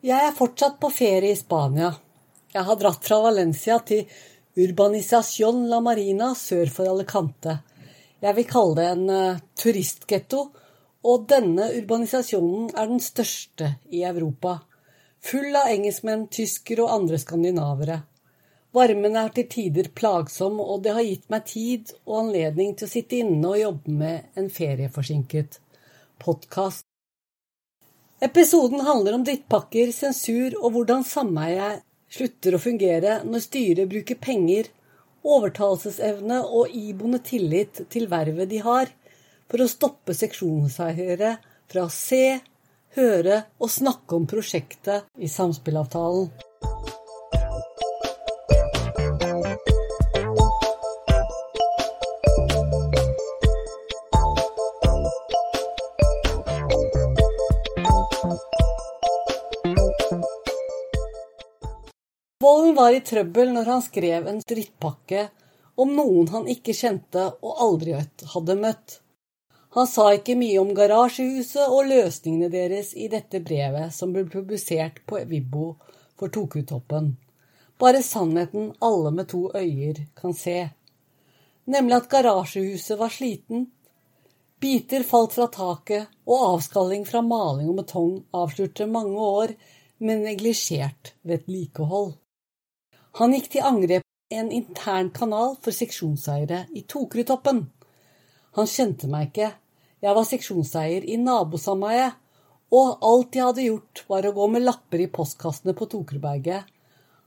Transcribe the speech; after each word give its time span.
Jeg 0.00 0.16
er 0.16 0.32
fortsatt 0.32 0.78
på 0.80 0.88
ferie 0.96 1.34
i 1.34 1.36
Spania. 1.36 1.90
Jeg 2.54 2.64
har 2.64 2.76
dratt 2.80 3.04
fra 3.04 3.18
Valencia 3.20 3.74
til 3.84 4.06
Urbanización 4.56 5.66
la 5.68 5.82
Marina 5.84 6.30
sør 6.34 6.72
for 6.72 6.88
Alicante. 6.88 7.58
Jeg 8.24 8.38
vil 8.38 8.48
kalle 8.48 8.78
det 8.78 8.86
en 8.94 9.04
uh, 9.12 9.42
turistgetto, 9.60 10.46
og 11.04 11.28
denne 11.28 11.68
urbanisasjonen 11.82 12.72
er 12.72 12.88
den 12.88 13.04
største 13.04 13.74
i 13.92 14.00
Europa. 14.08 14.56
Full 15.20 15.52
av 15.52 15.68
engelskmenn, 15.68 16.30
tyskere 16.32 16.88
og 16.88 16.96
andre 16.96 17.20
skandinavere. 17.20 18.00
Varmen 18.72 19.20
er 19.20 19.32
til 19.36 19.50
tider 19.52 19.92
plagsom, 19.92 20.62
og 20.64 20.80
det 20.86 20.96
har 20.96 21.04
gitt 21.04 21.28
meg 21.28 21.44
tid 21.44 21.92
og 22.06 22.22
anledning 22.24 22.72
til 22.72 22.88
å 22.88 22.94
sitte 22.96 23.20
inne 23.20 23.52
og 23.52 23.60
jobbe 23.60 24.00
med 24.00 24.40
en 24.40 24.48
ferieforsinket 24.48 25.60
podkast. 26.24 26.89
Episoden 28.20 28.80
handler 28.84 29.14
om 29.16 29.22
drittpakker, 29.24 29.88
sensur 29.96 30.52
og 30.60 30.74
hvordan 30.74 31.06
sameiet 31.08 31.80
slutter 32.12 32.52
å 32.52 32.60
fungere 32.60 33.14
når 33.24 33.44
styret 33.46 33.88
bruker 33.88 34.18
penger, 34.20 34.68
overtalelsesevne 35.24 36.42
og 36.44 36.74
iboende 36.76 37.22
tillit 37.24 37.80
til 37.88 38.10
vervet 38.12 38.50
de 38.50 38.60
har, 38.66 38.92
for 39.48 39.64
å 39.64 39.70
stoppe 39.72 40.12
seksjonseiere 40.16 41.32
fra 41.70 41.86
å 41.86 41.94
se, 41.94 42.40
høre 42.98 43.40
og 43.56 43.72
snakke 43.72 44.18
om 44.18 44.28
prosjektet 44.28 45.08
i 45.16 45.30
samspillavtalen. 45.30 46.28
Var 62.80 62.96
i 62.96 63.04
trøbbel 63.04 63.52
når 63.54 63.68
han 63.74 63.84
skrev 63.84 64.26
en 64.30 64.40
drittpakke 64.52 65.28
om 65.80 65.94
noen 65.96 66.28
han 66.32 66.48
ikke 66.50 66.74
kjente 66.76 67.28
og 67.40 67.62
aldri 67.66 67.94
hadde 68.34 68.56
møtt. 68.60 69.00
Han 69.76 69.86
sa 69.86 70.08
ikke 70.16 70.34
mye 70.34 70.58
om 70.58 70.72
garasjehuset 70.74 71.70
og 71.70 71.86
løsningene 71.86 72.50
deres 72.50 72.90
i 72.98 73.06
dette 73.12 73.38
brevet 73.44 73.94
som 73.94 74.10
ble 74.14 74.24
publisert 74.32 74.98
på 75.06 75.20
Vibbo 75.30 75.74
for 76.18 76.32
Tokutoppen. 76.34 77.12
Bare 77.80 78.02
sannheten 78.02 78.72
alle 78.84 79.12
med 79.14 79.30
to 79.30 79.46
øyer 79.54 80.02
kan 80.18 80.34
se. 80.36 80.58
Nemlig 81.70 82.00
at 82.00 82.08
garasjehuset 82.12 82.98
var 82.98 83.14
sliten. 83.14 83.68
Biter 84.60 85.06
falt 85.06 85.38
fra 85.38 85.46
taket, 85.48 86.10
og 86.26 86.42
avskalling 86.56 87.06
fra 87.08 87.22
maling 87.24 87.70
og 87.70 87.78
betong 87.80 88.16
avslørte 88.36 88.90
mange 88.90 89.16
år 89.16 89.54
med 90.04 90.26
neglisjert 90.26 91.14
vedlikehold. 91.22 92.18
Han 93.18 93.34
gikk 93.34 93.50
til 93.54 93.66
angrep 93.66 94.06
en 94.30 94.52
intern 94.54 95.10
kanal 95.14 95.56
for 95.62 95.74
seksjonseiere 95.74 96.66
i 96.78 96.84
Tokerudtoppen. 96.86 97.64
Han 98.58 98.70
kjente 98.70 99.10
meg 99.10 99.30
ikke, 99.30 99.50
jeg 100.00 100.16
var 100.16 100.26
seksjonseier 100.26 101.06
i 101.10 101.18
nabosameiet, 101.20 102.14
og 102.70 103.02
alt 103.02 103.34
jeg 103.34 103.46
hadde 103.48 103.66
gjort, 103.66 104.04
var 104.06 104.28
å 104.28 104.34
gå 104.36 104.46
med 104.54 104.62
lapper 104.62 105.02
i 105.02 105.10
postkassene 105.10 105.74
på 105.76 105.88
Tokerudberget. 105.90 106.68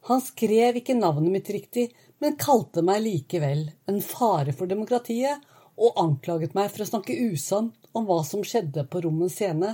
Han 0.08 0.24
skrev 0.24 0.80
ikke 0.80 0.96
navnet 0.96 1.32
mitt 1.36 1.52
riktig, 1.52 1.90
men 2.24 2.40
kalte 2.40 2.84
meg 2.86 3.04
likevel 3.04 3.66
en 3.92 4.00
fare 4.04 4.56
for 4.56 4.72
demokratiet, 4.72 5.44
og 5.74 5.98
anklaget 6.00 6.54
meg 6.56 6.70
for 6.72 6.86
å 6.86 6.90
snakke 6.90 7.18
usant 7.34 7.90
om 7.98 8.06
hva 8.08 8.20
som 8.26 8.44
skjedde 8.46 8.86
på 8.90 9.02
Rommens 9.04 9.36
scene, 9.40 9.74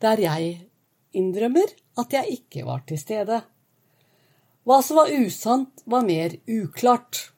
der 0.00 0.20
jeg 0.22 0.50
innrømmer 1.16 1.72
at 2.00 2.14
jeg 2.14 2.40
ikke 2.40 2.64
var 2.68 2.84
til 2.88 3.00
stede. 3.00 3.40
Hva 4.68 4.80
som 4.84 5.00
var 5.00 5.12
usant, 5.12 5.82
var 5.84 6.04
mer 6.06 6.36
uklart. 6.46 7.30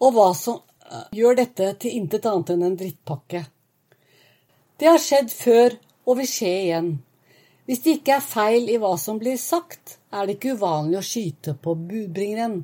Og 0.00 0.14
hva 0.16 0.30
som 0.36 0.60
uh, 0.60 1.08
gjør 1.16 1.36
dette 1.42 1.72
til 1.82 1.98
intet 2.00 2.28
annet 2.28 2.54
enn 2.54 2.64
en 2.70 2.78
drittpakke. 2.80 3.42
Det 4.76 4.88
har 4.88 5.00
skjedd 5.00 5.32
før 5.32 5.76
og 6.06 6.18
vil 6.20 6.30
skje 6.30 6.52
igjen. 6.62 6.90
Hvis 7.66 7.82
det 7.82 7.96
ikke 7.98 8.16
er 8.16 8.24
feil 8.24 8.68
i 8.70 8.78
hva 8.78 8.92
som 9.00 9.18
blir 9.18 9.38
sagt, 9.40 9.98
er 10.14 10.26
det 10.26 10.36
ikke 10.36 10.54
uvanlig 10.58 11.00
å 11.00 11.06
skyte 11.06 11.56
på 11.58 11.74
budbringeren. 11.74 12.60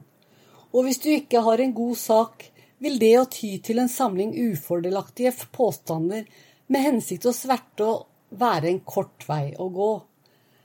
Og 0.73 0.87
hvis 0.87 1.01
du 1.03 1.11
ikke 1.13 1.43
har 1.45 1.61
en 1.61 1.75
god 1.77 1.99
sak, 1.99 2.47
vil 2.83 2.99
det 2.99 3.13
å 3.19 3.27
ty 3.31 3.57
til 3.65 3.83
en 3.83 3.91
samling 3.91 4.33
ufordelaktige 4.53 5.35
påstander 5.55 6.25
med 6.73 6.85
hensikt 6.87 7.27
å 7.29 7.35
sverte 7.37 7.87
og 7.87 8.39
være 8.39 8.71
en 8.71 8.81
kort 8.87 9.27
vei 9.29 9.53
å 9.59 9.69
gå. 9.75 9.93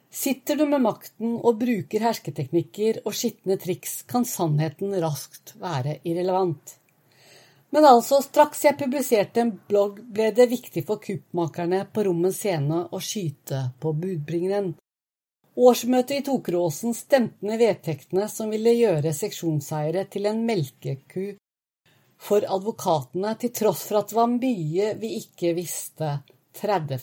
Sitter 0.09 0.56
du 0.56 0.66
med 0.66 0.81
makten 0.81 1.35
og 1.38 1.59
bruker 1.59 2.03
hersketeknikker 2.07 3.01
og 3.03 3.16
skitne 3.16 3.57
triks, 3.59 4.01
kan 4.07 4.25
sannheten 4.25 4.95
raskt 5.03 5.56
være 5.62 6.00
irrelevant. 6.07 6.78
Men 7.75 7.85
altså, 7.85 8.22
straks 8.23 8.63
jeg 8.63 8.78
publiserte 8.79 9.44
en 9.44 9.51
blogg, 9.68 10.00
ble 10.00 10.31
det 10.31 10.47
viktig 10.50 10.85
for 10.88 11.03
kuppmakerne 11.03 11.84
på 11.91 12.06
Rommens 12.07 12.40
scene 12.40 12.85
å 12.88 13.01
skyte 13.03 13.66
på 13.84 13.91
budbringeren. 13.91 14.72
Årsmøtet 15.57 16.19
i 16.19 16.24
Tokeråsen 16.24 16.94
stemte 16.95 17.45
ned 17.45 17.59
vedtektene 17.59 18.29
som 18.31 18.53
ville 18.53 18.75
gjøre 18.78 19.12
seksjonseiere 19.13 20.06
til 20.13 20.29
en 20.29 20.44
melkeku 20.47 21.34
for 22.18 22.45
advokatene, 22.45 23.34
til 23.41 23.51
tross 23.53 23.84
for 23.89 24.00
at 24.00 24.12
det 24.12 24.18
var 24.18 24.31
mye 24.31 24.94
vi 25.01 25.16
ikke 25.18 25.53
visste 25.57 26.13
30. 26.62 27.01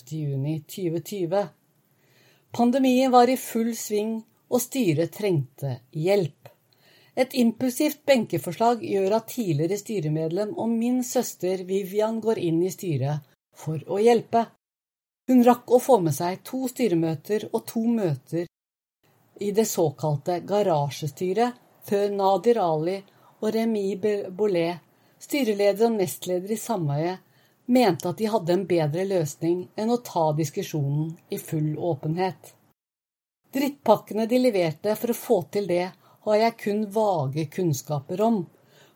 juni 2.54 2.62
2020. 2.62 2.64
Pandemien 2.64 3.10
var 3.10 3.28
i 3.28 3.36
full 3.36 3.74
sving, 3.76 4.22
og 4.50 4.60
styret 4.60 5.12
trengte 5.12 5.80
hjelp. 5.90 6.48
Et 7.16 7.34
impulsivt 7.34 8.04
benkeforslag 8.06 8.82
gjør 8.82 9.16
at 9.16 9.28
tidligere 9.28 9.78
styremedlem 9.78 10.54
og 10.56 10.68
min 10.68 11.02
søster 11.04 11.64
Vivian 11.64 12.20
går 12.20 12.38
inn 12.38 12.62
i 12.62 12.70
styret 12.70 13.22
for 13.54 13.78
å 13.86 13.98
hjelpe. 13.98 14.46
Hun 15.28 15.44
rakk 15.44 15.70
å 15.70 15.78
få 15.78 16.00
med 16.00 16.14
seg 16.14 16.42
to 16.44 16.68
styremøter 16.68 17.48
og 17.52 17.66
to 17.66 17.84
møter 17.86 18.46
i 19.40 19.50
det 19.50 19.66
såkalte 19.66 20.40
garasjestyret 20.46 21.54
før 21.86 22.10
Nadir 22.10 22.58
Ali 22.58 22.98
og 23.40 23.54
Remi 23.54 23.96
Bollet, 23.96 24.80
styreleder 25.18 25.86
og 25.88 25.96
nestleder 25.98 26.50
i 26.50 26.58
sameiet, 26.58 27.18
mente 27.66 28.08
at 28.08 28.18
de 28.18 28.28
hadde 28.28 28.52
en 28.52 28.66
bedre 28.68 29.04
løsning 29.08 29.64
enn 29.80 29.92
å 29.92 30.00
ta 30.04 30.30
diskusjonen 30.36 31.14
i 31.32 31.38
full 31.40 31.74
åpenhet. 31.78 32.54
Drittpakkene 33.54 34.26
de 34.26 34.40
leverte 34.40 34.96
for 34.98 35.12
å 35.12 35.18
få 35.18 35.38
til 35.54 35.68
det, 35.70 35.86
har 36.24 36.36
jeg 36.40 36.56
kun 36.60 36.84
vage 36.92 37.44
kunnskaper 37.52 38.20
om, 38.24 38.44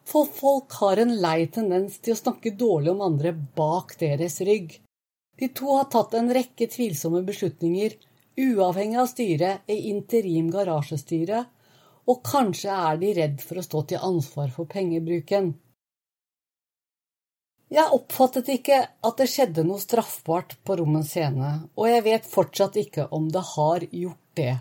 for 0.08 0.28
folk 0.32 0.72
har 0.80 1.00
en 1.02 1.14
lei 1.20 1.46
tendens 1.52 1.98
til 2.00 2.14
å 2.14 2.20
snakke 2.22 2.54
dårlig 2.56 2.94
om 2.94 3.04
andre 3.04 3.34
bak 3.36 3.92
deres 4.00 4.40
rygg. 4.48 4.78
De 5.38 5.50
to 5.54 5.76
har 5.76 5.90
tatt 5.92 6.16
en 6.18 6.32
rekke 6.34 6.66
tvilsomme 6.72 7.20
beslutninger, 7.28 7.94
uavhengig 8.38 8.98
av 9.02 9.10
styret 9.10 9.70
i 9.70 9.76
interim 9.92 10.48
garasjestyre, 10.54 11.44
og 12.08 12.22
kanskje 12.24 12.72
er 12.72 13.00
de 13.02 13.12
redd 13.18 13.42
for 13.44 13.60
å 13.60 13.66
stå 13.66 13.84
til 13.90 14.04
ansvar 14.08 14.48
for 14.54 14.70
pengebruken. 14.70 15.52
Jeg 17.68 17.92
oppfattet 17.92 18.48
ikke 18.48 18.78
at 19.04 19.18
det 19.20 19.26
skjedde 19.28 19.64
noe 19.68 19.80
straffbart 19.82 20.54
på 20.64 20.78
Rommens 20.80 21.10
scene, 21.12 21.50
og 21.76 21.90
jeg 21.90 22.04
vet 22.06 22.28
fortsatt 22.28 22.78
ikke 22.80 23.10
om 23.12 23.26
det 23.32 23.42
har 23.50 23.84
gjort 23.92 24.38
det. 24.40 24.54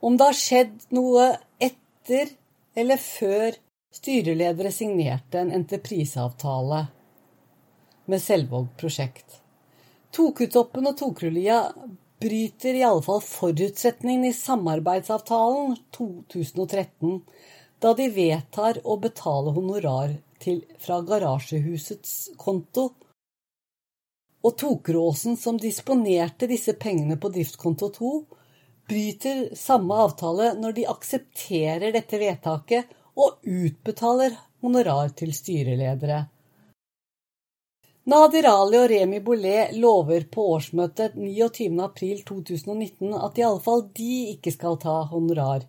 Om 0.00 0.16
det 0.16 0.28
har 0.28 0.38
skjedd 0.38 0.86
noe 0.94 1.26
etter 1.58 2.30
eller 2.78 3.02
før 3.02 3.58
styreledere 3.90 4.70
signerte 4.72 5.42
en 5.42 5.50
entrepriseavtale 5.58 6.84
med 8.10 8.22
Selvåg 8.22 8.70
prosjekt. 8.78 9.40
Tokutoppen 10.14 10.86
og 10.90 10.96
Tokrullia 10.98 11.58
bryter 12.22 12.78
i 12.78 12.86
alle 12.86 13.02
fall 13.02 13.22
forutsetningen 13.26 14.28
i 14.30 14.36
samarbeidsavtalen 14.36 15.76
2013, 15.96 17.20
da 17.82 17.94
de 17.98 18.10
vedtar 18.14 18.82
å 18.84 18.98
betale 19.02 19.54
honorar 19.56 20.14
til, 20.40 20.64
fra 20.80 21.00
garasjehusets 21.06 22.32
konto. 22.40 22.90
Og 24.40 24.56
Tokeråsen, 24.56 25.36
som 25.36 25.58
disponerte 25.60 26.48
disse 26.48 26.74
pengene 26.80 27.18
på 27.20 27.28
driftskonto 27.32 27.90
2, 27.96 28.12
bryter 28.90 29.54
samme 29.54 29.94
avtale 30.06 30.54
når 30.58 30.72
de 30.78 30.88
aksepterer 30.90 31.92
dette 31.94 32.18
vedtaket 32.18 32.90
og 33.20 33.44
utbetaler 33.44 34.34
honorar 34.64 35.12
til 35.16 35.34
styreledere. 35.36 36.24
Nadir 38.10 38.46
Ali 38.48 38.78
og 38.80 38.88
Remi 38.90 39.20
Bollet 39.22 39.74
lover 39.76 40.24
på 40.32 40.46
årsmøtet 40.56 41.18
29.4.2019 41.20 43.12
at 43.20 43.38
i 43.38 43.44
alle 43.46 43.60
fall 43.62 43.84
de 43.94 44.14
ikke 44.32 44.52
skal 44.54 44.78
ta 44.82 45.02
honorar. 45.12 45.66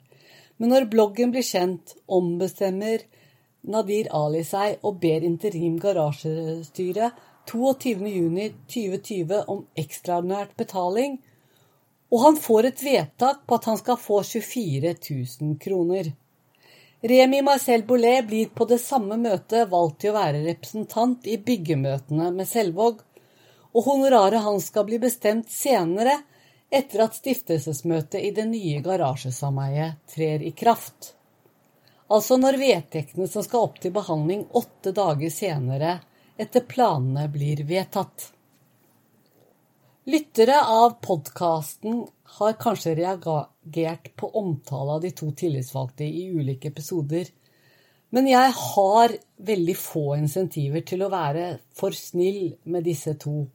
Men 0.58 0.72
når 0.74 0.88
bloggen 0.94 1.34
blir 1.34 1.46
kjent, 1.46 1.96
ombestemmer 2.08 3.04
Nadir 3.62 4.08
Ali 4.18 4.44
seg 4.48 4.80
og 4.88 5.00
ber 5.04 5.24
interim 5.26 5.80
garasjestyre 5.82 7.12
22.6.2020 7.50 9.44
om 9.50 9.66
ekstraordinært 9.78 10.56
betaling, 10.58 11.20
og 12.12 12.20
han 12.26 12.36
får 12.42 12.66
et 12.70 12.84
vedtak 12.84 13.38
på 13.48 13.56
at 13.58 13.66
han 13.70 13.78
skal 13.80 13.98
få 14.02 14.24
24 14.26 14.94
000 14.98 15.58
kroner. 15.62 16.06
Remi 17.02 17.42
Marcel 17.42 17.84
Bollet 17.88 18.28
blir 18.28 18.50
på 18.54 18.66
det 18.70 18.78
samme 18.82 19.18
møtet 19.18 19.70
valgt 19.72 20.02
til 20.04 20.10
å 20.12 20.18
være 20.20 20.44
representant 20.46 21.26
i 21.26 21.38
byggemøtene 21.42 22.32
med 22.36 22.46
Selvåg, 22.50 23.00
og 23.72 23.86
honoraret 23.88 24.44
hans 24.44 24.66
skal 24.70 24.86
bli 24.90 25.00
bestemt 25.02 25.50
senere 25.50 26.20
etter 26.72 27.02
at 27.06 27.18
stiftelsesmøtet 27.18 28.22
i 28.22 28.32
det 28.36 28.46
nye 28.52 28.82
garasjesameiet 28.86 29.98
trer 30.14 30.44
i 30.46 30.52
kraft. 30.56 31.16
Altså 32.12 32.36
når 32.40 32.58
vedtektene 32.60 33.28
som 33.32 33.44
skal 33.46 33.70
opp 33.70 33.78
til 33.80 33.94
behandling 33.96 34.44
åtte 34.58 34.92
dager 34.96 35.32
senere 35.32 36.00
etter 36.42 36.66
planene 36.68 37.28
blir 37.32 37.64
vedtatt. 37.70 38.32
Lyttere 40.12 40.58
av 40.66 40.98
podkasten 41.06 42.02
har 42.40 42.58
kanskje 42.60 42.96
reagert 42.98 44.10
på 44.18 44.32
omtale 44.42 44.98
av 44.98 45.06
de 45.06 45.12
to 45.16 45.30
tillitsvalgte 45.38 46.08
i 46.08 46.26
ulike 46.34 46.72
episoder, 46.72 47.30
men 48.12 48.28
jeg 48.28 48.56
har 48.58 49.14
veldig 49.52 49.76
få 49.78 50.06
insentiver 50.18 50.84
til 50.88 51.06
å 51.06 51.12
være 51.14 51.46
for 51.78 51.96
snill 51.96 52.58
med 52.64 52.90
disse 52.90 53.14
to, 53.22 53.46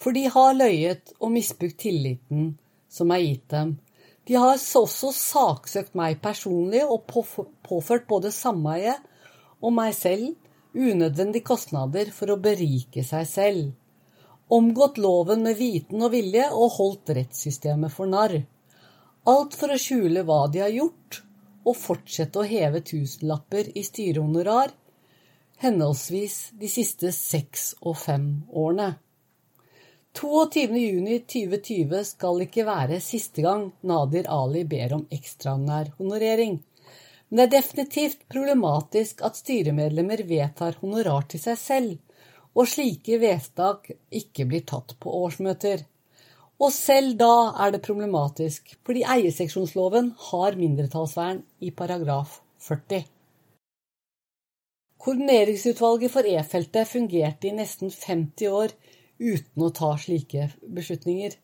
for 0.00 0.16
de 0.16 0.24
har 0.32 0.56
løyet 0.56 1.12
og 1.20 1.34
misbrukt 1.36 1.78
tilliten 1.84 2.54
som 2.90 3.12
er 3.14 3.22
gitt 3.26 3.46
dem. 3.52 3.76
De 4.28 4.38
har 4.38 4.54
også 4.54 5.10
saksøkt 5.16 5.96
meg 5.98 6.20
personlig 6.22 6.84
og 6.86 7.08
påført 7.10 8.08
både 8.08 8.30
sameiet 8.34 9.02
og 9.60 9.74
meg 9.74 9.94
selv 9.98 10.34
unødvendige 10.72 11.44
kostnader 11.46 12.12
for 12.14 12.32
å 12.32 12.40
berike 12.40 13.02
seg 13.04 13.26
selv 13.28 13.72
omgått 14.52 14.98
loven 14.98 15.42
med 15.46 15.56
viten 15.56 16.02
og 16.04 16.12
vilje 16.12 16.44
og 16.52 16.74
holdt 16.76 17.12
rettssystemet 17.16 17.92
for 17.94 18.10
narr. 18.10 18.42
Alt 19.32 19.56
for 19.56 19.72
å 19.72 19.80
skjule 19.80 20.24
hva 20.28 20.44
de 20.52 20.60
har 20.60 20.72
gjort, 20.74 21.22
og 21.64 21.78
fortsette 21.78 22.40
å 22.42 22.48
heve 22.48 22.82
tusenlapper 22.84 23.70
i 23.78 23.84
styrehonorar, 23.86 24.74
henholdsvis 25.62 26.36
de 26.58 26.68
siste 26.68 27.12
seks 27.14 27.70
og 27.80 27.96
fem 28.02 28.26
årene. 28.50 28.96
22.6.2020 30.12 32.04
skal 32.04 32.42
ikke 32.44 32.66
være 32.68 32.98
siste 33.00 33.42
gang 33.44 33.70
Nadir 33.88 34.26
Ali 34.28 34.64
ber 34.68 34.92
om 34.98 35.06
ekstraordinær 35.10 35.88
honorering. 35.96 36.58
Men 37.30 37.38
det 37.38 37.44
er 37.46 37.54
definitivt 37.62 38.26
problematisk 38.28 39.22
at 39.24 39.38
styremedlemmer 39.40 40.20
vedtar 40.28 40.76
honorar 40.82 41.24
til 41.32 41.40
seg 41.40 41.56
selv, 41.56 41.96
og 42.52 42.68
slike 42.68 43.16
vedtak 43.22 43.88
ikke 44.12 44.44
blir 44.50 44.66
tatt 44.68 44.92
på 45.00 45.08
årsmøter. 45.22 45.86
Og 46.60 46.70
selv 46.76 47.16
da 47.18 47.56
er 47.64 47.72
det 47.72 47.82
problematisk, 47.86 48.76
fordi 48.84 49.08
eierseksjonsloven 49.08 50.12
har 50.28 50.60
mindretallsvern 50.60 51.40
i 51.64 51.72
paragraf 51.72 52.42
40. 52.68 53.06
Koordineringsutvalget 55.02 56.12
for 56.12 56.28
E-feltet 56.28 56.86
fungerte 56.86 57.48
i 57.48 57.56
nesten 57.56 57.90
50 57.90 58.52
år 58.52 58.76
uten 59.22 59.64
å 59.64 59.70
ta 59.74 59.94
slike 60.00 60.48
beslutninger. 60.66 61.36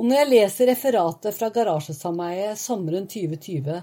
Og 0.00 0.08
når 0.08 0.16
jeg 0.16 0.30
leser 0.30 0.70
referatet 0.70 1.36
fra 1.36 1.50
garasjesameiet 1.52 2.58
sommeren 2.58 3.08
2020, 3.10 3.82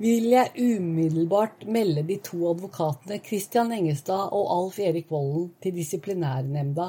vil 0.00 0.30
jeg 0.32 0.54
umiddelbart 0.56 1.66
melde 1.68 2.06
de 2.08 2.16
to 2.24 2.38
advokatene 2.48 3.20
Christian 3.26 3.74
Engestad 3.76 4.32
og 4.32 4.46
Alf 4.54 4.78
Erik 4.80 5.10
Volden 5.12 5.50
til 5.60 5.76
disiplinærnemnda 5.76 6.86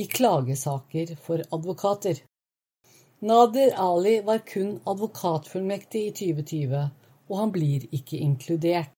i 0.00 0.06
klagesaker 0.08 1.12
for 1.20 1.44
advokater. 1.52 2.22
Nader 3.20 3.74
Ali 3.76 4.14
var 4.24 4.40
kun 4.48 4.78
advokatfullmektig 4.88 6.06
i 6.08 6.14
2020, 6.16 6.86
og 7.28 7.34
han 7.36 7.52
blir 7.52 7.84
ikke 7.92 8.16
inkludert. 8.24 8.94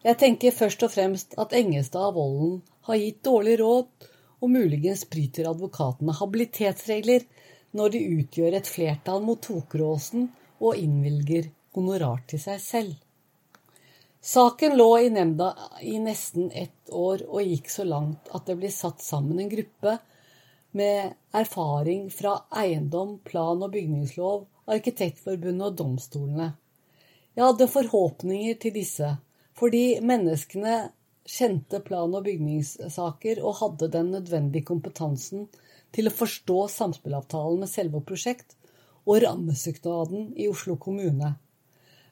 Jeg 0.00 0.16
tenker 0.16 0.54
først 0.54 0.86
og 0.86 0.94
fremst 0.94 1.34
at 1.42 1.52
Engestad 1.58 2.14
og 2.14 2.16
Volden 2.16 2.54
har 2.88 3.02
gitt 3.02 3.20
dårlig 3.28 3.58
råd, 3.60 3.90
og 4.38 4.52
muligens 4.52 5.04
bryter 5.10 5.48
advokatene 5.50 6.14
habilitetsregler 6.18 7.26
når 7.78 7.94
de 7.94 8.02
utgjør 8.20 8.56
et 8.58 8.70
flertall 8.70 9.24
mot 9.24 9.40
Tokeråsen 9.42 10.28
og 10.58 10.78
innvilger 10.78 11.50
honorar 11.76 12.22
til 12.30 12.42
seg 12.42 12.60
selv. 12.62 12.94
Saken 14.20 14.74
lå 14.76 14.88
i 14.98 15.10
nemnda 15.14 15.52
i 15.86 15.96
nesten 16.02 16.50
ett 16.50 16.90
år 16.90 17.22
og 17.28 17.46
gikk 17.46 17.70
så 17.70 17.86
langt 17.86 18.30
at 18.34 18.48
det 18.48 18.58
ble 18.58 18.70
satt 18.74 19.04
sammen 19.04 19.38
en 19.38 19.50
gruppe 19.52 19.98
med 20.78 21.14
erfaring 21.32 22.08
fra 22.12 22.34
eiendom, 22.60 23.18
plan- 23.24 23.62
og 23.62 23.72
bygningslov, 23.72 24.46
Arkitektforbundet 24.68 25.64
og 25.70 25.76
domstolene. 25.78 26.50
Jeg 27.38 27.46
hadde 27.46 27.70
forhåpninger 27.72 28.58
til 28.60 28.74
disse, 28.74 29.14
fordi 29.56 30.00
menneskene 30.04 30.90
kjente 31.28 31.80
plan- 31.84 32.14
og 32.14 32.24
bygningssaker 32.24 33.42
og 33.44 33.58
hadde 33.60 33.90
den 33.92 34.12
nødvendige 34.16 34.68
kompetansen 34.70 35.48
til 35.94 36.08
å 36.08 36.14
forstå 36.14 36.60
samspillavtalen 36.72 37.64
med 37.64 37.72
selve 37.72 38.00
prosjekt 38.04 38.56
og 39.08 39.22
rammesøknaden 39.24 40.32
i 40.36 40.48
Oslo 40.48 40.76
kommune. 40.80 41.34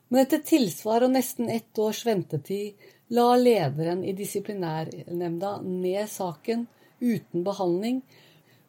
Men 0.08 0.22
etter 0.22 0.44
tilsvar 0.46 1.04
og 1.04 1.14
nesten 1.16 1.50
ett 1.50 1.78
års 1.82 2.04
ventetid 2.06 2.76
la 3.16 3.32
lederen 3.38 4.04
i 4.04 4.14
disiplinærnemnda 4.16 5.56
ned 5.64 6.08
saken 6.10 6.66
uten 7.00 7.44
behandling, 7.44 8.02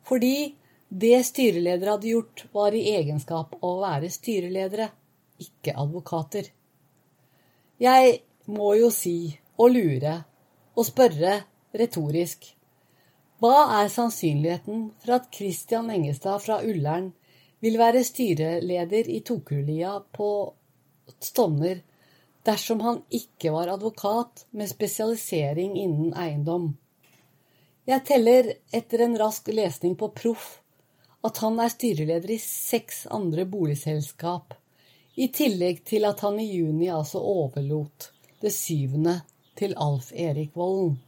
fordi 0.07 0.55
det 0.87 1.19
styreledere 1.27 1.95
hadde 1.95 2.11
gjort, 2.13 2.45
var 2.53 2.75
i 2.75 2.85
egenskap 2.95 3.57
av 3.59 3.67
å 3.67 3.81
være 3.83 4.11
styreledere, 4.11 4.87
ikke 5.43 5.75
advokater. 5.77 6.47
Jeg 7.77 8.13
må 8.49 8.71
jo 8.79 8.89
si, 8.93 9.35
og 9.59 9.73
lure, 9.75 10.15
og 10.77 10.85
spørre 10.85 11.39
retorisk, 11.77 12.45
hva 13.41 13.81
er 13.81 13.89
sannsynligheten 13.93 14.87
for 15.01 15.17
at 15.17 15.29
Christian 15.33 15.89
Engestad 15.93 16.41
fra 16.45 16.61
Ullern 16.65 17.11
vil 17.61 17.77
være 17.77 18.05
styreleder 18.05 19.09
i 19.09 19.19
Tokulia 19.25 19.97
på 20.13 20.29
Stovner 21.21 21.81
dersom 22.47 22.81
han 22.85 23.01
ikke 23.13 23.51
var 23.53 23.73
advokat 23.73 24.45
med 24.55 24.69
spesialisering 24.71 25.75
innen 25.77 26.13
eiendom. 26.17 26.71
Jeg 27.87 28.03
teller 28.07 28.53
etter 28.75 29.03
en 29.05 29.17
rask 29.19 29.47
lesning 29.51 29.95
på 29.99 30.09
Proff 30.15 30.57
at 31.27 31.41
han 31.43 31.59
er 31.59 31.73
styreleder 31.73 32.33
i 32.35 32.39
seks 32.41 33.05
andre 33.11 33.45
boligselskap, 33.49 34.53
i 35.17 35.27
tillegg 35.33 35.81
til 35.87 36.05
at 36.07 36.21
han 36.23 36.37
i 36.39 36.45
juni 36.51 36.91
altså 36.93 37.19
overlot 37.19 38.11
det 38.41 38.53
syvende 38.53 39.17
til 39.57 39.73
Alf 39.81 40.11
Erik 40.13 40.55
Volden. 40.55 40.99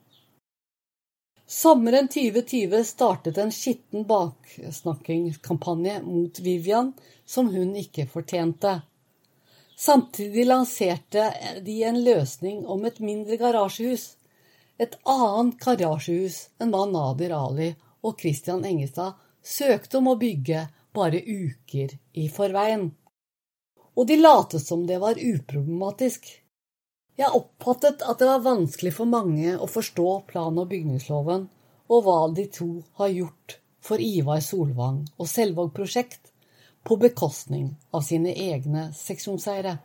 Sommeren 1.50 2.08
2020 2.08 2.84
startet 2.86 3.38
en 3.42 3.52
skitten 3.52 4.04
baksnakkingskampanje 4.06 6.02
mot 6.06 6.40
Vivian 6.46 6.92
som 7.26 7.50
hun 7.50 7.76
ikke 7.76 8.06
fortjente. 8.06 8.82
Samtidig 9.80 10.46
lanserte 10.46 11.34
de 11.66 11.84
en 11.84 11.98
løsning 12.04 12.68
om 12.68 12.86
et 12.86 13.00
mindre 13.00 13.38
garasjehus. 13.42 14.18
Et 14.78 14.94
annet 15.10 15.58
garasjehus 15.64 16.38
enn 16.62 16.74
hva 16.76 16.84
Nadir 16.90 17.34
Ali 17.38 17.72
og 18.06 18.20
Christian 18.22 18.66
Engestad 18.66 19.18
søkte 19.42 19.98
om 19.98 20.12
å 20.12 20.20
bygge 20.22 20.68
bare 20.94 21.22
uker 21.24 21.98
i 22.14 22.28
forveien. 22.30 22.92
Og 23.98 24.08
de 24.08 24.20
latet 24.20 24.62
som 24.64 24.86
det 24.88 25.00
var 25.02 25.18
uproblematisk. 25.18 26.30
Jeg 27.20 27.36
oppfattet 27.36 28.04
at 28.08 28.22
det 28.22 28.28
var 28.30 28.46
vanskelig 28.46 28.94
for 28.96 29.10
mange 29.12 29.58
å 29.60 29.68
forstå 29.68 30.12
plan- 30.30 30.60
og 30.62 30.70
bygningsloven, 30.72 31.50
og 31.92 32.06
hva 32.06 32.20
de 32.32 32.46
to 32.54 32.70
har 33.02 33.12
gjort 33.12 33.58
for 33.84 34.00
Ivar 34.00 34.40
Solvang 34.46 35.02
og 35.18 35.28
Selvåg 35.28 35.74
prosjekt 35.76 36.32
på 36.88 36.96
bekostning 37.02 37.74
av 37.92 38.06
sine 38.08 38.32
egne 38.32 38.90
seksjonseiere. 38.96 39.76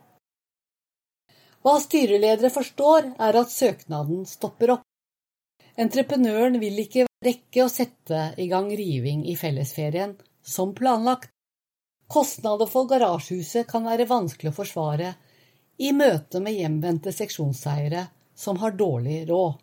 Hva 1.65 1.75
styreledere 1.81 2.53
forstår, 2.53 3.11
er 3.19 3.39
at 3.41 3.51
søknaden 3.51 4.23
stopper 4.29 4.77
opp. 4.77 4.85
Entreprenøren 5.75 6.55
vil 6.61 6.77
ikke 6.85 7.07
rekke 7.25 7.65
å 7.65 7.71
sette 7.73 8.29
i 8.39 8.47
gang 8.47 8.69
riving 8.71 9.25
i 9.27 9.35
fellesferien 9.35 10.15
som 10.45 10.71
planlagt. 10.77 11.33
Kostnader 12.07 12.69
for 12.69 12.87
garasjehuset 12.87 13.67
kan 13.67 13.89
være 13.89 14.05
vanskelig 14.07 14.53
å 14.53 14.59
forsvare 14.61 15.15
i 15.77 15.91
møte 15.91 16.39
med 16.43 16.55
hjemvendte 16.55 17.11
seksjonseiere 17.15 18.07
som 18.35 18.59
har 18.61 18.75
dårlig 18.79 19.25
råd. 19.29 19.57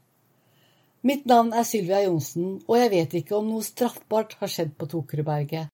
Mitt 1.03 1.25
navn 1.27 1.51
er 1.57 1.67
Sylvia 1.67 2.05
Johnsen, 2.05 2.61
og 2.69 2.77
jeg 2.79 2.91
vet 2.93 3.15
ikke 3.19 3.35
om 3.39 3.49
noe 3.51 3.65
straffbart 3.67 4.37
har 4.39 4.51
skjedd 4.51 4.77
på 4.79 4.87
Tokerudberget. 4.93 5.73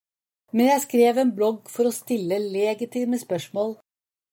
Men 0.56 0.70
jeg 0.70 0.84
skrev 0.86 1.18
en 1.20 1.34
blogg 1.36 1.68
for 1.68 1.88
å 1.88 1.92
stille 1.92 2.38
legitime 2.40 3.18
spørsmål 3.20 3.74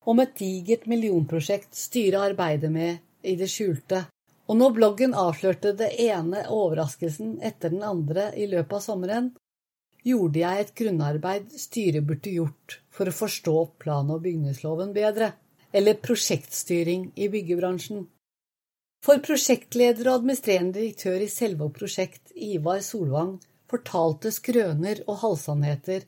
om 0.07 0.21
et 0.23 0.35
digert 0.39 0.85
millionprosjekt 0.87 1.75
styret 1.75 2.31
arbeider 2.31 2.71
med 2.71 3.01
i 3.27 3.35
det 3.35 3.49
skjulte. 3.51 4.05
Og 4.47 4.59
når 4.59 4.75
bloggen 4.77 5.15
avslørte 5.17 5.73
det 5.75 5.89
ene 6.05 6.45
overraskelsen 6.53 7.39
etter 7.43 7.73
den 7.73 7.83
andre 7.83 8.29
i 8.37 8.45
løpet 8.47 8.77
av 8.77 8.85
sommeren, 8.85 9.31
gjorde 10.05 10.39
jeg 10.39 10.61
et 10.61 10.75
grunnarbeid 10.77 11.49
styret 11.59 12.05
burde 12.05 12.31
gjort 12.37 12.79
for 12.93 13.09
å 13.09 13.17
forstå 13.19 13.55
plan- 13.81 14.13
og 14.13 14.21
bygningsloven 14.23 14.93
bedre, 14.95 15.33
eller 15.75 15.97
prosjektstyring 15.99 17.09
i 17.15 17.27
byggebransjen. 17.31 18.05
For 19.05 19.19
prosjektleder 19.21 20.07
og 20.07 20.21
administrerende 20.21 20.79
direktør 20.79 21.21
i 21.21 21.29
Selvåg 21.29 21.75
prosjekt, 21.75 22.31
Ivar 22.33 22.79
Solvang, 22.81 23.35
fortalte 23.69 24.31
skrøner 24.33 25.03
og 25.05 25.19
halvsannheter, 25.21 26.05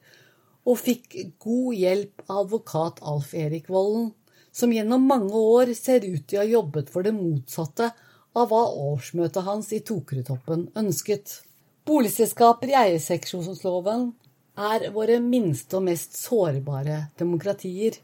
og 0.67 0.79
fikk 0.79 1.17
god 1.43 1.75
hjelp 1.77 2.23
av 2.27 2.45
advokat 2.45 3.03
Alf 3.11 3.33
Erik 3.37 3.69
Volden, 3.71 4.09
som 4.51 4.73
gjennom 4.73 5.03
mange 5.05 5.37
år 5.37 5.73
ser 5.77 6.07
ut 6.07 6.23
til 6.25 6.39
å 6.39 6.41
ha 6.41 6.49
jobbet 6.49 6.89
for 6.93 7.05
det 7.05 7.13
motsatte 7.15 7.91
av 8.37 8.49
hva 8.49 8.63
årsmøtet 8.87 9.45
hans 9.45 9.69
i 9.75 9.83
Tokerudtoppen 9.85 10.67
ønsket. 10.79 11.41
Boligselskaper 11.87 12.73
i 12.73 12.79
eierseksjonsloven 12.81 14.09
er 14.57 14.89
våre 14.95 15.19
minste 15.23 15.77
og 15.77 15.85
mest 15.87 16.17
sårbare 16.17 17.03
demokratier. 17.19 17.99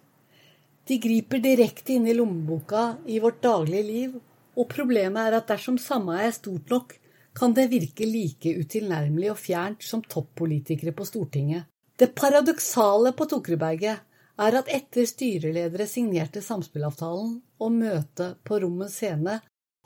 De 0.88 0.98
griper 1.00 1.40
direkte 1.40 1.94
inn 1.96 2.08
i 2.08 2.14
lommeboka 2.14 2.98
i 3.08 3.20
vårt 3.24 3.42
daglige 3.44 3.84
liv, 3.88 4.16
og 4.60 4.70
problemet 4.70 5.30
er 5.30 5.38
at 5.38 5.48
dersom 5.50 5.78
samme 5.80 6.18
er 6.20 6.34
stort 6.36 6.70
nok, 6.74 6.98
kan 7.34 7.54
det 7.58 7.70
virke 7.72 8.06
like 8.06 8.52
utilnærmelig 8.60 9.32
og 9.32 9.40
fjernt 9.42 9.86
som 9.86 10.04
toppolitikere 10.06 10.94
på 10.94 11.08
Stortinget. 11.08 11.66
Det 11.98 12.12
paradoksale 12.18 13.14
på 13.18 13.26
Tokreberget 13.32 14.04
er 14.44 14.58
at 14.60 14.70
etter 14.70 15.08
styreledere 15.10 15.88
signerte 15.90 16.44
samspillavtalen 16.44 17.36
og 17.64 17.74
møtet 17.74 18.40
på 18.46 18.60
Rommets 18.62 19.00
scene, 19.00 19.40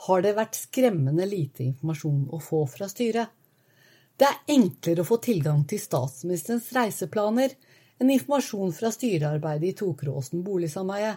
har 0.07 0.21
det 0.21 0.35
vært 0.37 0.59
skremmende 0.59 1.25
lite 1.29 1.63
informasjon 1.65 2.27
å 2.33 2.39
få 2.41 2.65
fra 2.69 2.89
styret. 2.89 3.29
Det 4.17 4.25
er 4.25 4.53
enklere 4.57 5.03
å 5.03 5.07
få 5.07 5.19
tilgang 5.21 5.63
til 5.69 5.81
statsministerens 5.81 6.71
reiseplaner 6.73 7.53
enn 7.99 8.13
informasjon 8.13 8.73
fra 8.75 8.91
styrearbeidet 8.93 9.69
i 9.71 9.77
Tokeråsen 9.77 10.43
boligsameie. 10.45 11.15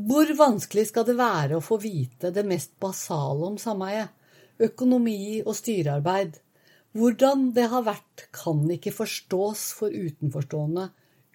Hvor 0.00 0.30
vanskelig 0.36 0.86
skal 0.90 1.06
det 1.08 1.16
være 1.18 1.58
å 1.58 1.64
få 1.64 1.80
vite 1.82 2.30
det 2.32 2.44
mest 2.46 2.76
basale 2.80 3.48
om 3.50 3.58
sameiet, 3.60 4.12
økonomi 4.60 5.40
og 5.42 5.56
styrearbeid? 5.56 6.38
Hvordan 6.96 7.50
det 7.54 7.68
har 7.70 7.84
vært, 7.86 8.26
kan 8.34 8.64
ikke 8.70 8.94
forstås 8.94 9.70
for 9.78 9.94
utenforstående 9.94 10.88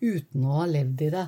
uten 0.03 0.45
å 0.45 0.61
ha 0.61 0.65
levd 0.69 1.03
i 1.05 1.11
det. 1.13 1.25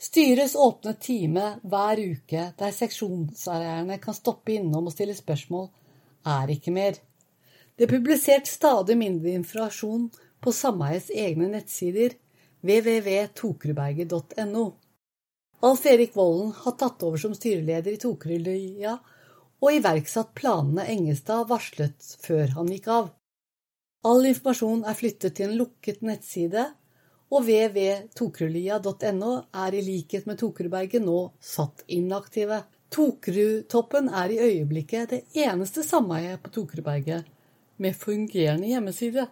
Styres 0.00 0.56
åpne 0.56 0.94
time 1.00 1.46
hver 1.68 2.00
uke 2.00 2.46
der 2.56 2.72
seksjonseierne 2.72 3.98
kan 4.00 4.16
stoppe 4.16 4.54
innom 4.56 4.88
og 4.88 4.94
stille 4.94 5.16
spørsmål, 5.16 5.68
er 6.24 6.52
ikke 6.52 6.72
mer. 6.72 6.96
Det 7.76 7.86
er 7.86 7.92
publisert 7.94 8.48
stadig 8.48 8.96
mindre 9.00 9.32
informasjon 9.36 10.08
på 10.40 10.52
sameiets 10.52 11.10
egne 11.10 11.48
nettsider 11.52 12.10
www.tokerudberget.no. 12.66 14.64
Alf 15.60 15.86
Erik 15.86 16.16
Vollen 16.16 16.52
har 16.56 16.72
tatt 16.80 17.02
over 17.04 17.18
som 17.20 17.34
styreleder 17.36 17.92
i 17.92 18.00
Tokerudlia 18.00 18.98
og 19.60 19.72
iverksatt 19.76 20.34
planene 20.36 20.86
Engestad 20.88 21.48
varslet 21.50 22.16
før 22.24 22.46
han 22.56 22.68
gikk 22.72 22.88
av. 22.88 23.10
All 24.08 24.24
informasjon 24.24 24.84
er 24.88 24.96
flyttet 24.96 25.36
til 25.36 25.50
en 25.50 25.58
lukket 25.60 26.00
nettside 26.06 26.64
og 27.30 27.44
www.tokerudlia.no 27.44 29.32
er 29.64 29.76
i 29.76 29.82
likhet 29.84 30.24
med 30.26 30.40
Tokerudberget 30.40 31.04
nå 31.04 31.18
satt 31.44 31.84
inaktive. 31.86 32.62
Tokerudtoppen 32.90 34.08
er 34.08 34.32
i 34.32 34.40
øyeblikket 34.40 35.12
det 35.12 35.20
eneste 35.44 35.84
sameiet 35.86 36.40
på 36.42 36.50
Tokerudberget 36.56 37.28
med 37.80 37.96
fungerende 37.96 38.66
hjemmeside. 38.72 39.28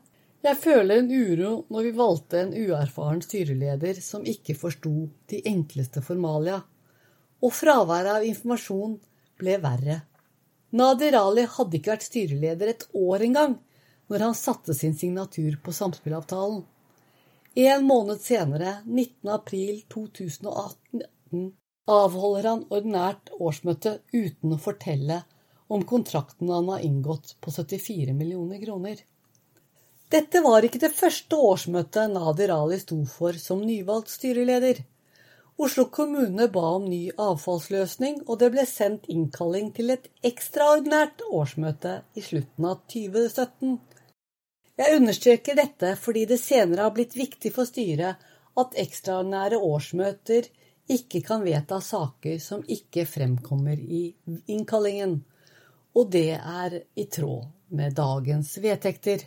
Jeg 0.47 0.55
føler 0.63 1.01
en 1.01 1.09
uro 1.11 1.53
når 1.73 1.87
vi 1.89 1.97
valgte 1.99 2.41
en 2.45 2.53
uerfaren 2.55 3.23
styreleder 3.25 3.99
som 4.05 4.27
ikke 4.27 4.55
forsto 4.55 4.93
de 5.31 5.41
enkleste 5.51 6.03
formalia, 6.05 6.61
og 7.43 7.55
fraværet 7.55 8.21
av 8.21 8.27
informasjon 8.27 8.95
ble 9.39 9.57
verre. 9.63 10.03
Nadir 10.79 11.17
Ali 11.19 11.47
hadde 11.49 11.79
ikke 11.79 11.95
vært 11.95 12.07
styreleder 12.07 12.71
et 12.71 12.87
år 12.95 13.25
engang 13.27 13.59
når 14.09 14.25
han 14.29 14.39
satte 14.39 14.77
sin 14.77 14.95
signatur 14.97 15.59
på 15.65 15.75
samspillavtalen. 15.75 16.63
En 17.59 17.85
måned 17.89 18.21
senere, 18.23 18.79
19. 18.87 19.31
april 19.35 19.83
2018, 19.91 21.03
avholder 21.91 22.51
han 22.53 22.67
ordinært 22.71 23.33
årsmøte 23.35 23.99
uten 24.13 24.55
å 24.55 24.63
fortelle 24.63 25.23
om 25.69 25.83
kontrakten 25.89 26.53
han 26.53 26.69
har 26.71 26.85
inngått 26.85 27.35
på 27.43 27.51
74 27.51 28.15
millioner 28.15 28.63
kroner. 28.63 29.01
Dette 30.09 30.41
var 30.41 30.65
ikke 30.65 30.81
det 30.81 30.95
første 30.97 31.37
årsmøtet 31.37 32.15
Nadir 32.15 32.55
Ali 32.55 32.79
sto 32.81 32.97
for 33.13 33.37
som 33.37 33.61
nyvalgt 33.61 34.15
styreleder. 34.15 34.81
Oslo 35.61 35.85
kommune 35.93 36.47
ba 36.55 36.65
om 36.79 36.87
ny 36.89 37.11
avfallsløsning, 37.19 38.23
og 38.25 38.39
det 38.41 38.49
ble 38.55 38.65
sendt 38.71 39.09
innkalling 39.13 39.73
til 39.77 39.93
et 39.93 40.09
ekstraordinært 40.25 41.27
årsmøte 41.29 41.99
i 42.17 42.25
slutten 42.25 42.71
av 42.71 42.81
2017. 42.95 43.77
Jeg 44.79 44.97
understreker 44.97 45.59
dette 45.59 45.93
fordi 46.01 46.25
det 46.31 46.41
senere 46.41 46.87
har 46.87 46.97
blitt 46.97 47.17
viktig 47.19 47.53
for 47.53 47.69
styret 47.69 48.29
at 48.59 48.77
ekstraordinære 48.81 49.59
årsmøter 49.61 50.49
ikke 50.89 51.21
kan 51.27 51.43
vedta 51.45 51.83
saker 51.85 52.39
som 52.41 52.63
ikke 52.65 53.05
fremkommer 53.05 53.77
i 53.77 54.07
innkallingen, 54.49 55.19
og 55.93 56.13
det 56.15 56.39
er 56.39 56.85
i 56.97 57.05
tråd 57.13 57.51
med 57.77 57.99
dagens 57.99 58.57
vedtekter. 58.63 59.27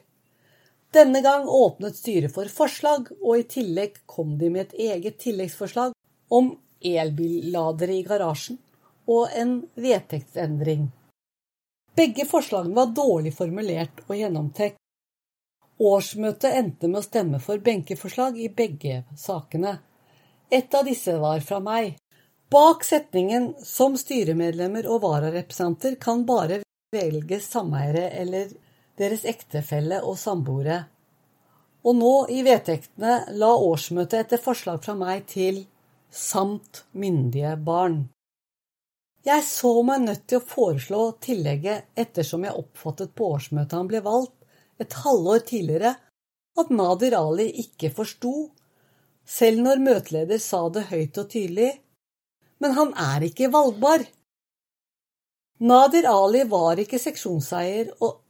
Denne 0.91 1.21
gang 1.24 1.48
åpnet 1.48 1.95
styret 1.95 2.33
for 2.36 2.51
forslag, 2.51 3.07
og 3.21 3.39
i 3.39 3.48
tillegg 3.48 4.01
kom 4.05 4.36
de 4.38 4.50
med 4.51 4.67
et 4.67 4.79
eget 4.91 5.19
tilleggsforslag 5.24 5.95
om 6.29 6.51
elbilladere 6.81 7.95
i 7.95 8.03
garasjen 8.03 8.60
og 9.07 9.31
en 9.38 9.62
vedtektsendring. 9.79 10.89
Begge 11.95 12.25
forslagene 12.27 12.75
var 12.75 12.93
dårlig 12.95 13.33
formulert 13.36 14.03
og 14.07 14.15
gjennomtenkt, 14.19 14.81
Årsmøtet 15.81 16.53
endte 16.53 16.88
med 16.88 17.00
å 17.00 17.05
stemme 17.05 17.39
for 17.41 17.62
benkeforslag 17.65 18.36
i 18.38 18.51
begge 18.53 19.00
sakene. 19.17 19.79
Et 20.53 20.75
av 20.77 20.86
disse 20.86 21.15
var 21.17 21.41
fra 21.41 21.57
meg. 21.63 21.95
Bak 22.51 22.83
setningen 22.86 23.55
'som 23.65 23.98
styremedlemmer 23.98 24.86
og 24.86 25.01
vararepresentanter 25.01 25.95
kan 25.95 26.25
bare 26.25 26.62
velge 26.93 27.39
sameiere 27.39 28.12
eller 28.21 28.51
deres 29.01 29.25
ektefelle 29.25 30.01
og 30.05 30.17
samboere'. 30.22 30.84
Og 31.81 31.98
nå, 31.98 32.13
i 32.29 32.43
vedtektene, 32.46 33.34
la 33.41 33.51
årsmøtet 33.58 34.20
etter 34.20 34.41
forslag 34.41 34.84
fra 34.86 34.93
meg 34.96 35.25
til 35.27 35.65
'samt 36.10 36.84
myndige 36.93 37.55
barn'. 37.58 38.03
Jeg 39.25 39.43
så 39.46 39.74
meg 39.86 40.01
nødt 40.01 40.24
til 40.27 40.39
å 40.39 40.48
foreslå 40.53 41.01
tillegget 41.22 41.91
ettersom 42.03 42.46
jeg 42.48 42.58
oppfattet 42.58 43.12
på 43.13 43.27
årsmøtet 43.36 43.77
han 43.77 43.89
ble 43.89 44.01
valgt, 44.01 44.34
et 44.81 44.93
halvår 45.03 45.43
tidligere 45.46 45.91
at 46.58 46.72
Nadir 46.74 47.13
Ali 47.13 47.46
ikke 47.63 47.91
forsto, 47.93 48.50
selv 49.25 49.62
når 49.62 49.84
møteleder 49.86 50.41
sa 50.41 50.63
det 50.74 50.88
høyt 50.89 51.20
og 51.22 51.29
tydelig, 51.29 51.70
men 52.62 52.74
han 52.77 52.96
er 52.98 53.27
ikke 53.29 53.51
valgbar. 53.53 54.08
Nadir 55.62 56.08
Ali 56.10 56.41
var 56.50 56.81
ikke 56.81 57.00
seksjonseier 57.01 57.93
og 58.01 58.21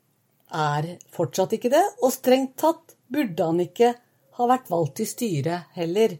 er 0.51 0.88
fortsatt 1.13 1.55
ikke 1.58 1.72
det, 1.74 1.84
og 2.03 2.13
strengt 2.13 2.58
tatt 2.62 2.96
burde 3.12 3.48
han 3.48 3.62
ikke 3.63 3.93
ha 4.38 4.48
vært 4.50 4.72
valgt 4.72 4.98
til 5.00 5.10
styret 5.10 5.75
heller. 5.77 6.17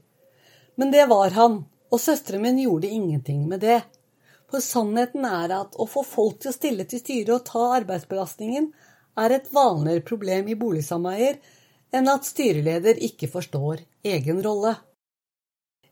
Men 0.76 0.92
det 0.94 1.08
var 1.12 1.36
han, 1.36 1.62
og 1.92 2.00
søsteren 2.00 2.44
min 2.46 2.62
gjorde 2.64 2.92
ingenting 2.92 3.48
med 3.50 3.64
det. 3.64 3.82
For 4.52 4.64
sannheten 4.64 5.26
er 5.28 5.54
at 5.56 5.76
å 5.80 5.88
få 5.88 6.04
folk 6.04 6.42
til 6.42 6.52
å 6.52 6.56
stille 6.56 6.86
til 6.88 7.00
styret 7.04 7.34
og 7.38 7.46
ta 7.48 7.66
arbeidsbelastningen 7.80 8.72
er 9.22 9.36
et 9.36 9.52
vanligere 9.56 10.04
problem 10.08 10.48
i 10.52 10.58
boligsameier 10.60 11.40
enn 11.96 12.08
at 12.12 12.28
styreleder 12.28 13.00
ikke 13.04 13.30
forstår 13.32 13.84
egen 14.08 14.40
rolle. 14.44 14.76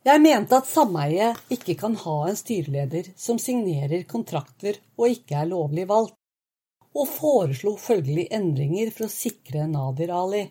Jeg 0.08 0.24
mente 0.24 0.56
at 0.56 0.68
sameiet 0.68 1.52
ikke 1.52 1.76
kan 1.80 1.96
ha 2.04 2.20
en 2.30 2.38
styreleder 2.40 3.12
som 3.20 3.40
signerer 3.42 4.06
kontrakter 4.08 4.80
og 4.96 5.12
ikke 5.12 5.42
er 5.42 5.52
lovlig 5.52 5.88
valgt, 5.90 6.16
og 6.98 7.10
foreslo 7.10 7.76
følgelig 7.80 8.28
endringer 8.34 8.90
for 8.94 9.08
å 9.08 9.14
sikre 9.14 9.68
Nadir 9.70 10.14
Ali. 10.16 10.46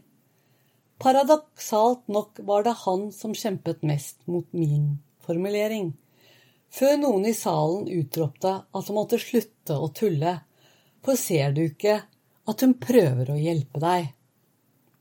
Paradoksalt 0.98 2.08
nok 2.10 2.40
var 2.46 2.66
det 2.66 2.74
han 2.84 3.08
som 3.14 3.34
kjempet 3.34 3.84
mest 3.86 4.18
mot 4.26 4.46
min 4.50 4.98
formulering, 5.22 5.92
før 6.74 6.96
noen 7.00 7.28
i 7.30 7.34
salen 7.36 7.88
utropte 7.90 8.54
at 8.66 8.88
han 8.90 8.96
måtte 8.96 9.20
slutte 9.22 9.78
å 9.78 9.90
tulle, 9.94 10.38
for 11.04 11.18
ser 11.18 11.54
du 11.54 11.64
ikke 11.68 12.00
at 12.48 12.64
hun 12.64 12.74
prøver 12.80 13.30
å 13.30 13.38
hjelpe 13.38 13.80
deg. 13.82 14.10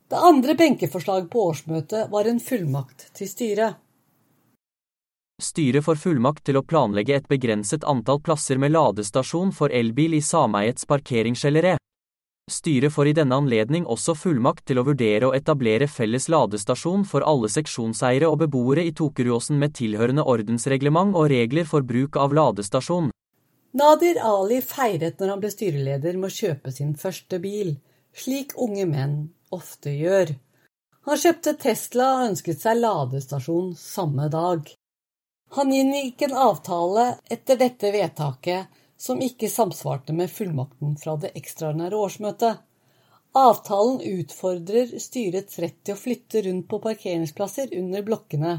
Det 0.08 0.20
andre 0.24 0.56
benkeforslaget 0.56 1.30
på 1.32 1.48
årsmøtet 1.50 2.12
var 2.12 2.30
en 2.30 2.40
fullmakt 2.40 3.10
til 3.18 3.28
styret. 3.28 3.76
Styret 5.38 5.86
får 5.86 6.00
fullmakt 6.02 6.48
til 6.50 6.58
å 6.58 6.64
planlegge 6.66 7.14
et 7.14 7.28
begrenset 7.30 7.84
antall 7.86 8.18
plasser 8.26 8.58
med 8.58 8.72
ladestasjon 8.74 9.52
for 9.54 9.70
elbil 9.70 10.16
i 10.18 10.22
sameiets 10.26 10.88
parkeringsgellere. 10.90 11.76
Styret 12.50 12.94
får 12.96 13.12
i 13.12 13.14
denne 13.20 13.38
anledning 13.38 13.84
også 13.86 14.16
fullmakt 14.18 14.64
til 14.66 14.82
å 14.82 14.86
vurdere 14.88 15.28
å 15.28 15.36
etablere 15.38 15.86
felles 15.92 16.26
ladestasjon 16.34 17.04
for 17.06 17.26
alle 17.28 17.52
seksjonseiere 17.54 18.26
og 18.32 18.40
beboere 18.46 18.88
i 18.88 18.96
Tokeruåsen 18.98 19.60
med 19.62 19.76
tilhørende 19.78 20.26
ordensreglement 20.26 21.14
og 21.14 21.30
regler 21.30 21.70
for 21.70 21.86
bruk 21.86 22.18
av 22.18 22.34
ladestasjon. 22.34 23.12
Nadir 23.78 24.18
Ali 24.24 24.58
feiret 24.66 25.22
når 25.22 25.36
han 25.36 25.46
ble 25.46 25.54
styreleder 25.54 26.18
med 26.18 26.32
å 26.32 26.38
kjøpe 26.40 26.74
sin 26.74 26.98
første 26.98 27.38
bil, 27.44 27.76
slik 28.16 28.58
unge 28.58 28.90
menn 28.90 29.16
ofte 29.54 29.94
gjør. 29.94 30.34
Han 31.06 31.24
kjøpte 31.28 31.58
Tesla 31.62 32.10
og 32.16 32.28
ønsket 32.32 32.66
seg 32.66 32.82
ladestasjon 32.82 33.76
samme 33.78 34.32
dag. 34.34 34.66
Han 35.56 35.74
inngikk 35.74 36.22
en 36.28 36.34
avtale 36.34 37.06
etter 37.32 37.60
dette 37.60 37.92
vedtaket 37.92 38.80
som 38.98 39.22
ikke 39.22 39.50
samsvarte 39.50 40.14
med 40.14 40.32
fullmakten 40.34 40.98
fra 41.00 41.16
det 41.22 41.32
ekstraordinære 41.40 42.00
årsmøtet. 42.08 42.64
Avtalen 43.38 44.02
utfordrer 44.02 44.96
styrets 45.00 45.60
rett 45.62 45.78
til 45.86 45.94
å 45.94 46.02
flytte 46.02 46.42
rundt 46.48 46.68
på 46.72 46.80
parkeringsplasser 46.84 47.76
under 47.78 48.04
blokkene. 48.06 48.56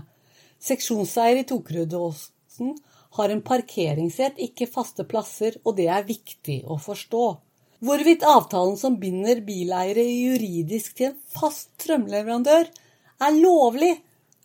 Seksjonseier 0.63 1.43
i 1.43 1.47
Tokerudåsen 1.49 2.77
har 3.19 3.35
en 3.35 3.43
parkeringsrett, 3.43 4.39
ikke 4.39 4.69
faste 4.71 5.05
plasser, 5.09 5.59
og 5.65 5.77
det 5.79 5.89
er 5.91 6.07
viktig 6.07 6.61
å 6.71 6.79
forstå. 6.83 7.25
Hvorvidt 7.85 8.27
avtalen 8.27 8.79
som 8.79 8.99
binder 8.99 9.43
bileiere 9.47 10.03
juridisk 10.03 10.97
til 10.99 11.13
en 11.13 11.19
fast 11.35 11.71
strømleverandør, 11.79 12.71
er 13.19 13.37
lovlig, 13.39 13.93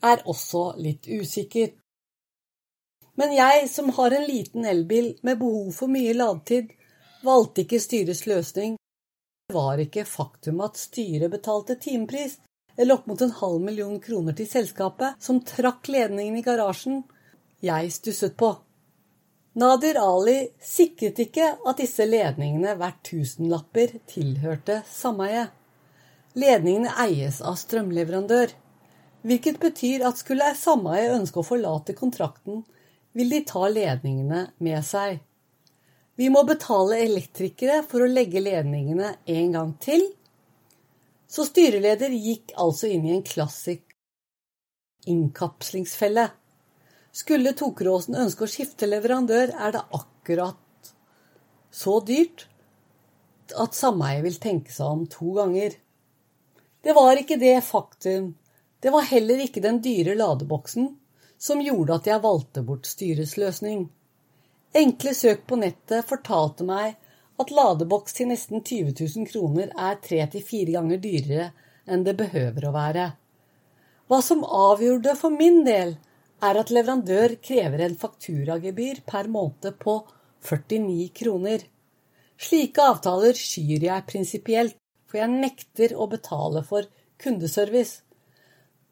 er 0.04 0.22
også 0.30 0.74
litt 0.82 1.08
usikkert. 1.10 1.78
Men 3.20 3.34
jeg, 3.36 3.68
som 3.70 3.92
har 3.94 4.12
en 4.12 4.26
liten 4.26 4.66
elbil 4.66 5.14
med 5.22 5.40
behov 5.40 5.70
for 5.76 5.92
mye 5.92 6.16
ladetid, 6.18 6.72
valgte 7.24 7.64
ikke 7.64 7.82
styrets 7.82 8.26
løsning. 8.26 8.78
Det 9.48 9.56
var 9.56 9.82
ikke 9.84 10.06
faktum 10.08 10.64
at 10.66 10.80
styret 10.82 11.32
betalte 11.32 11.78
timepris, 11.80 12.40
eller 12.78 12.98
opp 12.98 13.08
mot 13.08 13.22
en 13.22 13.36
halv 13.38 13.62
million 13.62 14.00
kroner 14.02 14.34
til 14.34 14.50
selskapet, 14.50 15.20
som 15.22 15.44
trakk 15.46 15.92
ledningen 15.94 16.40
i 16.40 16.46
garasjen, 16.46 17.04
jeg 17.64 17.92
stusset 17.94 18.38
på. 18.40 18.56
Nadir 19.62 20.00
Ali 20.02 20.40
sikret 20.66 21.20
ikke 21.22 21.52
at 21.70 21.78
disse 21.78 22.08
ledningene 22.10 22.74
hvert 22.80 23.04
tusenlapper 23.06 24.00
tilhørte 24.10 24.80
sameie. 24.90 25.46
Ledningene 26.34 26.96
eies 27.06 27.38
av 27.46 27.60
strømleverandør, 27.62 28.56
hvilket 29.22 29.60
betyr 29.62 30.08
at 30.10 30.18
skulle 30.18 30.50
sameie 30.58 31.14
ønske 31.14 31.44
å 31.44 31.46
forlate 31.46 31.94
kontrakten, 31.94 32.64
vil 33.14 33.30
de 33.30 33.44
ta 33.46 33.68
ledningene 33.70 34.48
med 34.64 34.82
seg. 34.86 35.22
Vi 36.18 36.30
må 36.30 36.44
betale 36.46 37.00
elektrikere 37.02 37.82
for 37.90 38.06
å 38.06 38.10
legge 38.10 38.42
ledningene 38.44 39.16
en 39.34 39.56
gang 39.56 39.74
til. 39.82 40.06
Så 41.30 41.48
styreleder 41.48 42.14
gikk 42.14 42.54
altså 42.62 42.92
inn 42.94 43.08
i 43.08 43.16
en 43.16 43.26
klassisk 43.26 43.96
innkapslingsfelle. 45.10 46.28
Skulle 47.14 47.56
Tokeråsen 47.58 48.18
ønske 48.18 48.46
å 48.46 48.50
skifte 48.50 48.90
leverandør, 48.90 49.54
er 49.54 49.74
det 49.76 49.86
akkurat 49.94 50.92
så 51.74 52.00
dyrt 52.06 52.48
at 53.60 53.76
sameiet 53.78 54.24
vil 54.26 54.40
tenke 54.42 54.74
seg 54.74 54.90
om 54.90 55.04
to 55.10 55.34
ganger. 55.38 55.76
Det 56.84 56.94
var 56.96 57.18
ikke 57.18 57.38
det 57.42 57.58
faktum, 57.66 58.34
det 58.82 58.92
var 58.94 59.06
heller 59.10 59.42
ikke 59.46 59.64
den 59.64 59.82
dyre 59.84 60.16
ladeboksen 60.18 60.90
som 61.44 61.62
gjorde 61.62 61.98
at 62.00 62.08
jeg 62.08 62.24
valgte 62.24 62.64
bort 62.64 62.88
styrets 62.88 63.36
løsning. 63.40 63.88
Enkle 64.74 65.12
søk 65.18 65.44
på 65.50 65.58
nettet 65.60 66.08
fortalte 66.08 66.66
meg 66.68 66.96
at 67.42 67.52
ladeboks 67.52 68.16
til 68.18 68.30
nesten 68.32 68.64
20 68.64 68.94
000 69.02 69.28
kroner 69.32 69.74
er 69.90 70.00
tre 70.06 70.22
til 70.32 70.46
fire 70.46 70.78
ganger 70.78 71.02
dyrere 71.04 71.50
enn 71.90 72.06
det 72.08 72.16
behøver 72.22 72.70
å 72.70 72.74
være. 72.76 73.10
Hva 74.08 74.20
som 74.24 74.44
avgjorde 74.46 75.16
for 75.20 75.36
min 75.36 75.64
del, 75.68 75.96
er 76.44 76.60
at 76.60 76.72
leverandør 76.76 77.38
krever 77.44 77.86
en 77.86 77.96
fakturagebyr 78.00 79.04
per 79.08 79.30
måned 79.32 79.78
på 79.84 79.94
49 80.44 81.10
kroner. 81.16 81.64
Slike 82.36 82.88
avtaler 82.94 83.38
skyr 83.40 83.86
jeg 83.88 84.08
prinsipielt, 84.10 84.76
for 85.08 85.22
jeg 85.22 85.32
nekter 85.32 85.94
å 85.96 86.10
betale 86.12 86.64
for 86.68 86.90
kundeservice. 87.22 88.02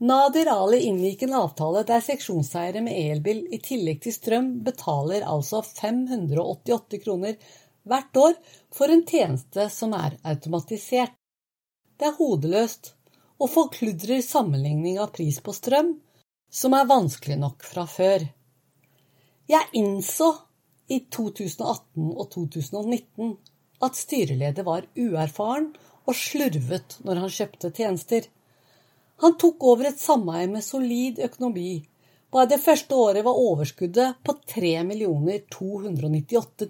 Nadir 0.01 0.47
Ali 0.49 0.79
inngikk 0.89 1.27
en 1.27 1.33
avtale 1.37 1.83
der 1.85 2.01
seksjonseiere 2.01 2.81
med 2.81 2.97
elbil 2.97 3.43
i 3.53 3.59
tillegg 3.61 3.99
til 4.01 4.15
strøm 4.15 4.47
betaler 4.65 5.21
altså 5.29 5.59
588 5.61 7.01
kroner 7.03 7.35
hvert 7.85 8.17
år 8.17 8.33
for 8.73 8.89
en 8.89 9.03
tjeneste 9.05 9.67
som 9.69 9.93
er 9.93 10.17
automatisert. 10.25 11.13
Det 12.01 12.09
er 12.09 12.17
hodeløst 12.17 12.95
og 13.37 13.53
forkludrer 13.53 14.25
sammenligning 14.25 14.97
av 14.97 15.13
pris 15.13 15.37
på 15.45 15.53
strøm, 15.53 15.93
som 16.49 16.73
er 16.73 16.89
vanskelig 16.89 17.37
nok 17.45 17.61
fra 17.61 17.85
før. 17.85 18.25
Jeg 19.53 19.69
innså 19.77 20.33
i 20.89 21.03
2018 21.13 22.09
og 22.09 22.25
2019 22.33 23.35
at 23.85 24.01
styreleder 24.01 24.65
var 24.65 24.89
uerfaren 24.97 25.71
og 26.09 26.17
slurvet 26.17 26.97
når 27.05 27.21
han 27.27 27.35
kjøpte 27.37 27.75
tjenester. 27.77 28.25
Han 29.21 29.37
tok 29.37 29.63
over 29.69 29.91
et 29.91 30.01
sameie 30.01 30.47
med 30.49 30.63
solid 30.65 31.19
økonomi. 31.21 31.75
Bare 32.31 32.49
det 32.49 32.61
første 32.63 32.95
året 32.95 33.25
var 33.25 33.37
overskuddet 33.37 34.21
på 34.25 34.33
3 34.53 34.71
298 35.51 36.67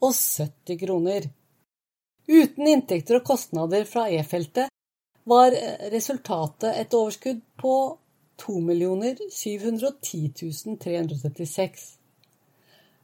070 0.00 0.78
kroner. 0.80 1.26
Uten 2.28 2.68
inntekter 2.70 3.18
og 3.18 3.26
kostnader 3.26 3.84
fra 3.84 4.06
E-feltet 4.08 4.70
var 5.28 5.54
resultatet 5.92 6.78
et 6.80 6.94
overskudd 6.94 7.42
på 7.60 7.74
2 8.40 8.60
710 9.30 10.78
336. 10.80 11.82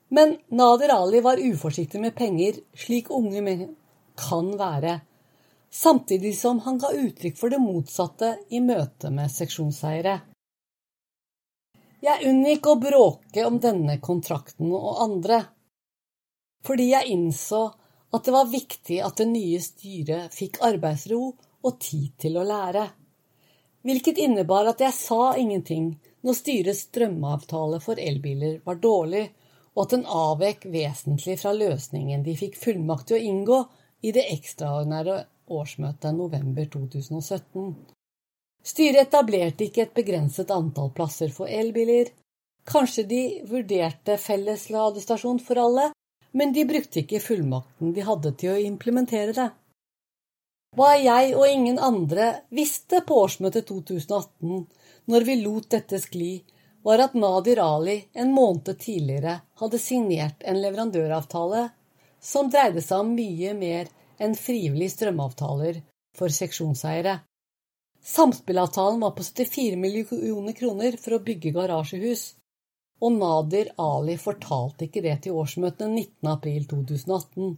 Men 0.09 0.38
Nader 0.48 0.94
Ali 0.94 1.20
var 1.20 1.38
uforsiktig 1.38 2.01
med 2.01 2.14
penger, 2.16 2.62
slik 2.74 3.11
unge 3.11 3.42
menn 3.44 3.77
kan 4.16 4.55
være 4.59 5.01
samtidig 5.71 6.39
som 6.39 6.61
han 6.65 6.79
ga 6.79 6.93
uttrykk 6.93 7.37
for 7.39 7.53
det 7.53 7.61
motsatte 7.63 8.35
i 8.49 8.61
møte 8.65 9.11
med 9.15 9.31
seksjonseiere. 9.33 10.19
Jeg 12.05 12.31
unngikk 12.31 12.67
å 12.71 12.79
bråke 12.79 13.45
om 13.47 13.59
denne 13.59 13.99
kontrakten 14.01 14.71
og 14.71 15.03
andre, 15.03 15.43
fordi 16.67 16.93
jeg 16.93 17.15
innså 17.15 17.65
at 18.15 18.25
det 18.25 18.35
var 18.35 18.53
viktig 18.53 19.01
at 19.05 19.19
det 19.21 19.27
nye 19.29 19.59
styret 19.61 20.35
fikk 20.35 20.61
arbeidsro 20.65 21.23
og 21.67 21.81
tid 21.83 22.15
til 22.23 22.39
å 22.39 22.47
lære, 22.47 22.85
hvilket 23.83 24.21
innebar 24.23 24.71
at 24.71 24.81
jeg 24.83 24.95
sa 24.95 25.35
ingenting 25.39 25.91
når 26.27 26.39
styrets 26.39 26.87
strømavtale 26.89 27.81
for 27.83 28.01
elbiler 28.01 28.59
var 28.65 28.81
dårlig, 28.83 29.27
og 29.75 29.85
at 29.85 29.93
den 29.95 30.07
avvek 30.11 30.65
vesentlig 30.71 31.37
fra 31.39 31.53
løsningen 31.55 32.25
de 32.27 32.35
fikk 32.39 32.57
fullmakt 32.59 33.11
til 33.11 33.19
å 33.19 33.27
inngå 33.33 33.59
i 34.07 34.15
det 34.15 34.25
ekstraordinære 34.33 35.19
årsmøtet 35.51 36.17
november 36.17 36.67
2017. 36.73 37.75
Styret 38.65 39.07
etablerte 39.07 39.69
ikke 39.69 39.87
et 39.87 39.95
begrenset 39.97 40.51
antall 40.53 40.91
plasser 40.97 41.31
for 41.35 41.49
elbiler. 41.49 42.11
Kanskje 42.69 43.05
de 43.09 43.23
vurderte 43.49 44.19
felles 44.21 44.67
ladestasjon 44.73 45.41
for 45.41 45.61
alle, 45.63 45.89
men 46.37 46.53
de 46.53 46.67
brukte 46.69 47.01
ikke 47.03 47.23
fullmakten 47.25 47.95
de 47.97 48.05
hadde 48.05 48.35
til 48.41 48.53
å 48.53 48.61
implementere 48.61 49.35
det. 49.37 49.49
Hva 50.77 50.93
jeg 51.01 51.33
og 51.33 51.49
ingen 51.49 51.79
andre 51.81 52.29
visste 52.55 53.01
på 53.07 53.23
årsmøtet 53.25 53.67
2018, 53.71 54.67
når 55.09 55.25
vi 55.25 55.37
lot 55.41 55.71
dette 55.73 56.01
skli, 56.03 56.33
var 56.85 57.01
at 57.07 57.17
Nadir 57.19 57.59
Ali 57.65 57.97
en 58.13 58.35
måned 58.37 58.77
tidligere 58.79 59.41
hadde 59.61 59.81
signert 59.81 60.45
en 60.45 60.61
leverandøravtale 60.61 61.65
som 62.21 62.51
dreide 62.53 62.83
seg 62.85 63.03
om 63.03 63.15
mye 63.17 63.55
mer 63.57 63.91
enn 64.19 64.37
frivillige 64.39 64.97
strømavtaler 64.97 65.81
for 66.19 66.35
seksjonseiere. 66.35 67.19
Samspillavtalen 68.05 69.01
var 69.01 69.15
på 69.17 69.23
74 69.23 69.77
millioner 69.77 70.57
kroner 70.59 70.99
for 71.01 71.17
å 71.17 71.23
bygge 71.25 71.53
garasjehus, 71.57 72.25
og 73.03 73.15
Nadir 73.15 73.73
Ali 73.79 74.17
fortalte 74.19 74.87
ikke 74.87 75.03
det 75.05 75.17
til 75.25 75.39
årsmøtene 75.39 75.93
19. 75.95 76.31
april 76.33 76.67
2018. 76.71 77.57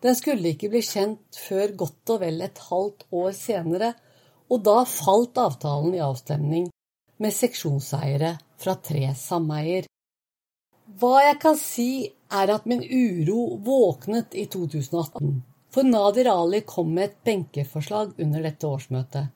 Den 0.00 0.16
skulle 0.16 0.54
ikke 0.54 0.70
bli 0.72 0.80
kjent 0.84 1.40
før 1.48 1.74
godt 1.82 2.14
og 2.14 2.22
vel 2.22 2.40
et 2.44 2.60
halvt 2.70 3.04
år 3.22 3.32
senere, 3.36 3.92
og 4.50 4.62
da 4.64 4.78
falt 4.88 5.38
avtalen 5.38 5.94
i 5.94 6.04
avstemning 6.04 6.70
med 7.20 7.36
seksjonseiere 7.36 8.32
fra 8.60 8.76
tre 8.80 9.12
sameier. 9.16 9.84
Hva 11.00 11.20
jeg 11.22 11.36
kan 11.42 11.58
si, 11.60 11.90
er 12.32 12.50
at 12.54 12.66
min 12.66 12.80
uro 12.82 13.58
våknet 13.66 14.34
i 14.38 14.46
2018 14.50 15.49
for 15.70 15.86
Nadir 15.86 16.26
Ali 16.26 16.60
kom 16.60 16.94
med 16.94 17.04
et 17.04 17.20
benkeforslag 17.24 18.16
under 18.18 18.42
dette 18.42 18.66
årsmøtet. 18.66 19.30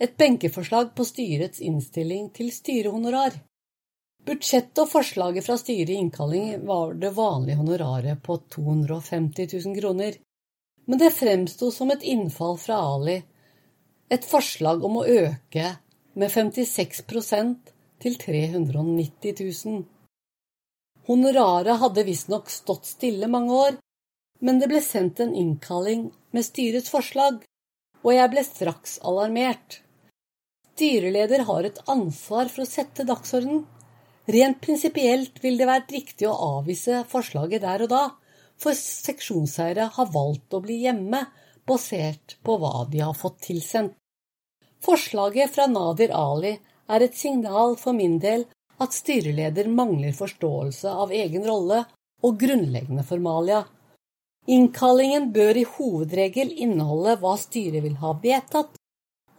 Et 0.00 0.16
benkeforslag 0.16 0.94
på 0.94 1.06
styrets 1.06 1.60
innstilling 1.60 2.30
til 2.34 2.50
styrehonorar. 2.54 3.36
Budsjettet 4.24 4.80
og 4.80 4.88
forslaget 4.88 5.44
fra 5.44 5.56
styret 5.60 5.92
i 5.92 5.98
innkalling 6.00 6.64
var 6.66 6.94
det 6.98 7.12
vanlige 7.16 7.60
honoraret 7.60 8.22
på 8.22 8.38
250 8.56 9.50
000 9.66 9.80
kroner. 9.80 10.14
men 10.86 10.98
det 10.98 11.14
fremsto 11.16 11.70
som 11.72 11.90
et 11.90 12.02
innfall 12.02 12.58
fra 12.60 12.76
Ali, 12.76 13.22
et 14.12 14.24
forslag 14.24 14.84
om 14.84 14.98
å 15.00 15.06
øke 15.08 15.76
med 16.12 16.30
56% 16.30 17.72
til 18.04 18.18
390 18.20 19.40
000. 19.64 19.78
Honoraret 21.08 21.80
hadde 21.80 22.04
visstnok 22.04 22.50
stått 22.52 22.84
stille 22.84 23.30
mange 23.32 23.52
år, 23.52 23.80
men 24.44 24.60
det 24.60 24.68
ble 24.68 24.82
sendt 24.84 25.22
en 25.24 25.34
innkalling 25.34 26.10
med 26.36 26.44
styrets 26.44 26.92
forslag, 26.92 27.40
og 28.04 28.10
jeg 28.12 28.30
ble 28.32 28.42
straks 28.44 28.98
alarmert. 29.08 29.80
Styreleder 30.74 31.46
har 31.48 31.64
et 31.64 31.80
ansvar 31.88 32.50
for 32.52 32.64
å 32.64 32.68
sette 32.68 33.06
dagsorden. 33.08 33.62
Rent 34.34 34.60
prinsipielt 34.60 35.38
vil 35.40 35.56
det 35.60 35.68
vært 35.68 35.92
riktig 35.94 36.28
å 36.28 36.36
avvise 36.58 37.04
forslaget 37.08 37.62
der 37.64 37.84
og 37.86 37.92
da, 37.92 38.04
for 38.60 38.76
seksjonseiere 38.76 39.88
har 39.96 40.12
valgt 40.12 40.56
å 40.56 40.62
bli 40.64 40.80
hjemme, 40.84 41.22
basert 41.64 42.36
på 42.44 42.58
hva 42.60 42.84
de 42.90 43.00
har 43.00 43.16
fått 43.16 43.40
tilsendt. 43.46 43.96
Forslaget 44.84 45.54
fra 45.54 45.64
Nadir 45.70 46.12
Ali 46.12 46.52
er 46.92 47.04
et 47.06 47.16
signal 47.16 47.78
for 47.80 47.96
min 47.96 48.18
del 48.20 48.44
at 48.84 48.92
styreleder 48.92 49.70
mangler 49.72 50.12
forståelse 50.12 50.90
av 51.04 51.14
egen 51.14 51.46
rolle 51.48 51.84
og 52.24 52.36
grunnleggende 52.40 53.06
formalia. 53.08 53.62
Innkallingen 54.44 55.30
bør 55.32 55.56
i 55.56 55.64
hovedregel 55.64 56.50
inneholde 56.52 57.16
hva 57.22 57.32
styret 57.40 57.80
vil 57.84 57.96
ha 58.02 58.12
vedtatt, 58.20 58.76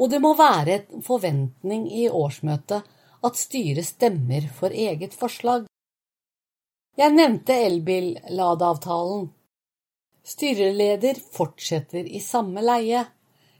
og 0.01 0.09
det 0.11 0.19
må 0.23 0.33
være 0.37 0.79
en 0.79 1.05
forventning 1.05 1.85
i 1.93 2.07
årsmøtet 2.09 2.87
at 3.25 3.37
styret 3.39 3.85
stemmer 3.85 4.47
for 4.57 4.73
eget 4.73 5.13
forslag. 5.13 5.67
Jeg 6.97 7.11
nevnte 7.11 7.57
elbil-ladeavtalen. 7.67 9.27
Styreleder 10.25 11.19
fortsetter 11.35 12.07
i 12.07 12.21
samme 12.23 12.63
leie. 12.65 13.03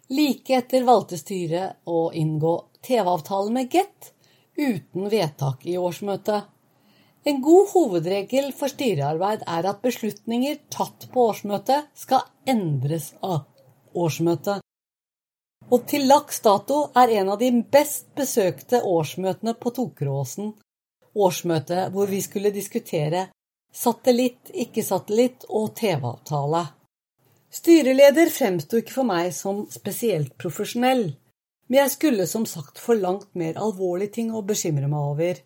Like 0.10 0.58
etter 0.58 0.86
valgte 0.88 1.20
styret 1.20 1.82
å 1.86 2.08
inngå 2.14 2.56
TV-avtale 2.86 3.54
med 3.54 3.70
Get, 3.74 4.14
uten 4.58 5.10
vedtak 5.12 5.66
i 5.68 5.78
årsmøtet. 5.78 6.55
En 7.26 7.42
god 7.42 7.72
hovedregel 7.74 8.52
for 8.54 8.70
styrearbeid 8.70 9.48
er 9.50 9.66
at 9.70 9.82
beslutninger 9.82 10.60
tatt 10.74 11.08
på 11.14 11.30
årsmøtet 11.32 11.88
skal 11.98 12.28
endres 12.46 13.14
av 13.26 13.48
årsmøtet. 13.98 14.62
Og 15.74 15.88
til 15.90 16.06
laks 16.06 16.44
dato 16.46 16.84
er 16.94 17.16
en 17.18 17.32
av 17.34 17.42
de 17.42 17.50
best 17.74 18.12
besøkte 18.18 18.84
årsmøtene 18.86 19.56
på 19.58 19.74
Tokeråsen 19.74 20.54
årsmøtet 21.16 21.92
hvor 21.96 22.10
vi 22.12 22.22
skulle 22.22 22.54
diskutere 22.54 23.30
satellitt, 23.76 24.52
ikke-satellitt 24.54 25.48
og 25.50 25.74
TV-avtale. 25.80 26.64
Styreleder 27.56 28.32
fremsto 28.32 28.80
ikke 28.80 28.98
for 28.98 29.08
meg 29.08 29.32
som 29.36 29.64
spesielt 29.72 30.36
profesjonell, 30.40 31.08
men 31.68 31.80
jeg 31.82 31.94
skulle 31.96 32.28
som 32.28 32.46
sagt 32.50 32.80
for 32.84 33.00
langt 33.00 33.32
mer 33.34 33.58
alvorlige 33.60 34.18
ting 34.20 34.34
å 34.36 34.44
bekymre 34.46 34.90
meg 34.92 35.12
over. 35.12 35.40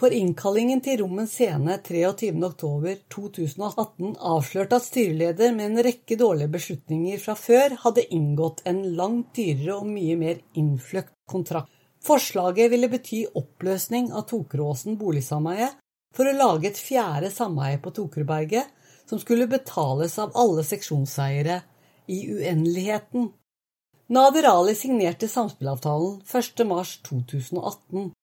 For 0.00 0.14
innkallingen 0.16 0.78
til 0.80 1.02
Rommens 1.02 1.34
scene 1.36 1.74
23.10.2018 1.84 4.14
avslørte 4.30 4.78
at 4.80 4.86
styreleder 4.86 5.50
med 5.52 5.66
en 5.66 5.82
rekke 5.84 6.16
dårlige 6.16 6.48
beslutninger 6.54 7.18
fra 7.20 7.34
før 7.36 7.74
hadde 7.82 8.08
inngått 8.16 8.62
en 8.70 8.80
langt 8.96 9.36
dyrere 9.36 9.74
og 9.76 9.84
mye 9.90 10.16
mer 10.16 10.40
innfløkt 10.56 11.12
kontrakt. 11.28 11.68
Forslaget 12.00 12.72
ville 12.72 12.88
bety 12.88 13.28
oppløsning 13.36 14.08
av 14.16 14.24
Tokeråsen 14.30 14.96
boligsameie 14.96 15.68
for 16.16 16.24
å 16.24 16.32
lage 16.38 16.68
et 16.70 16.80
fjerde 16.80 17.28
sameie 17.34 17.76
på 17.84 17.92
Tokerberget, 17.98 18.64
som 19.04 19.20
skulle 19.20 19.52
betales 19.52 20.18
av 20.22 20.32
alle 20.38 20.62
seksjonseiere 20.64 21.60
i 22.08 22.24
uendeligheten. 22.38 23.28
Nader 24.16 24.48
Ali 24.48 24.72
signerte 24.74 25.28
samspillavtalen 25.28 26.22
1.3.2018, 26.24 28.16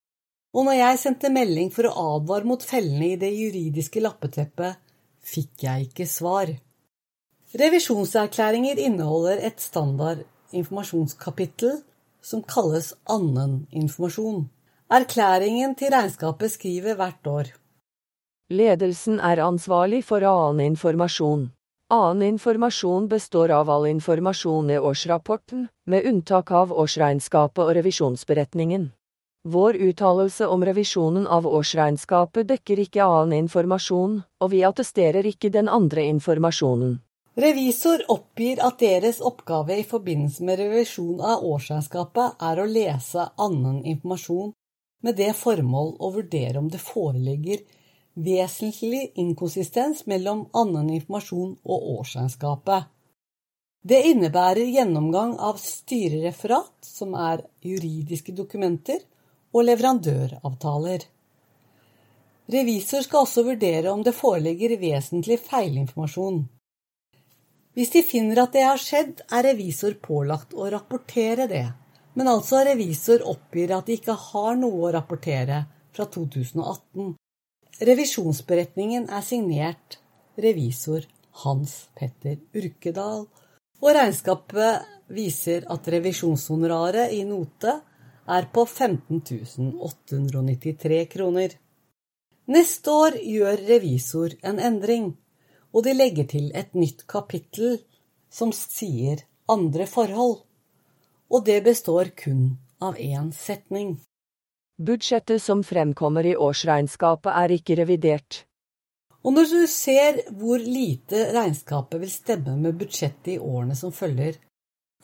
og 0.56 0.68
når 0.68 0.78
jeg 0.80 1.02
sendte 1.02 1.34
melding 1.34 1.72
for 1.74 1.90
å 1.90 2.14
advare 2.16 2.48
mot 2.48 2.64
fellene 2.64 3.14
i 3.14 3.20
det 3.20 3.34
juridiske 3.34 4.02
lappeteppet, 4.04 4.80
fikk 5.28 5.68
jeg 5.68 5.90
ikke 5.90 6.08
svar. 6.10 6.54
Revisjonserklæringer 7.58 8.80
inneholder 8.88 9.42
et 9.48 9.62
standard 9.64 10.24
informasjonskapittel 10.56 11.82
som 12.24 12.44
kalles 12.44 12.94
annen 13.12 13.62
informasjon. 13.72 14.48
Erklæringen 14.92 15.76
til 15.76 15.92
regnskapet 15.92 16.54
skriver 16.54 16.96
hvert 17.00 17.28
år. 17.28 17.52
Ledelsen 18.50 19.20
er 19.20 19.44
ansvarlig 19.44 20.06
for 20.08 20.24
annen 20.24 20.74
informasjon. 20.74 21.50
Annen 21.92 22.34
informasjon 22.36 23.08
består 23.12 23.52
av 23.56 23.70
all 23.72 23.88
informasjon 23.88 24.72
i 24.72 24.80
årsrapporten, 24.80 25.68
med 25.88 26.08
unntak 26.08 26.52
av 26.52 26.72
årsregnskapet 26.72 27.64
og 27.64 27.76
revisjonsberetningen. 27.80 28.90
Vår 29.50 29.76
uttalelse 29.76 30.48
om 30.48 30.66
revisjonen 30.66 31.28
av 31.28 31.46
årsregnskapet 31.48 32.50
dekker 32.50 32.82
ikke 32.84 33.06
annen 33.06 33.46
informasjon, 33.46 34.18
og 34.44 34.50
vi 34.52 34.60
attesterer 34.68 35.24
ikke 35.30 35.54
den 35.54 35.70
andre 35.72 36.04
informasjonen. 36.04 36.98
Revisor 37.40 38.04
oppgir 38.12 38.60
at 38.66 38.82
deres 38.84 39.22
oppgave 39.24 39.78
i 39.80 39.86
forbindelse 39.88 40.44
med 40.44 40.60
revisjon 40.60 41.24
av 41.24 41.48
årsregnskapet 41.48 42.44
er 42.50 42.60
å 42.60 42.68
lese 42.68 43.30
annen 43.48 43.80
informasjon 43.88 44.52
med 45.08 45.16
det 45.16 45.32
formål 45.40 45.96
å 45.96 46.12
vurdere 46.20 46.60
om 46.60 46.68
det 46.74 46.84
foreligger 46.84 47.64
vesentlig 48.20 49.14
inkonsistens 49.16 50.04
mellom 50.12 50.50
annen 50.52 50.92
informasjon 51.00 51.60
og 51.64 51.92
årsregnskapet. 52.02 52.92
Det 53.80 54.04
innebærer 54.12 54.68
gjennomgang 54.68 55.38
av 55.40 55.62
styrereferat, 55.62 56.82
som 56.84 57.16
er 57.16 57.48
juridiske 57.64 58.36
dokumenter, 58.36 59.06
og 59.54 59.66
leverandøravtaler. 59.68 61.06
Revisor 62.52 63.04
skal 63.04 63.26
også 63.26 63.44
vurdere 63.44 63.92
om 63.92 64.04
det 64.04 64.16
foreligger 64.16 64.78
vesentlig 64.80 65.40
feilinformasjon. 65.44 66.46
Hvis 67.78 67.92
de 67.94 68.02
finner 68.08 68.40
at 68.42 68.56
det 68.56 68.64
har 68.66 68.80
skjedd, 68.82 69.20
er 69.30 69.46
revisor 69.52 69.98
pålagt 70.02 70.56
å 70.58 70.70
rapportere 70.74 71.46
det, 71.52 71.66
men 72.18 72.30
altså 72.32 72.64
revisor 72.66 73.26
oppgir 73.30 73.76
at 73.76 73.86
de 73.86 73.98
ikke 74.00 74.16
har 74.32 74.56
noe 74.58 74.88
å 74.88 74.94
rapportere 74.96 75.66
fra 75.94 76.08
2018. 76.10 77.12
Revisjonsberetningen 77.86 79.06
er 79.14 79.26
signert 79.26 80.00
revisor 80.42 81.06
Hans 81.44 81.76
Petter 81.98 82.40
Urkedal, 82.58 83.28
og 83.78 83.94
regnskapet 83.94 84.88
viser 85.14 85.68
at 85.70 85.92
revisjonshonoraret 85.94 87.14
i 87.14 87.22
note 87.28 87.76
er 88.28 88.50
på 88.54 88.66
15 88.66 89.22
893 89.80 91.06
kroner. 91.14 91.56
Neste 92.48 92.92
år 92.92 93.18
gjør 93.24 93.64
revisor 93.68 94.36
en 94.44 94.60
endring 94.60 95.16
og 95.78 95.86
de 95.86 95.94
legger 95.94 96.28
til 96.32 96.50
et 96.58 96.74
nytt 96.74 97.06
kapittel 97.10 97.78
som 98.34 98.54
sier 98.56 99.24
andre 99.52 99.86
forhold, 99.88 100.40
og 101.30 101.46
det 101.46 101.62
består 101.66 102.12
kun 102.18 102.58
av 102.84 102.98
én 102.98 103.32
setning. 103.36 103.98
Budsjettet 104.78 105.42
som 105.42 105.64
fremkommer 105.66 106.26
i 106.26 106.36
årsregnskapet 106.38 107.34
er 107.34 107.54
ikke 107.56 107.78
revidert. 107.80 108.44
Og 109.26 109.34
når 109.34 109.48
du 109.52 109.62
ser 109.70 110.20
hvor 110.40 110.62
lite 110.62 111.32
regnskapet 111.36 112.02
vil 112.02 112.12
stemme 112.14 112.56
med 112.62 112.78
budsjettet 112.80 113.36
i 113.36 113.40
årene 113.42 113.76
som 113.76 113.92
følger, 113.92 114.38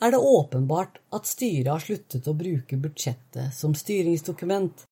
er 0.02 0.10
det 0.10 0.18
åpenbart 0.18 0.98
at 1.14 1.28
styret 1.28 1.70
har 1.70 1.82
sluttet 1.82 2.26
å 2.28 2.36
bruke 2.36 2.78
budsjettet 2.80 3.54
som 3.54 3.74
styringsdokument. 3.78 4.84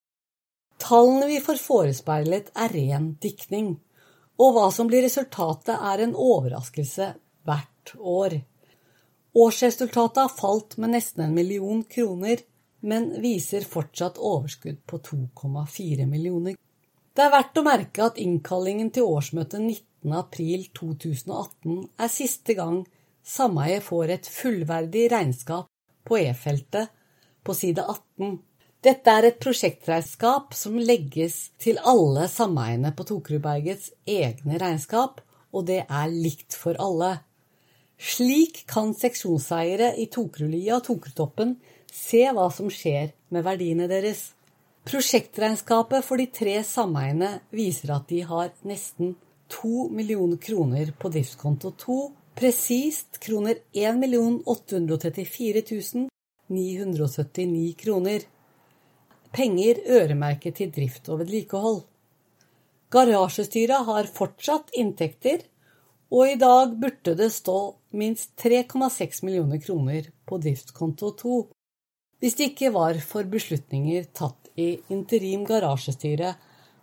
Tallene 0.83 1.29
vi 1.31 1.41
får 1.43 1.61
forespeilet, 1.63 2.51
er 2.55 2.73
ren 2.75 3.13
diktning, 3.23 3.75
og 4.41 4.57
hva 4.57 4.71
som 4.75 4.89
blir 4.91 5.05
resultatet, 5.07 5.75
er 5.77 6.03
en 6.03 6.17
overraskelse 6.19 7.13
hvert 7.47 7.95
år. 7.99 8.41
Årsresultatet 9.33 10.23
har 10.25 10.35
falt 10.37 10.77
med 10.83 10.95
nesten 10.97 11.27
en 11.27 11.37
million 11.37 11.85
kroner, 11.85 12.43
men 12.83 13.13
viser 13.23 13.65
fortsatt 13.69 14.19
overskudd 14.19 14.83
på 14.87 14.99
2,4 14.99 16.07
millioner. 16.11 16.57
Det 17.13 17.23
er 17.23 17.33
verdt 17.33 17.61
å 17.61 17.65
merke 17.67 18.07
at 18.09 18.19
innkallingen 18.19 18.91
til 18.91 19.07
årsmøtet 19.07 19.61
19. 19.61 20.13
april 20.17 20.67
2018 20.75 21.83
er 22.01 22.11
siste 22.11 22.57
gang 22.59 22.83
sameiet 23.23 23.85
får 23.87 24.17
et 24.17 24.29
fullverdig 24.29 25.09
regnskap 25.13 25.69
på 26.07 26.19
E-feltet 26.19 26.91
på 27.43 27.55
side 27.55 27.83
18. 27.83 28.39
Dette 28.83 29.15
er 29.15 29.29
et 29.29 29.39
prosjektregnskap 29.43 30.57
som 30.59 30.79
legges 30.79 31.53
til 31.63 31.79
alle 31.87 32.27
sameiene 32.31 32.91
på 32.99 33.07
Tokerudbergets 33.07 33.93
egne 34.11 34.59
regnskap, 34.59 35.21
og 35.55 35.69
det 35.69 35.85
er 35.85 36.11
likt 36.11 36.57
for 36.59 36.79
alle. 36.83 37.21
Slik 38.03 38.65
kan 38.67 38.91
seksjonseiere 38.99 39.93
i 40.03 40.09
Tokerudlia 40.11 40.81
og 40.81 40.87
Tokerudtoppen 40.89 41.55
se 41.93 42.25
hva 42.35 42.49
som 42.51 42.71
skjer 42.73 43.13
med 43.31 43.47
verdiene 43.47 43.87
deres. 43.91 44.33
Prosjektregnskapet 44.89 46.03
for 46.03 46.19
de 46.19 46.27
tre 46.35 46.57
sameiene 46.67 47.37
viser 47.55 47.95
at 47.95 48.09
de 48.11 48.25
har 48.27 48.51
nesten 48.67 49.15
to 49.53 49.87
millioner 49.95 50.41
kroner 50.43 50.91
på 50.99 51.13
driftskonto 51.13 51.71
2 51.85 52.01
presist 52.35 53.19
kroner 53.21 53.59
1 53.73 54.43
834 54.45 56.09
979 56.49 57.75
kroner. 57.79 58.21
Penger 59.33 59.81
øremerket 59.89 60.57
til 60.61 60.73
drift 60.73 61.09
og 61.09 61.23
vedlikehold. 61.23 61.83
Garasjestyret 62.93 63.87
har 63.89 64.11
fortsatt 64.13 64.75
inntekter, 64.77 65.47
og 66.13 66.29
i 66.29 66.37
dag 66.37 66.75
burde 66.77 67.15
det 67.17 67.31
stå 67.33 67.57
minst 67.97 68.35
3,6 68.37 69.25
millioner 69.25 69.63
kroner 69.65 70.11
på 70.29 70.37
driftskonto 70.45 71.15
2, 71.23 71.41
hvis 72.21 72.37
det 72.37 72.51
ikke 72.53 72.75
var 72.75 73.01
for 73.01 73.25
beslutninger 73.25 74.05
tatt 74.13 74.53
i 74.61 74.77
interim 74.93 75.47
garasjestyre 75.49 76.35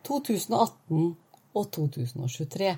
2018 0.09 1.13
og 1.53 1.71
2023. 1.77 2.73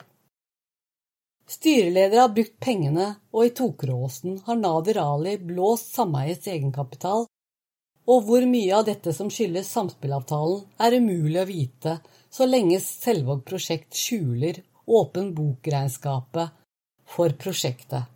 Styreleder 1.49 2.21
har 2.21 2.33
brukt 2.35 2.57
pengene, 2.63 3.07
og 3.33 3.45
i 3.45 3.53
Tokeråsen 3.55 4.39
har 4.45 4.59
Nader 4.59 5.01
Ali 5.01 5.37
blåst 5.41 5.95
sameiets 5.95 6.47
egenkapital, 6.47 7.25
og 8.11 8.23
hvor 8.25 8.45
mye 8.49 8.73
av 8.75 8.87
dette 8.87 9.13
som 9.13 9.29
skyldes 9.31 9.69
samspillavtalen, 9.71 10.63
er 10.81 10.97
umulig 10.97 11.41
å 11.41 11.49
vite 11.49 11.97
så 12.31 12.47
lenge 12.47 12.79
Selvåg 12.83 13.43
prosjekt 13.47 13.97
skjuler 13.97 14.61
åpen 14.87 15.33
bok-regnskapet 15.35 16.55
for 17.11 17.35
prosjektet. 17.39 18.07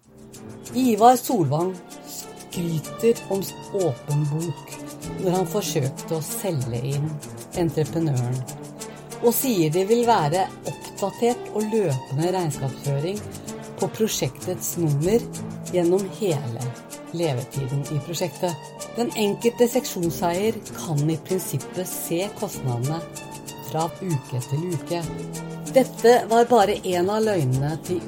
Ivar 0.76 1.16
Solvang 1.20 1.74
skryter 2.08 3.20
om 3.30 3.44
åpen 3.74 4.26
bok 4.32 4.76
når 5.22 5.32
han 5.38 5.48
forsøkte 5.50 6.18
å 6.18 6.24
selge 6.24 6.82
inn 6.96 7.10
entreprenøren, 7.60 8.40
og 9.22 9.32
sier 9.36 9.72
det 9.72 9.86
vil 9.90 10.04
være 10.08 10.48
oppdatert 10.96 11.52
og 11.54 11.68
løpende 11.74 12.32
regnskapsføring 12.32 13.20
på 13.80 13.90
prosjektets 13.98 14.76
nummer 14.80 15.24
gjennom 15.74 16.04
hele 16.20 16.64
levetiden 17.16 17.84
i 17.92 18.00
prosjektet. 18.06 18.56
Den 18.96 19.12
enkelte 19.20 19.68
seksjonseier 19.68 20.56
kan 20.76 21.02
i 21.10 21.18
prinsippet 21.28 21.88
se 21.90 22.22
kostnadene 22.40 23.00
fra 23.70 23.90
uke 24.00 24.42
til 24.50 24.68
uke. 24.72 25.02
Dette 25.76 26.14
var 26.32 26.48
bare 26.48 26.78
én 26.88 27.10
av 27.12 27.24
løgnene 27.26 27.74
til 27.84 28.00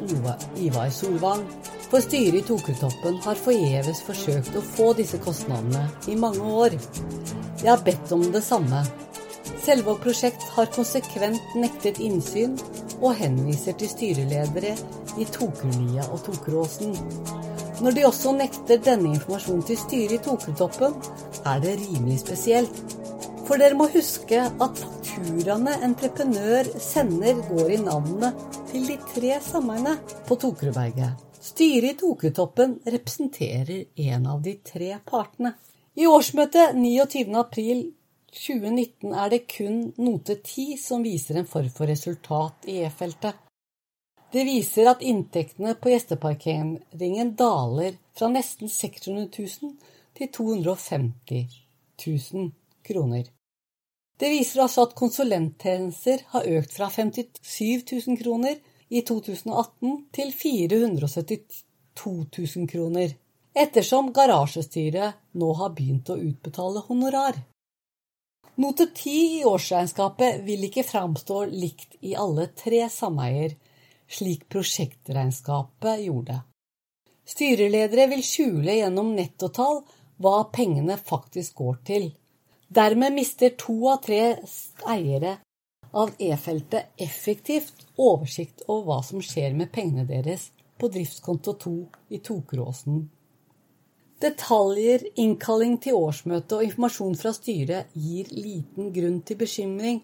Ivar 0.63 0.91
Solvang, 0.95 1.43
for 1.87 2.03
styret 2.03 2.39
i 2.39 2.45
Tokertoppen 2.47 3.19
har 3.23 3.39
forgjeves 3.39 3.99
forsøkt 4.07 4.55
å 4.55 4.63
få 4.63 4.93
disse 4.95 5.19
kostnadene 5.23 5.83
i 6.07 6.15
mange 6.19 6.47
år. 6.63 6.77
Jeg 7.59 7.69
har 7.73 7.83
bedt 7.83 8.11
om 8.15 8.23
det 8.31 8.43
samme. 8.43 8.85
Selvåg 9.67 9.97
prosjekt 9.99 10.45
har 10.55 10.69
konsekvent 10.71 11.55
nektet 11.59 11.97
innsyn 11.99 12.53
og 13.01 13.17
henviser 13.19 13.75
til 13.75 13.89
styreledere 13.91 14.69
i 15.19 15.25
Tokerlia 15.27 16.05
og 16.07 16.21
Tokeråsen. 16.23 16.93
Når 17.83 17.97
de 17.97 18.05
også 18.07 18.31
nekter 18.37 18.79
denne 18.85 19.11
informasjonen 19.17 19.65
til 19.67 19.81
styret 19.81 20.15
i 20.15 20.21
Tokertoppen, 20.23 20.95
er 21.43 21.59
det 21.65 21.75
rimelig 21.81 22.21
spesielt. 22.21 22.79
For 23.43 23.59
dere 23.59 23.75
må 23.75 23.89
huske 23.91 24.39
at 24.47 24.79
fakturaene 24.79 25.75
entreprenør 25.83 26.71
sender, 26.79 27.43
går 27.51 27.75
i 27.75 27.83
navnet 27.83 28.47
til 28.71 28.87
de 28.87 28.95
tre 29.11 29.35
sameiene 29.43 29.97
på 30.29 30.39
Tokerudberget. 30.47 31.19
Styret 31.43 31.91
i 31.91 31.99
Tokertoppen 31.99 32.79
representerer 32.87 33.83
en 34.13 34.31
av 34.31 34.39
de 34.47 34.55
tre 34.63 34.95
partene. 35.03 35.57
I 35.99 36.07
årsmøtet 36.07 36.77
29.4.2019 38.37 39.13
er 39.17 39.29
det 39.33 39.39
kun 39.49 39.77
note 39.97 40.35
10 40.37 40.77
som 40.77 41.03
viser 41.03 41.39
en 41.39 41.49
form 41.49 41.69
for 41.73 41.89
resultat 41.89 42.67
i 42.69 42.79
E-feltet. 42.85 43.35
Det 44.31 44.43
viser 44.45 44.89
at 44.91 45.01
inntektene 45.01 45.73
på 45.79 45.89
gjesteparkeringen 45.93 47.33
daler 47.39 47.95
fra 48.17 48.29
nesten 48.29 48.69
600 48.69 49.29
000 49.31 49.73
til 50.19 50.31
250 50.37 51.57
000 52.05 52.51
kroner. 52.85 53.25
Det 54.19 54.29
viser 54.33 54.63
altså 54.65 54.87
at 54.87 54.95
konsulenttjenester 54.97 56.25
har 56.33 56.49
økt 56.57 56.73
fra 56.73 56.89
57 56.93 57.85
000 58.07 58.19
kroner 58.21 58.57
i 58.89 59.01
2018 59.05 59.97
til 60.13 60.33
472 60.33 61.63
000 62.03 62.69
kroner, 62.69 63.13
ettersom 63.57 64.11
garasjestyret 64.13 65.21
nå 65.37 65.53
har 65.61 65.75
begynt 65.77 66.09
å 66.13 66.19
utbetale 66.19 66.83
honorar. 66.89 67.37
Note 68.57 68.87
10 68.95 69.09
i 69.39 69.45
årsregnskapet 69.45 70.39
vil 70.41 70.63
ikke 70.65 70.81
framstå 70.81 71.43
likt 71.51 71.99
i 72.01 72.15
alle 72.17 72.47
tre 72.57 72.87
sameier, 72.89 73.51
slik 74.09 74.47
prosjektregnskapet 74.49 76.01
gjorde. 76.07 76.39
Styreledere 77.27 78.07
vil 78.09 78.23
skjule 78.25 78.79
gjennom 78.79 79.11
nettotall 79.13 79.83
hva 80.17 80.39
pengene 80.49 80.97
faktisk 80.97 81.61
går 81.61 81.77
til. 81.85 82.07
Dermed 82.67 83.13
mister 83.13 83.53
to 83.61 83.75
av 83.91 84.01
tre 84.07 84.21
eiere 84.89 85.35
av 85.93 86.15
E-feltet 86.17 86.97
effektivt 86.97 87.85
oversikt 87.93 88.65
over 88.65 88.87
hva 88.87 88.99
som 89.05 89.21
skjer 89.21 89.53
med 89.53 89.69
pengene 89.75 90.07
deres 90.09 90.49
på 90.81 90.89
driftskonto 90.97 91.53
2 91.61 91.75
i 92.09 92.23
Tokeråsen. 92.25 93.05
Detaljer, 94.17 95.03
innkalling 95.21 95.75
til 95.77 95.93
årsmøte 95.93 96.57
og 96.57 96.65
informasjon 96.65 97.17
fra 97.19 97.33
styret 97.37 97.91
gir 97.93 98.29
liten 98.33 98.89
grunn 98.95 99.19
til 99.21 99.37
bekymring 99.37 99.99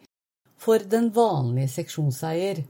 for 0.62 0.84
den 0.90 1.08
vanlige 1.16 1.72
seksjonseier. 1.80 2.62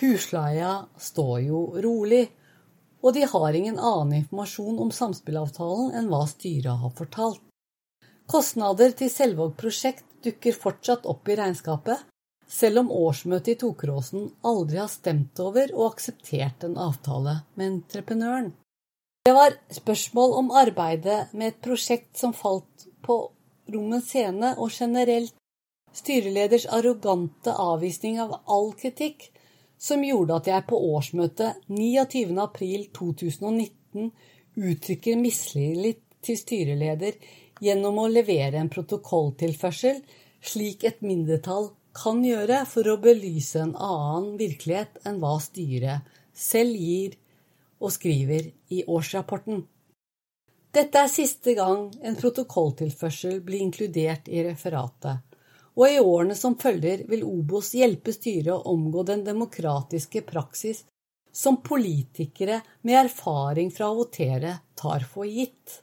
Husleia 0.00 0.72
står 0.98 1.36
jo 1.44 1.60
rolig, 1.84 2.24
og 3.06 3.14
de 3.14 3.22
har 3.30 3.54
ingen 3.54 3.78
annen 3.78 4.16
informasjon 4.24 4.80
om 4.82 4.90
samspillavtalen 4.90 5.94
enn 5.94 6.10
hva 6.10 6.24
styret 6.26 6.82
har 6.82 6.94
fortalt. 6.98 7.38
Kostnader 8.26 8.96
til 8.98 9.12
Selvåg 9.12 9.54
prosjekt 9.60 10.04
dukker 10.26 10.58
fortsatt 10.58 11.06
opp 11.06 11.28
i 11.28 11.38
regnskapet, 11.38 12.02
selv 12.50 12.82
om 12.82 12.90
årsmøtet 12.90 13.54
i 13.54 13.60
Tokeråsen 13.62 14.26
aldri 14.42 14.82
har 14.82 14.90
stemt 14.90 15.38
over 15.44 15.70
og 15.76 15.92
akseptert 15.92 16.66
en 16.66 16.78
avtale 16.80 17.38
med 17.54 17.70
entreprenøren. 17.70 18.50
Det 19.24 19.32
var 19.32 19.54
spørsmål 19.72 20.34
om 20.36 20.50
arbeidet 20.52 21.32
med 21.32 21.48
et 21.48 21.56
prosjekt 21.64 22.18
som 22.20 22.36
falt 22.36 22.84
på 23.06 23.14
rommens 23.72 24.10
scene, 24.10 24.50
og 24.60 24.68
generelt 24.68 25.32
styreleders 25.96 26.66
arrogante 26.68 27.48
avvisning 27.56 28.20
av 28.20 28.44
all 28.44 28.76
kritikk, 28.76 29.32
som 29.80 30.04
gjorde 30.04 30.36
at 30.36 30.44
jeg 30.52 30.68
på 30.68 30.76
årsmøtet 30.90 31.56
29.4.2019 31.72 34.12
uttrykker 34.60 35.16
mistillit 35.22 36.04
til 36.20 36.36
styreleder 36.42 37.16
gjennom 37.64 38.04
å 38.04 38.12
levere 38.12 38.60
en 38.60 38.68
protokolltilførsel, 38.76 40.04
slik 40.44 40.84
et 40.84 41.00
mindretall 41.00 41.72
kan 41.96 42.20
gjøre 42.28 42.68
for 42.68 42.84
å 42.92 43.00
belyse 43.00 43.56
en 43.64 43.72
annen 43.72 44.36
virkelighet 44.36 45.00
enn 45.08 45.16
hva 45.24 45.40
styret 45.40 46.04
selv 46.36 46.76
gir 46.76 47.16
og 47.80 47.92
skriver 47.92 48.50
i 48.74 48.84
årsrapporten. 48.86 49.62
Dette 50.74 50.98
er 50.98 51.10
siste 51.10 51.54
gang 51.54 51.86
en 52.02 52.16
protokolltilførsel 52.18 53.38
blir 53.46 53.62
inkludert 53.62 54.26
i 54.26 54.42
referatet, 54.46 55.20
og 55.74 55.86
i 55.90 56.00
årene 56.02 56.34
som 56.38 56.56
følger 56.58 57.04
vil 57.10 57.22
Obos 57.26 57.72
hjelpe 57.78 58.14
styret 58.14 58.52
å 58.54 58.74
omgå 58.74 59.04
den 59.06 59.22
demokratiske 59.26 60.24
praksis 60.26 60.84
som 61.34 61.60
politikere 61.62 62.60
med 62.82 62.98
erfaring 63.04 63.70
fra 63.74 63.90
å 63.90 63.98
votere 63.98 64.58
tar 64.78 65.06
for 65.10 65.26
gitt. 65.26 65.80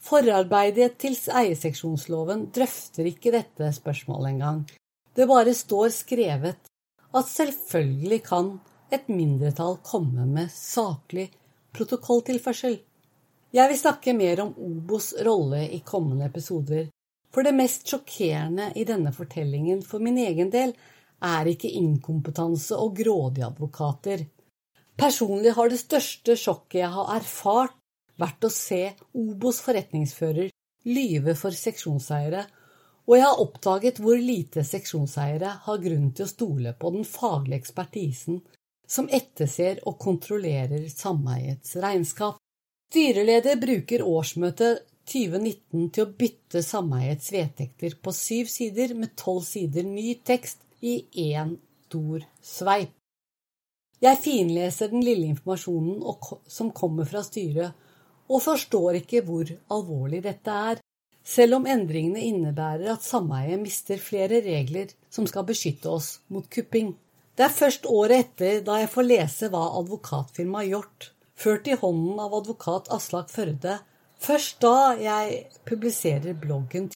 Forarbeidet 0.00 0.94
til 1.02 1.14
eierseksjonsloven 1.14 2.48
drøfter 2.54 3.10
ikke 3.10 3.34
dette 3.34 3.70
spørsmålet 3.76 4.30
engang, 4.32 4.62
det 5.14 5.26
bare 5.28 5.54
står 5.54 5.90
skrevet 5.92 6.70
at 7.10 7.30
selvfølgelig 7.30 8.20
kan 8.26 8.54
et 8.94 9.08
mindretall 9.08 9.78
komme 9.86 10.26
med 10.26 10.50
saklig 10.52 11.28
protokolltilførsel. 11.76 12.76
Jeg 13.50 13.70
vil 13.70 13.78
snakke 13.78 14.14
mer 14.14 14.44
om 14.44 14.52
Obos 14.62 15.12
rolle 15.26 15.64
i 15.74 15.80
kommende 15.86 16.28
episoder, 16.30 16.88
for 17.30 17.46
det 17.46 17.54
mest 17.54 17.86
sjokkerende 17.90 18.70
i 18.78 18.86
denne 18.86 19.12
fortellingen 19.14 19.82
for 19.86 20.02
min 20.02 20.18
egen 20.18 20.50
del 20.50 20.74
er 21.26 21.50
ikke 21.50 21.70
inkompetanse 21.80 22.78
og 22.78 22.96
grådige 22.98 23.46
advokater. 23.46 24.24
Personlig 24.98 25.54
har 25.56 25.70
det 25.70 25.80
største 25.80 26.36
sjokket 26.36 26.82
jeg 26.82 26.94
har 26.94 27.12
erfart, 27.16 27.76
vært 28.20 28.44
å 28.44 28.52
se 28.52 28.82
Obos 29.16 29.62
forretningsfører 29.64 30.50
lyve 30.90 31.34
for 31.38 31.56
seksjonseiere 31.56 32.44
og 33.10 33.16
jeg 33.16 33.26
har 33.26 33.40
oppdaget 33.42 33.98
hvor 33.98 34.20
lite 34.22 34.62
seksjonseiere 34.66 35.50
har 35.64 35.82
grunn 35.82 36.10
til 36.14 36.26
å 36.26 36.30
stole 36.30 36.72
på 36.78 36.92
den 36.94 37.06
faglige 37.08 37.58
ekspertisen 37.58 38.36
som 38.90 39.08
etterser 39.12 39.80
og 39.86 39.98
kontrollerer 40.02 40.88
sameiets 40.90 41.76
regnskap. 41.78 42.40
Styreleder 42.90 43.60
bruker 43.62 44.02
årsmøtet 44.02 44.82
2019 45.10 45.90
til 45.94 46.04
å 46.04 46.12
bytte 46.18 46.62
sameiets 46.66 47.30
vedtekter 47.34 47.96
på 48.02 48.14
syv 48.14 48.50
sider 48.50 48.94
med 48.98 49.14
tolv 49.18 49.44
sider 49.46 49.86
ny 49.86 50.16
tekst 50.26 50.66
i 50.82 51.00
én 51.30 51.54
stor 51.86 52.24
sveip. 52.42 52.92
Jeg 54.00 54.16
finleser 54.24 54.88
den 54.88 55.02
lille 55.04 55.28
informasjonen 55.28 56.00
som 56.48 56.70
kommer 56.72 57.08
fra 57.08 57.20
styret, 57.26 57.74
og 58.30 58.42
forstår 58.44 59.00
ikke 59.00 59.20
hvor 59.26 59.50
alvorlig 59.74 60.22
dette 60.24 60.54
er, 60.70 60.80
selv 61.26 61.58
om 61.58 61.66
endringene 61.68 62.22
innebærer 62.30 62.94
at 62.94 63.04
sameiet 63.04 63.60
mister 63.60 64.00
flere 64.00 64.40
regler 64.46 64.94
som 65.12 65.26
skal 65.28 65.44
beskytte 65.50 65.90
oss 65.90 66.14
mot 66.32 66.46
kupping. 66.48 66.94
Det 67.40 67.46
er 67.46 67.56
først 67.56 67.86
året 67.88 68.18
etter, 68.20 68.58
da 68.60 68.74
jeg 68.82 68.88
får 68.92 69.04
lese 69.06 69.48
hva 69.48 69.62
advokatfirmaet 69.78 70.74
gjort, 70.74 71.06
ført 71.40 71.68
i 71.72 71.76
hånden 71.80 72.18
av 72.20 72.34
advokat 72.36 72.90
Aslak 72.92 73.30
Førde, 73.32 73.78
først 74.20 74.58
da 74.60 74.90
jeg 75.00 75.38
publiserer 75.64 76.34
bloggen 76.36 76.90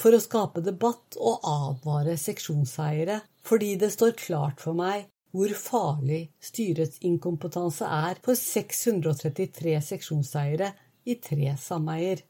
for 0.00 0.16
å 0.16 0.20
skape 0.24 0.62
debatt 0.64 1.18
og 1.20 1.44
advare 1.44 2.14
seksjonseiere, 2.16 3.18
fordi 3.44 3.74
det 3.82 3.90
står 3.92 4.14
klart 4.16 4.64
for 4.64 4.78
meg 4.78 5.10
hvor 5.36 5.52
farlig 5.60 6.22
styrets 6.40 7.04
inkompetanse 7.04 7.84
er 7.84 8.16
for 8.24 8.32
633 8.40 9.74
seksjonseiere 9.90 10.70
i 11.04 11.18
tre 11.20 11.52
sameier. 11.60 12.24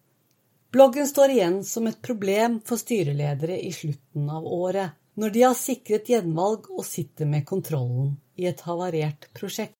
Bloggen 0.75 1.07
står 1.07 1.37
igjen 1.37 1.63
som 1.63 1.87
et 1.87 2.03
problem 2.03 2.59
for 2.67 2.83
styreledere 2.83 3.63
i 3.63 3.71
slutten 3.71 4.27
av 4.35 4.51
året, 4.51 4.99
når 5.21 5.31
de 5.35 5.43
har 5.45 5.57
sikret 5.59 6.09
gjenvalg 6.09 6.69
og 6.73 6.85
sitter 6.89 7.29
med 7.29 7.45
kontrollen 7.49 8.15
i 8.41 8.47
et 8.49 8.63
havarert 8.67 9.29
prosjekt. 9.37 9.77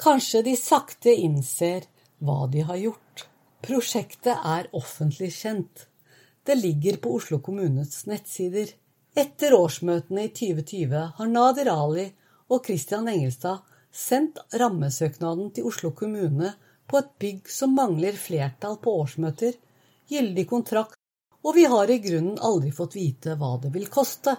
Kanskje 0.00 0.42
de 0.46 0.54
sakte 0.56 1.12
innser 1.12 1.84
hva 2.24 2.46
de 2.50 2.64
har 2.66 2.80
gjort. 2.80 3.26
Prosjektet 3.62 4.34
er 4.34 4.70
offentlig 4.74 5.30
kjent. 5.36 5.86
Det 6.42 6.56
ligger 6.58 6.96
på 7.02 7.12
Oslo 7.18 7.38
kommunes 7.44 8.06
nettsider. 8.10 8.72
Etter 9.14 9.54
årsmøtene 9.54 10.26
i 10.26 10.32
2020 10.32 11.04
har 11.18 11.30
Nadir 11.30 11.68
Ali 11.70 12.08
og 12.48 12.64
Christian 12.66 13.10
Engelstad 13.12 13.60
sendt 13.92 14.40
rammesøknaden 14.58 15.52
til 15.54 15.68
Oslo 15.68 15.92
kommune 15.94 16.54
på 16.88 16.98
et 16.98 17.12
bygg 17.20 17.50
som 17.52 17.76
mangler 17.76 18.16
flertall 18.18 18.78
på 18.82 18.94
årsmøter, 19.02 19.52
gyldig 20.08 20.46
kontrakt, 20.48 20.96
og 21.44 21.54
vi 21.56 21.66
har 21.68 21.90
i 21.90 22.00
grunnen 22.02 22.40
aldri 22.40 22.72
fått 22.74 22.96
vite 22.96 23.36
hva 23.38 23.54
det 23.62 23.70
vil 23.76 23.86
koste. 23.92 24.34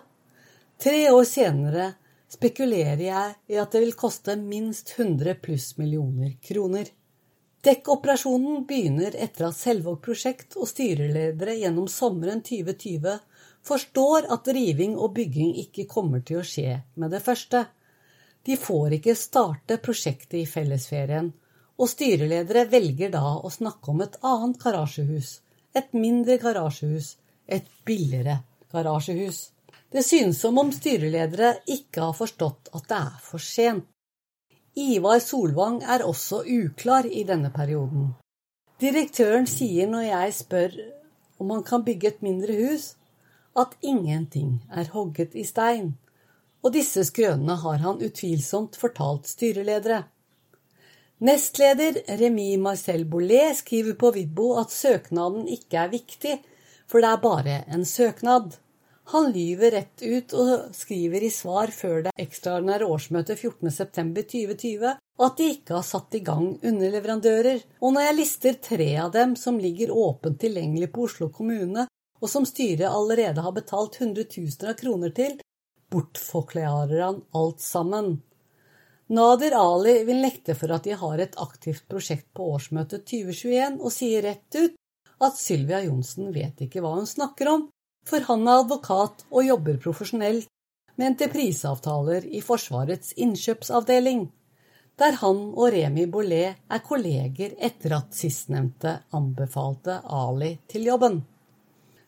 Tre 0.81 1.11
år 1.11 1.23
senere 1.27 1.91
spekulerer 2.33 3.03
jeg 3.05 3.35
i 3.53 3.59
at 3.61 3.71
det 3.75 3.83
vil 3.83 3.95
koste 3.97 4.35
minst 4.39 4.95
100 4.97 5.37
pluss 5.43 5.73
millioner 5.77 6.35
kroner. 6.41 6.89
Dekkoperasjonen 7.63 8.65
begynner 8.67 9.15
etter 9.15 9.47
at 9.47 9.55
Selvåg 9.55 10.01
prosjekt 10.03 10.57
og 10.59 10.67
styreledere 10.67 11.55
gjennom 11.61 11.87
sommeren 11.87 12.41
2020 12.43 13.13
forstår 13.63 14.27
at 14.35 14.49
riving 14.51 14.97
og 14.97 15.13
bygging 15.15 15.53
ikke 15.61 15.87
kommer 15.87 16.25
til 16.27 16.41
å 16.41 16.47
skje 16.47 16.81
med 16.99 17.15
det 17.15 17.21
første. 17.23 17.63
De 18.43 18.57
får 18.59 18.97
ikke 18.97 19.15
starte 19.15 19.79
prosjektet 19.79 20.41
i 20.41 20.49
fellesferien, 20.49 21.29
og 21.79 21.89
styreledere 21.89 22.65
velger 22.69 23.13
da 23.13 23.37
å 23.39 23.51
snakke 23.51 23.93
om 23.93 24.03
et 24.03 24.19
annet 24.19 24.59
garasjehus, 24.59 25.37
et 25.71 25.95
mindre 25.95 26.35
garasjehus, 26.43 27.15
et 27.47 27.71
billigere 27.87 28.41
garasjehus. 28.73 29.52
Det 29.93 30.01
synes 30.03 30.39
som 30.41 30.57
om 30.57 30.71
styreledere 30.73 31.59
ikke 31.69 32.07
har 32.07 32.15
forstått 32.17 32.71
at 32.73 32.87
det 32.89 32.97
er 32.97 33.17
for 33.21 33.41
sent. 33.41 33.85
Ivar 34.73 35.19
Solvang 35.21 35.83
er 35.85 36.01
også 36.01 36.39
uklar 36.49 37.05
i 37.05 37.21
denne 37.29 37.51
perioden. 37.53 38.15
Direktøren 38.81 39.45
sier 39.45 39.85
når 39.91 40.07
jeg 40.07 40.33
spør 40.39 40.77
om 41.37 41.51
han 41.53 41.61
kan 41.67 41.83
bygge 41.85 42.09
et 42.09 42.23
mindre 42.25 42.55
hus, 42.57 42.95
at 43.53 43.75
ingenting 43.85 44.63
er 44.73 44.89
hogget 44.95 45.35
i 45.37 45.43
stein, 45.45 45.93
og 46.63 46.73
disse 46.73 47.03
skrønene 47.05 47.59
har 47.61 47.83
han 47.83 48.01
utvilsomt 48.01 48.79
fortalt 48.81 49.29
styreledere. 49.29 50.01
Nestleder 51.23 52.01
Remi 52.19 52.55
Marcel 52.57 53.05
Bollet 53.05 53.59
skriver 53.61 53.93
på 53.99 54.09
Vidbo 54.15 54.55
at 54.59 54.73
søknaden 54.73 55.45
ikke 55.47 55.83
er 55.85 55.93
viktig, 55.93 56.39
for 56.89 57.03
det 57.03 57.11
er 57.13 57.21
bare 57.21 57.61
en 57.69 57.85
søknad. 57.85 58.57
Han 59.11 59.31
lyver 59.35 59.71
rett 59.71 60.01
ut 60.01 60.33
og 60.39 60.75
skriver 60.75 61.25
i 61.27 61.31
svar 61.33 61.73
før 61.75 62.05
det 62.05 62.13
ekstraordinære 62.23 62.87
årsmøtet 62.87 63.41
14.9.2020 63.41 64.93
at 65.23 65.37
de 65.37 65.47
ikke 65.53 65.75
har 65.75 65.85
satt 65.85 66.15
i 66.17 66.23
gang 66.25 66.53
underleverandører, 66.63 67.59
og 67.83 67.93
når 67.93 68.07
jeg 68.07 68.17
lister 68.17 68.59
tre 68.63 68.89
av 69.03 69.11
dem 69.13 69.35
som 69.39 69.59
ligger 69.61 69.91
åpent 69.91 70.39
tilgjengelig 70.41 70.89
på 70.95 71.05
Oslo 71.05 71.29
kommune, 71.35 71.85
og 72.23 72.31
som 72.31 72.47
styret 72.47 72.87
allerede 72.87 73.43
har 73.43 73.53
betalt 73.53 73.99
hundretusener 73.99 74.71
av 74.71 74.79
kroner 74.79 75.11
til, 75.15 75.35
bortforklarer 75.91 77.03
han 77.03 77.19
alt 77.35 77.61
sammen. 77.61 78.15
Nadir 79.13 79.53
Ali 79.59 79.99
vil 80.07 80.23
nekte 80.23 80.55
for 80.57 80.71
at 80.73 80.87
de 80.87 80.95
har 80.97 81.19
et 81.19 81.35
aktivt 81.43 81.83
prosjekt 81.91 82.29
på 82.33 82.47
årsmøtet 82.55 83.03
2021, 83.11 83.77
og 83.83 83.93
sier 83.93 84.23
rett 84.25 84.57
ut 84.57 84.79
at 85.23 85.37
Sylvia 85.37 85.83
Johnsen 85.83 86.31
vet 86.33 86.63
ikke 86.65 86.81
hva 86.81 86.95
hun 86.95 87.07
snakker 87.07 87.51
om, 87.51 87.67
for 88.07 88.25
han 88.27 88.47
er 88.47 88.63
advokat 88.63 89.25
og 89.31 89.47
jobber 89.47 89.79
profesjonelt 89.83 90.49
med 90.95 91.13
entrepriseavtaler 91.13 92.27
i 92.29 92.41
Forsvarets 92.45 93.13
innkjøpsavdeling, 93.17 94.25
der 94.99 95.17
han 95.23 95.39
og 95.57 95.71
Remi 95.73 96.05
Bollet 96.05 96.59
er 96.69 96.83
kolleger 96.85 97.55
etter 97.57 97.95
at 97.97 98.13
sistnevnte 98.13 98.99
anbefalte 99.17 100.01
Ali 100.05 100.51
til 100.69 100.85
jobben. 100.91 101.23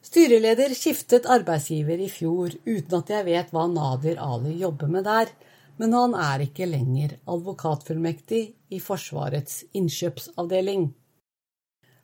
Styreleder 0.05 0.75
skiftet 0.77 1.25
arbeidsgiver 1.25 1.97
i 1.97 2.11
fjor 2.13 2.53
uten 2.67 2.99
at 2.99 3.09
jeg 3.09 3.25
vet 3.25 3.55
hva 3.55 3.65
Nadir 3.71 4.21
Ali 4.21 4.59
jobber 4.61 4.91
med 4.91 5.07
der, 5.07 5.31
men 5.81 5.95
han 5.97 6.13
er 6.13 6.45
ikke 6.45 6.67
lenger 6.69 7.17
advokatfullmektig 7.25 8.43
i 8.69 8.79
Forsvarets 8.79 9.63
innkjøpsavdeling. 9.73 10.91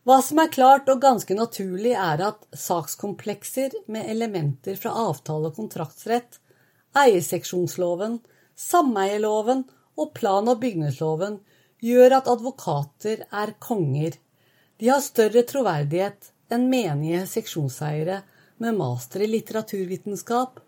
Hva 0.01 0.17
som 0.25 0.39
er 0.41 0.49
klart 0.49 0.89
og 0.89 1.01
ganske 1.03 1.35
naturlig, 1.37 1.93
er 1.93 2.23
at 2.25 2.45
sakskomplekser 2.57 3.75
med 3.91 4.09
elementer 4.09 4.79
fra 4.81 4.95
avtale- 5.03 5.51
og 5.51 5.59
kontraktsrett, 5.59 6.39
eierseksjonsloven, 6.97 8.17
sameieloven 8.57 9.63
og 9.97 10.13
plan- 10.17 10.49
og 10.49 10.59
bygningsloven 10.63 11.37
gjør 11.85 12.17
at 12.17 12.29
advokater 12.33 13.25
er 13.29 13.53
konger. 13.59 14.17
De 14.81 14.89
har 14.89 15.05
større 15.05 15.45
troverdighet 15.45 16.31
enn 16.51 16.65
menige 16.69 17.27
seksjonseiere 17.29 18.21
med 18.61 18.77
master 18.77 19.21
i 19.21 19.29
litteraturvitenskap. 19.29 20.59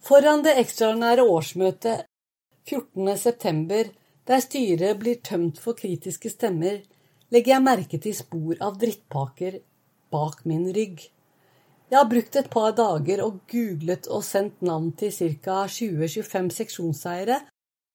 Foran 0.00 0.46
det 0.46 0.54
ekstraordinære 0.62 1.26
årsmøtet 1.26 2.06
14.9., 2.70 3.90
der 4.30 4.42
styret 4.44 4.98
blir 5.00 5.18
tømt 5.26 5.58
for 5.58 5.74
kritiske 5.74 6.30
stemmer, 6.30 6.78
legger 7.30 7.54
jeg 7.54 7.64
merke 7.66 8.00
til 8.02 8.16
spor 8.16 8.58
av 8.62 8.78
drittpaker 8.80 9.60
bak 10.10 10.44
min 10.48 10.66
rygg. 10.74 11.02
Jeg 11.90 11.98
har 11.98 12.10
brukt 12.10 12.36
et 12.38 12.50
par 12.50 12.74
dager 12.78 13.22
og 13.24 13.40
googlet 13.50 14.06
og 14.10 14.22
sendt 14.26 14.62
navn 14.62 14.92
til 14.98 15.10
ca. 15.42 15.64
20-25 15.66 16.50
seksjonseiere 16.54 17.40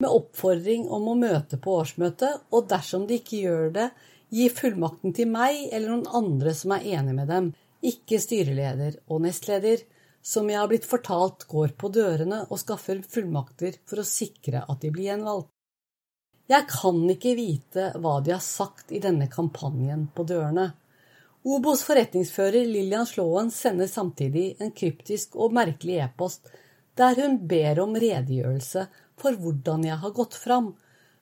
med 0.04 0.12
oppfordring 0.12 0.90
om 0.92 1.08
å 1.08 1.16
møte 1.16 1.60
på 1.62 1.78
årsmøtet, 1.80 2.50
og 2.52 2.68
dersom 2.68 3.06
de 3.08 3.22
ikke 3.22 3.40
gjør 3.46 3.70
det, 3.78 3.90
gi 4.36 4.50
fullmakten 4.52 5.16
til 5.16 5.30
meg 5.32 5.70
eller 5.70 5.94
noen 5.94 6.10
andre 6.20 6.52
som 6.58 6.74
er 6.76 6.88
enig 6.98 7.16
med 7.16 7.32
dem, 7.32 7.52
ikke 7.86 8.20
styreleder 8.20 9.00
og 9.08 9.24
nestleder 9.24 9.86
som 10.26 10.50
jeg 10.50 10.58
har 10.58 10.70
blitt 10.72 10.88
fortalt 10.90 11.46
går 11.48 11.76
på 11.78 11.92
dørene 11.94 12.42
og 12.50 12.60
skaffer 12.60 13.04
fullmakter 13.06 13.78
for 13.86 14.02
å 14.02 14.08
sikre 14.10 14.64
at 14.66 14.82
de 14.82 14.90
blir 14.92 15.12
gjenvalgt. 15.12 15.52
Jeg 16.52 16.68
kan 16.70 17.00
ikke 17.10 17.34
vite 17.38 17.88
hva 18.02 18.20
de 18.22 18.36
har 18.36 18.44
sagt 18.44 18.92
i 18.94 19.02
denne 19.02 19.26
kampanjen 19.32 20.08
på 20.14 20.28
dørene. 20.30 20.68
Obos 21.46 21.82
forretningsfører 21.86 22.68
Lillian 22.70 23.06
Slåen 23.10 23.52
sender 23.54 23.90
samtidig 23.90 24.56
en 24.62 24.74
kryptisk 24.74 25.36
og 25.38 25.54
merkelig 25.58 26.00
e-post 26.06 26.50
der 26.98 27.18
hun 27.20 27.40
ber 27.50 27.82
om 27.84 27.98
redegjørelse 27.98 28.86
for 29.20 29.38
hvordan 29.42 29.84
jeg 29.86 30.00
har 30.02 30.14
gått 30.16 30.38
fram, 30.38 30.72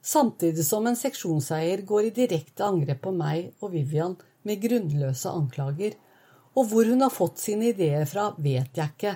samtidig 0.04 0.66
som 0.68 0.88
en 0.88 1.00
seksjonseier 1.00 1.84
går 1.88 2.10
i 2.10 2.16
direkte 2.20 2.68
angrep 2.68 3.02
på 3.08 3.16
meg 3.16 3.54
og 3.64 3.74
Vivian 3.74 4.16
med 4.44 4.62
grunnløse 4.64 5.32
anklager 5.32 5.96
og 6.54 6.70
hvor 6.70 6.86
hun 6.86 7.02
har 7.02 7.14
fått 7.14 7.42
sine 7.42 7.72
ideer 7.72 8.06
fra, 8.10 8.32
vet 8.38 8.78
jeg 8.78 8.94
ikke, 8.94 9.16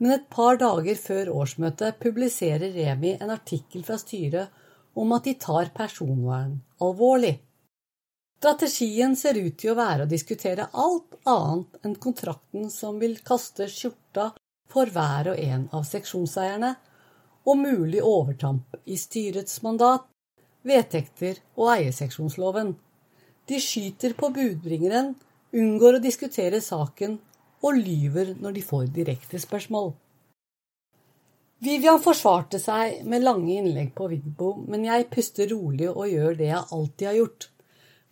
men 0.00 0.14
et 0.14 0.30
par 0.32 0.56
dager 0.60 0.96
før 0.96 1.32
årsmøtet 1.42 1.98
publiserer 2.00 2.72
Remi 2.72 3.16
en 3.18 3.32
artikkel 3.34 3.84
fra 3.84 3.98
styret 4.00 4.59
om 4.94 5.12
at 5.12 5.24
de 5.24 5.34
tar 5.34 5.70
personvern 5.74 6.58
alvorlig. 6.80 7.38
Strategien 8.40 9.16
ser 9.20 9.36
ut 9.36 9.58
til 9.60 9.74
å 9.74 9.78
være 9.78 10.06
å 10.06 10.10
diskutere 10.10 10.70
alt 10.72 11.18
annet 11.28 11.82
enn 11.84 11.96
kontrakten 12.00 12.70
som 12.72 12.96
vil 13.02 13.18
kaste 13.20 13.68
skjorta 13.68 14.30
for 14.70 14.88
hver 14.94 15.32
og 15.34 15.42
en 15.42 15.66
av 15.76 15.84
seksjonseierne, 15.84 16.70
og 17.44 17.56
mulig 17.56 18.00
overtamp 18.04 18.76
i 18.88 18.96
styrets 19.00 19.60
mandat, 19.64 20.06
vedtekter 20.64 21.40
og 21.56 21.72
eierseksjonsloven. 21.74 22.74
De 23.48 23.60
skyter 23.60 24.14
på 24.16 24.30
budbringeren 24.32 25.14
unngår 25.56 25.98
å 25.98 26.04
diskutere 26.04 26.60
saken 26.64 27.16
og 27.64 27.76
lyver 27.76 28.36
når 28.40 28.56
de 28.56 28.64
får 28.64 28.92
direkte 28.94 29.40
spørsmål. 29.42 29.92
Vivian 31.60 32.00
forsvarte 32.00 32.56
seg 32.56 33.02
med 33.04 33.20
lange 33.20 33.52
innlegg 33.60 33.90
på 33.92 34.06
Vigbo, 34.08 34.54
men 34.64 34.86
jeg 34.86 35.10
puster 35.12 35.50
rolig 35.52 35.90
og 35.90 36.06
gjør 36.08 36.38
det 36.38 36.46
jeg 36.48 36.68
alltid 36.76 37.08
har 37.10 37.18
gjort. 37.18 37.48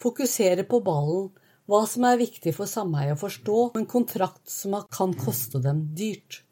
Fokuserer 0.05 0.68
på 0.68 0.82
ballen, 0.84 1.30
hva 1.68 1.80
som 1.88 2.05
er 2.05 2.20
viktig 2.20 2.53
for 2.57 2.68
sameiet 2.68 3.16
å 3.16 3.22
forstå, 3.22 3.57
en 3.80 3.88
kontrakt 3.88 4.53
som 4.53 4.76
kan 4.92 5.16
koste 5.16 5.62
dem 5.64 5.80
dyrt. 5.96 6.42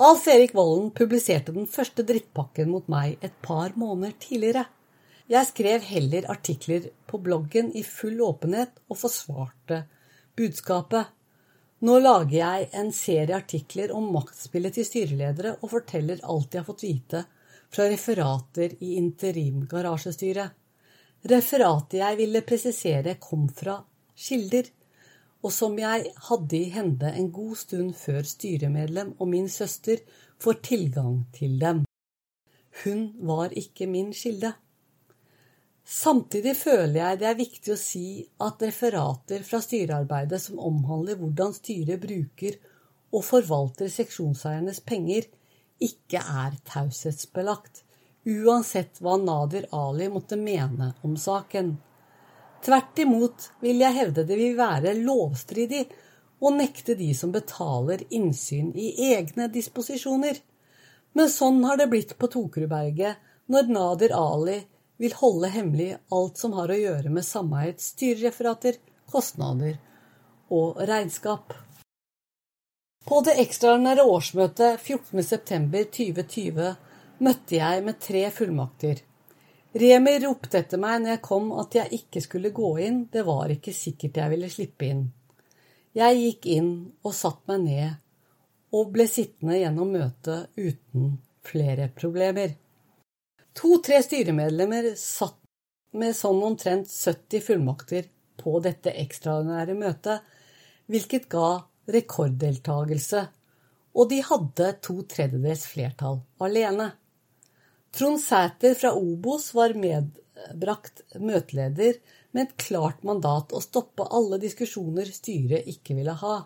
Alf 0.00 0.24
Erik 0.32 0.54
Vollen 0.56 0.88
publiserte 0.96 1.52
den 1.52 1.68
første 1.68 2.06
drittpakken 2.08 2.72
mot 2.72 2.86
meg 2.88 3.20
et 3.20 3.36
par 3.44 3.76
måneder 3.76 4.16
tidligere. 4.24 4.64
Jeg 5.28 5.50
skrev 5.52 5.84
heller 5.84 6.30
artikler 6.32 6.88
på 7.12 7.20
bloggen 7.20 7.68
i 7.76 7.84
full 7.84 8.22
åpenhet 8.24 8.80
og 8.88 9.02
forsvarte 9.02 9.82
budskapet. 10.40 11.12
Nå 11.80 11.96
lager 11.98 12.36
jeg 12.36 12.66
en 12.76 12.90
serie 12.92 13.36
artikler 13.36 13.92
om 13.96 14.10
maktspillet 14.12 14.74
til 14.76 14.84
styreledere 14.84 15.54
og 15.62 15.70
forteller 15.72 16.20
alt 16.28 16.52
jeg 16.52 16.60
har 16.60 16.68
fått 16.68 16.84
vite 16.84 17.22
fra 17.72 17.86
referater 17.88 18.74
i 18.84 18.96
interimgarasjestyret. 19.00 20.50
Referatet 21.30 21.98
jeg 22.00 22.18
ville 22.18 22.42
presisere, 22.44 23.16
kom 23.20 23.48
fra 23.48 23.78
kilder, 24.16 24.68
og 25.40 25.52
som 25.56 25.76
jeg 25.80 26.12
hadde 26.28 26.56
i 26.58 26.68
hende 26.74 27.12
en 27.16 27.30
god 27.32 27.56
stund 27.56 27.94
før 27.96 28.28
styremedlem 28.28 29.14
og 29.18 29.30
min 29.32 29.48
søster 29.48 30.02
får 30.40 30.60
tilgang 30.66 31.22
til 31.36 31.56
dem. 31.60 31.84
Hun 32.84 33.06
var 33.24 33.56
ikke 33.56 33.88
min 33.88 34.12
kilde. 34.12 34.52
Samtidig 35.84 36.54
føler 36.60 36.98
jeg 37.00 37.20
det 37.20 37.28
er 37.28 37.38
viktig 37.38 37.72
å 37.74 37.80
si 37.80 38.22
at 38.44 38.62
referater 38.62 39.44
fra 39.46 39.60
styrearbeidet 39.64 40.40
som 40.42 40.60
omhandler 40.62 41.18
hvordan 41.18 41.54
styret 41.56 42.02
bruker 42.02 42.58
og 43.10 43.24
forvalter 43.26 43.90
seksjonseiernes 43.90 44.82
penger, 44.86 45.26
ikke 45.80 46.20
er 46.20 46.58
taushetsbelagt, 46.68 47.82
uansett 48.28 49.00
hva 49.00 49.16
Nadir 49.18 49.66
Ali 49.74 50.10
måtte 50.12 50.36
mene 50.38 50.92
om 51.06 51.16
saken. 51.18 51.72
Tvert 52.60 53.00
imot 53.00 53.48
vil 53.64 53.80
jeg 53.80 53.96
hevde 53.96 54.26
det 54.28 54.36
vil 54.36 54.58
være 54.58 54.92
lovstridig 55.00 55.86
å 56.40 56.52
nekte 56.52 56.94
de 56.96 57.10
som 57.16 57.32
betaler, 57.32 58.04
innsyn 58.12 58.70
i 58.76 58.92
egne 59.10 59.48
disposisjoner. 59.52 60.36
Men 61.16 61.32
sånn 61.32 61.64
har 61.64 61.80
det 61.80 61.88
blitt 61.90 62.14
på 62.20 62.28
Tokerudberget 62.30 63.50
når 63.50 63.72
Nadir 63.72 64.14
Ali 64.14 64.60
vil 65.00 65.16
holde 65.16 65.48
hemmelig 65.48 65.94
alt 66.12 66.38
som 66.38 66.52
har 66.58 66.70
å 66.70 66.76
gjøre 66.76 67.10
med 67.12 67.24
sameiets 67.24 67.94
styrereferater, 67.94 68.76
kostnader 69.10 69.78
og 70.52 70.80
regnskap. 70.90 71.54
På 73.08 73.22
det 73.24 73.38
ekstraordinære 73.40 74.04
årsmøtet 74.04 74.82
14.9.2020 74.84 76.74
møtte 77.24 77.56
jeg 77.56 77.86
med 77.86 78.00
tre 78.02 78.26
fullmakter. 78.34 79.00
Remi 79.80 80.12
ropte 80.20 80.60
etter 80.60 80.80
meg 80.82 81.00
når 81.00 81.14
jeg 81.14 81.22
kom 81.24 81.48
at 81.62 81.76
jeg 81.78 82.00
ikke 82.02 82.20
skulle 82.24 82.52
gå 82.52 82.70
inn, 82.84 83.04
det 83.12 83.24
var 83.24 83.52
ikke 83.54 83.72
sikkert 83.76 84.20
jeg 84.20 84.34
ville 84.34 84.52
slippe 84.52 84.88
inn. 84.88 85.04
Jeg 85.96 86.18
gikk 86.20 86.48
inn 86.58 86.72
og 87.06 87.14
satte 87.16 87.48
meg 87.50 87.64
ned, 87.64 87.94
og 88.76 88.90
ble 88.94 89.06
sittende 89.10 89.56
gjennom 89.58 89.94
møtet 89.96 90.50
uten 90.58 91.14
flere 91.46 91.88
problemer. 91.96 92.52
To-tre 93.58 93.98
styremedlemmer 94.04 94.92
satt 94.98 95.38
med 95.98 96.14
sånn 96.14 96.38
omtrent 96.46 96.90
70 96.90 97.42
fullmakter 97.42 98.06
på 98.40 98.60
dette 98.62 98.92
ekstraordinære 99.02 99.74
møtet, 99.78 100.22
hvilket 100.90 101.26
ga 101.32 101.48
rekorddeltagelse, 101.90 103.24
og 103.98 104.10
de 104.12 104.20
hadde 104.22 104.70
to 104.86 105.00
tredjedels 105.10 105.66
flertall 105.72 106.20
alene. 106.46 106.92
Trond 107.90 108.22
Sæter 108.22 108.76
fra 108.78 108.92
Obos 108.94 109.50
var 109.56 109.74
medbrakt 109.74 111.02
møteleder 111.18 111.98
med 112.30 112.46
et 112.46 112.56
klart 112.62 113.02
mandat 113.02 113.50
å 113.50 113.62
stoppe 113.64 114.06
alle 114.14 114.38
diskusjoner 114.38 115.10
styret 115.10 115.66
ikke 115.72 115.98
ville 115.98 116.14
ha. 116.22 116.36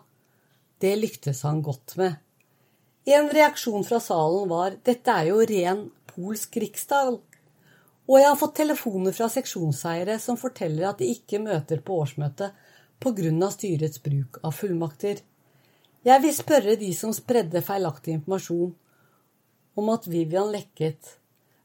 Det 0.81 0.95
lyktes 0.97 1.43
han 1.45 1.61
godt 1.65 1.93
med. 2.01 2.17
En 3.05 3.29
reaksjon 3.29 3.85
fra 3.85 4.01
salen 4.01 4.49
var 4.49 4.79
dette 4.81 5.13
er 5.13 5.29
jo 5.29 5.43
ren 5.45 5.85
polsk 6.15 6.57
riksdag. 6.63 7.19
Og 8.05 8.19
jeg 8.19 8.29
har 8.29 8.39
fått 8.39 8.57
telefoner 8.59 9.15
fra 9.17 9.27
seksjonseiere 9.31 10.17
som 10.21 10.37
forteller 10.37 10.89
at 10.89 11.01
de 11.01 11.09
ikke 11.13 11.41
møter 11.41 11.81
på 11.85 11.99
årsmøtet 12.03 12.53
pga. 13.01 13.49
styrets 13.51 14.01
bruk 14.03 14.39
av 14.43 14.53
fullmakter. 14.55 15.21
Jeg 16.05 16.21
vil 16.21 16.35
spørre 16.37 16.75
de 16.77 16.91
som 16.93 17.13
spredde 17.13 17.63
feilaktig 17.65 18.13
informasjon 18.13 18.75
om 19.75 19.89
at 19.89 20.07
Vivian 20.07 20.51
lekket. 20.53 21.17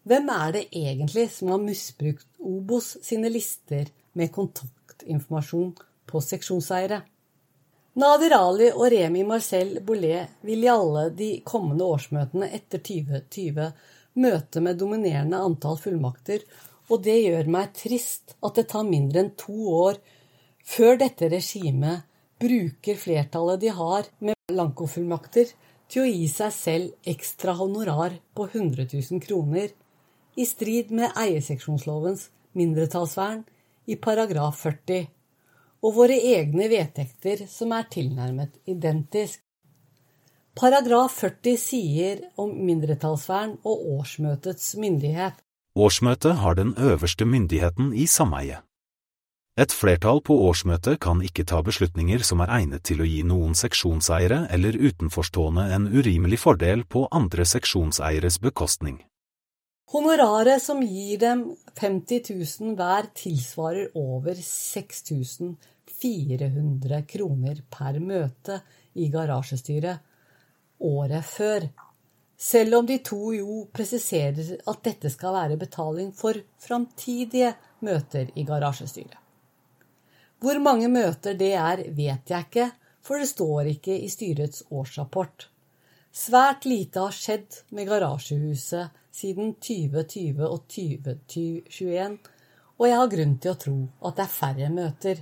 Hvem 0.09 0.29
er 0.33 0.53
det 0.53 0.67
egentlig 0.73 1.29
som 1.31 1.53
har 1.53 1.61
misbrukt 1.63 2.27
Obos 2.41 2.97
sine 3.05 3.29
lister 3.29 3.93
med 4.17 4.33
kontaktinformasjon 4.33 5.75
på 6.09 6.23
seksjonseiere? 6.25 7.03
Nadir 8.01 8.33
Ali 8.33 8.71
og 8.71 8.87
Remi 8.93 9.25
Marcel 9.27 9.81
Bollet 9.85 10.41
vil 10.47 10.65
i 10.65 10.71
alle 10.73 11.09
de 11.13 11.31
kommende 11.45 11.85
årsmøtene 11.85 12.49
etter 12.55 12.81
2020 12.87 13.67
møte 14.19 14.63
med 14.65 14.79
dominerende 14.81 15.39
antall 15.39 15.79
fullmakter, 15.81 16.43
og 16.91 17.05
det 17.07 17.19
gjør 17.23 17.51
meg 17.55 17.75
trist 17.79 18.35
at 18.43 18.57
det 18.59 18.67
tar 18.73 18.87
mindre 18.89 19.25
enn 19.25 19.35
to 19.39 19.57
år 19.75 20.01
før 20.67 20.99
dette 21.01 21.29
regimet 21.31 22.07
bruker 22.41 22.99
flertallet 22.99 23.61
de 23.63 23.71
har 23.75 24.09
med 24.19 24.39
blankofullmakter, 24.51 25.53
til 25.91 26.05
å 26.05 26.11
gi 26.11 26.27
seg 26.31 26.53
selv 26.55 27.09
ekstra 27.13 27.57
honorar 27.59 28.15
på 28.39 28.47
100 28.47 28.87
000 28.93 29.23
kroner, 29.25 29.73
i 30.39 30.45
strid 30.47 30.93
med 30.95 31.17
eierseksjonslovens 31.19 32.29
mindretallsvern 32.55 33.43
i 33.91 33.97
paragraf 33.99 34.63
40, 34.63 35.09
og 35.83 35.97
våre 35.97 36.15
egne 36.15 36.69
vedtekter 36.71 37.43
som 37.51 37.75
er 37.75 37.89
tilnærmet 37.91 38.61
identisk. 38.71 39.43
Paragraf 40.59 41.15
40 41.23 41.55
sier 41.63 42.19
om 42.35 42.51
mindretallsvern 42.67 43.63
og 43.63 43.87
årsmøtets 44.01 44.75
myndighet. 44.83 45.39
Årsmøtet 45.79 46.43
har 46.43 46.59
den 46.59 46.75
øverste 46.75 47.23
myndigheten 47.25 47.95
i 47.95 48.07
sameiet. 48.11 48.59
Et 49.61 49.73
flertall 49.73 50.21
på 50.27 50.35
årsmøtet 50.49 51.01
kan 51.05 51.23
ikke 51.23 51.45
ta 51.47 51.63
beslutninger 51.63 52.19
som 52.27 52.41
er 52.43 52.51
egnet 52.57 52.83
til 52.89 53.01
å 53.03 53.07
gi 53.07 53.23
noen 53.27 53.55
seksjonseiere 53.55 54.47
eller 54.51 54.75
utenforstående 54.75 55.75
en 55.77 55.87
urimelig 55.87 56.39
fordel 56.43 56.83
på 56.83 57.09
andre 57.15 57.45
seksjonseieres 57.47 58.39
bekostning. 58.43 59.07
Honoraret 59.95 60.63
som 60.63 60.83
gir 60.83 61.19
dem 61.23 61.57
50 61.79 62.35
000 62.35 62.75
hver, 62.79 63.07
tilsvarer 63.15 63.91
over 63.95 64.35
6400 64.35 67.03
kroner 67.11 67.63
per 67.71 67.99
møte 68.03 68.63
i 68.95 69.09
garasjestyret 69.11 70.10
året 70.81 71.25
før, 71.27 71.67
selv 72.41 72.81
om 72.81 72.87
de 72.89 72.99
to 73.05 73.33
jo 73.37 73.65
presiserer 73.73 74.57
at 74.71 74.85
dette 74.87 75.11
skal 75.13 75.37
være 75.37 75.59
betaling 75.61 76.13
for 76.17 76.39
framtidige 76.59 77.53
møter 77.85 78.31
i 78.35 78.45
garasjestyret. 78.49 79.19
Hvor 80.41 80.57
mange 80.65 80.89
møter 80.89 81.37
det 81.37 81.53
er, 81.53 81.83
vet 81.93 82.33
jeg 82.33 82.47
ikke, 82.49 82.71
for 83.05 83.21
det 83.21 83.29
står 83.29 83.75
ikke 83.75 83.97
i 83.97 84.09
styrets 84.09 84.65
årsrapport. 84.73 85.51
Svært 86.11 86.65
lite 86.65 87.05
har 87.05 87.15
skjedd 87.15 87.61
med 87.77 87.89
garasjehuset 87.91 88.97
siden 89.15 89.53
2020 89.61 90.47
og 90.47 90.65
2021, 90.65 92.17
og 92.81 92.89
jeg 92.89 92.97
har 93.03 93.13
grunn 93.13 93.37
til 93.37 93.53
å 93.53 93.61
tro 93.67 93.77
at 94.09 94.17
det 94.17 94.25
er 94.25 94.33
færre 94.39 94.71
møter. 94.73 95.21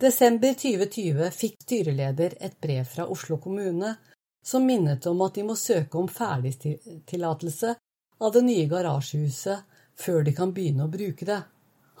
Desember 0.00 0.54
2020 0.56 1.32
fikk 1.36 1.56
styreleder 1.64 2.36
et 2.40 2.60
brev 2.60 2.86
fra 2.88 3.08
Oslo 3.12 3.40
kommune 3.40 3.96
som 4.42 4.66
minnet 4.66 5.06
om 5.06 5.20
at 5.24 5.36
de 5.36 5.44
må 5.46 5.56
søke 5.58 5.98
om 6.00 6.08
ferdigtillatelse 6.08 7.74
av 8.20 8.32
det 8.34 8.42
nye 8.46 8.68
garasjehuset 8.68 9.66
før 10.00 10.24
de 10.24 10.34
kan 10.36 10.54
begynne 10.56 10.86
å 10.86 10.92
bruke 10.92 11.26
det. 11.28 11.40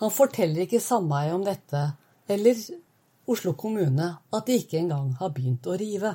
Han 0.00 0.12
forteller 0.12 0.64
ikke 0.64 0.80
sameiet 0.80 1.36
om 1.36 1.44
dette, 1.44 1.82
eller 2.30 2.60
Oslo 3.30 3.52
kommune 3.54 4.06
at 4.32 4.46
de 4.48 4.56
ikke 4.58 4.80
engang 4.80 5.12
har 5.20 5.32
begynt 5.34 5.68
å 5.68 5.76
rive. 5.78 6.14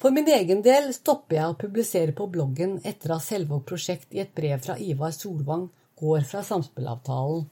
For 0.00 0.12
min 0.12 0.28
egen 0.28 0.62
del 0.64 0.92
stopper 0.94 1.38
jeg 1.38 1.50
å 1.50 1.58
publisere 1.58 2.14
på 2.16 2.28
bloggen 2.32 2.78
etter 2.84 3.14
at 3.16 3.24
Selvåg 3.24 3.64
prosjekt 3.68 4.14
i 4.14 4.22
et 4.22 4.32
brev 4.36 4.60
fra 4.64 4.76
Ivar 4.78 5.12
Solvang 5.16 5.66
går 6.00 6.26
fra 6.28 6.42
samspillavtalen. 6.44 7.46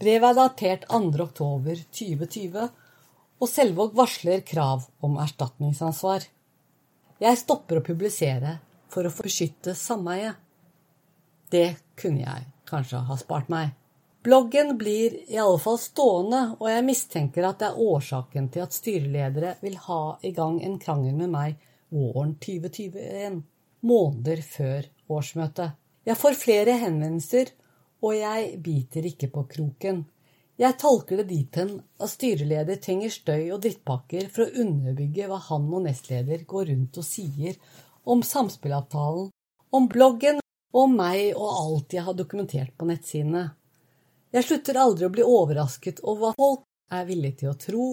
Brevet 0.00 0.28
er 0.30 0.38
datert 0.38 0.86
2. 0.90 1.10
oktober 1.24 1.82
2020, 1.98 2.70
og 3.40 3.50
Selvåg 3.50 3.94
varsler 3.98 4.44
krav 4.46 4.86
om 5.04 5.18
erstatningsansvar. 5.22 6.24
Jeg 7.16 7.38
stopper 7.40 7.80
å 7.80 7.84
publisere 7.84 8.58
for 8.92 9.08
å 9.08 9.12
beskytte 9.22 9.72
sameiet. 9.78 10.36
Det 11.48 11.76
kunne 11.96 12.26
jeg 12.26 12.46
kanskje 12.68 13.00
ha 13.08 13.16
spart 13.16 13.48
meg. 13.48 13.70
Bloggen 14.26 14.74
blir 14.76 15.14
i 15.30 15.38
alle 15.38 15.58
fall 15.62 15.78
stående, 15.78 16.40
og 16.58 16.66
jeg 16.68 16.84
mistenker 16.84 17.46
at 17.46 17.60
det 17.62 17.68
er 17.70 17.84
årsaken 17.86 18.48
til 18.52 18.64
at 18.64 18.74
styreledere 18.74 19.54
vil 19.62 19.78
ha 19.86 20.00
i 20.26 20.32
gang 20.34 20.58
en 20.66 20.80
krangel 20.82 21.14
med 21.14 21.30
meg 21.30 21.60
våren 21.94 22.34
2021. 22.42 23.38
måneder 23.86 24.42
før 24.42 24.88
årsmøtet. 25.14 25.76
Jeg 26.04 26.18
får 26.18 26.40
flere 26.40 26.74
henvendelser, 26.82 27.52
og 28.02 28.16
jeg 28.18 28.58
biter 28.62 29.06
ikke 29.06 29.30
på 29.30 29.46
kroken. 29.54 30.02
Jeg 30.56 30.78
tolker 30.80 31.20
det 31.20 31.26
dit 31.28 31.56
hen 31.60 31.74
at 32.00 32.08
styreleder 32.08 32.78
trenger 32.80 33.12
støy 33.12 33.50
og 33.52 33.60
drittpakker 33.64 34.30
for 34.32 34.46
å 34.46 34.62
underbygge 34.62 35.26
hva 35.28 35.36
han 35.50 35.66
og 35.68 35.84
nestleder 35.84 36.46
går 36.48 36.70
rundt 36.70 36.96
og 36.96 37.04
sier 37.04 37.58
om 38.08 38.22
samspillavtalen, 38.24 39.28
om 39.76 39.88
bloggen 39.92 40.40
og 40.72 40.80
om 40.86 40.94
meg 40.96 41.34
og 41.34 41.50
alt 41.50 41.96
jeg 41.96 42.06
har 42.06 42.16
dokumentert 42.16 42.72
på 42.78 42.88
nettsidene. 42.88 43.50
Jeg 44.32 44.46
slutter 44.46 44.78
aldri 44.80 45.06
å 45.06 45.12
bli 45.12 45.26
overrasket 45.26 46.00
over 46.04 46.22
hva 46.22 46.32
folk 46.38 46.64
er 46.92 47.04
villige 47.08 47.42
til 47.42 47.50
å 47.50 47.58
tro, 47.60 47.86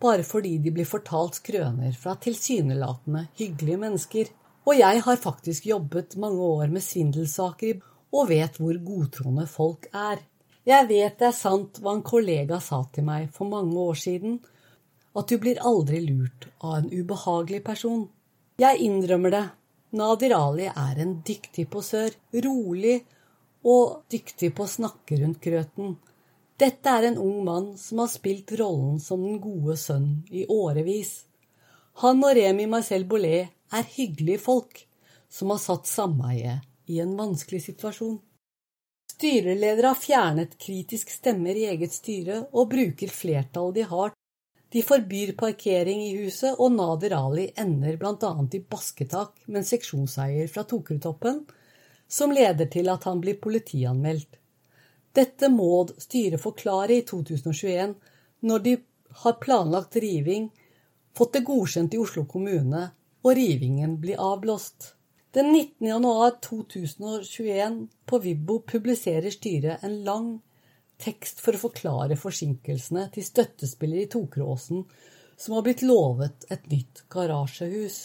bare 0.00 0.24
fordi 0.24 0.54
de 0.64 0.72
blir 0.72 0.88
fortalt 0.88 1.38
skrøner 1.40 1.92
fra 2.00 2.14
tilsynelatende 2.20 3.26
hyggelige 3.36 3.82
mennesker. 3.82 4.32
Og 4.66 4.80
jeg 4.80 5.02
har 5.04 5.20
faktisk 5.20 5.68
jobbet 5.68 6.16
mange 6.20 6.48
år 6.56 6.72
med 6.72 6.84
svindelsaker 6.84 7.80
og 8.16 8.32
vet 8.32 8.56
hvor 8.60 8.80
godtroende 8.88 9.46
folk 9.50 9.88
er. 9.92 10.24
Jeg 10.66 10.88
vet 10.88 11.18
det 11.20 11.28
er 11.28 11.36
sant 11.36 11.78
hva 11.78 11.92
en 11.94 12.02
kollega 12.02 12.58
sa 12.58 12.80
til 12.90 13.06
meg 13.06 13.28
for 13.34 13.46
mange 13.46 13.78
år 13.78 13.98
siden, 14.02 14.40
at 15.16 15.30
du 15.30 15.38
blir 15.38 15.60
aldri 15.62 16.00
lurt 16.02 16.48
av 16.58 16.80
en 16.80 16.88
ubehagelig 16.90 17.62
person. 17.64 18.08
Jeg 18.58 18.82
innrømmer 18.82 19.32
det. 19.32 19.44
Nadir 19.96 20.34
Ali 20.34 20.66
er 20.66 20.98
en 21.00 21.20
dyktig 21.24 21.68
posør, 21.70 22.10
rolig 22.44 22.98
og 23.62 24.02
dyktig 24.10 24.50
på 24.56 24.66
å 24.66 24.72
snakke 24.74 25.20
rundt 25.22 25.38
grøten. 25.46 25.94
Dette 26.58 26.98
er 26.98 27.12
en 27.12 27.20
ung 27.22 27.44
mann 27.46 27.72
som 27.78 28.02
har 28.02 28.10
spilt 28.10 28.50
rollen 28.58 28.98
som 29.00 29.22
den 29.22 29.38
gode 29.40 29.78
sønn 29.78 30.24
i 30.34 30.48
årevis. 30.50 31.20
Han 32.02 32.24
og 32.26 32.34
Remi 32.36 32.66
Marcel 32.68 33.06
Bollet 33.08 33.54
er 33.72 33.90
hyggelige 33.94 34.42
folk 34.42 34.82
som 35.30 35.54
har 35.54 35.62
satt 35.62 35.86
sameiet 35.86 36.66
i 36.90 36.98
en 37.04 37.14
vanskelig 37.18 37.62
situasjon. 37.70 38.18
Styreledere 39.16 39.86
har 39.86 39.96
fjernet 39.96 40.58
kritisk 40.60 41.08
stemmer 41.08 41.56
i 41.56 41.62
eget 41.70 41.94
styre 41.96 42.42
og 42.52 42.68
bruker 42.68 43.08
flertallet 43.08 43.78
de 43.78 43.84
har. 43.88 44.10
De 44.68 44.82
forbyr 44.84 45.30
parkering 45.40 46.02
i 46.04 46.10
huset, 46.18 46.58
og 46.60 46.74
Nader 46.74 47.14
Ali 47.16 47.46
ender 47.56 47.96
bl.a. 47.96 48.32
i 48.52 48.60
basketak 48.60 49.38
med 49.46 49.62
en 49.62 49.68
seksjonseier 49.70 50.50
fra 50.52 50.66
Tokerudtoppen, 50.68 51.46
som 52.08 52.34
leder 52.36 52.68
til 52.68 52.92
at 52.92 53.06
han 53.08 53.22
blir 53.24 53.38
politianmeldt. 53.40 54.36
Dette 55.16 55.48
må 55.48 55.86
styret 55.96 56.42
forklare 56.42 56.98
i 56.98 57.06
2021, 57.08 57.94
når 58.44 58.66
de 58.66 58.76
har 59.22 59.38
planlagt 59.40 59.96
riving, 59.96 60.50
fått 61.16 61.38
det 61.38 61.46
godkjent 61.48 61.96
i 61.96 62.02
Oslo 62.04 62.26
kommune, 62.28 62.84
og 63.24 63.32
rivingen 63.40 63.96
blir 64.02 64.20
avblåst. 64.20 64.92
Den 65.30 65.52
19. 65.52 65.86
januar 65.86 66.30
2021 66.40 67.88
på 68.06 68.18
Vibbo 68.18 68.60
publiserer 68.60 69.30
styret 69.30 69.82
en 69.84 70.04
lang 70.04 70.28
tekst 71.02 71.40
for 71.44 71.56
å 71.56 71.60
forklare 71.60 72.16
forsinkelsene 72.16 73.08
til 73.14 73.24
støttespillere 73.26 74.06
i 74.06 74.10
Tokeråsen 74.12 74.84
som 75.36 75.54
har 75.54 75.64
blitt 75.66 75.84
lovet 75.84 76.46
et 76.50 76.68
nytt 76.70 77.04
garasjehus. 77.12 77.98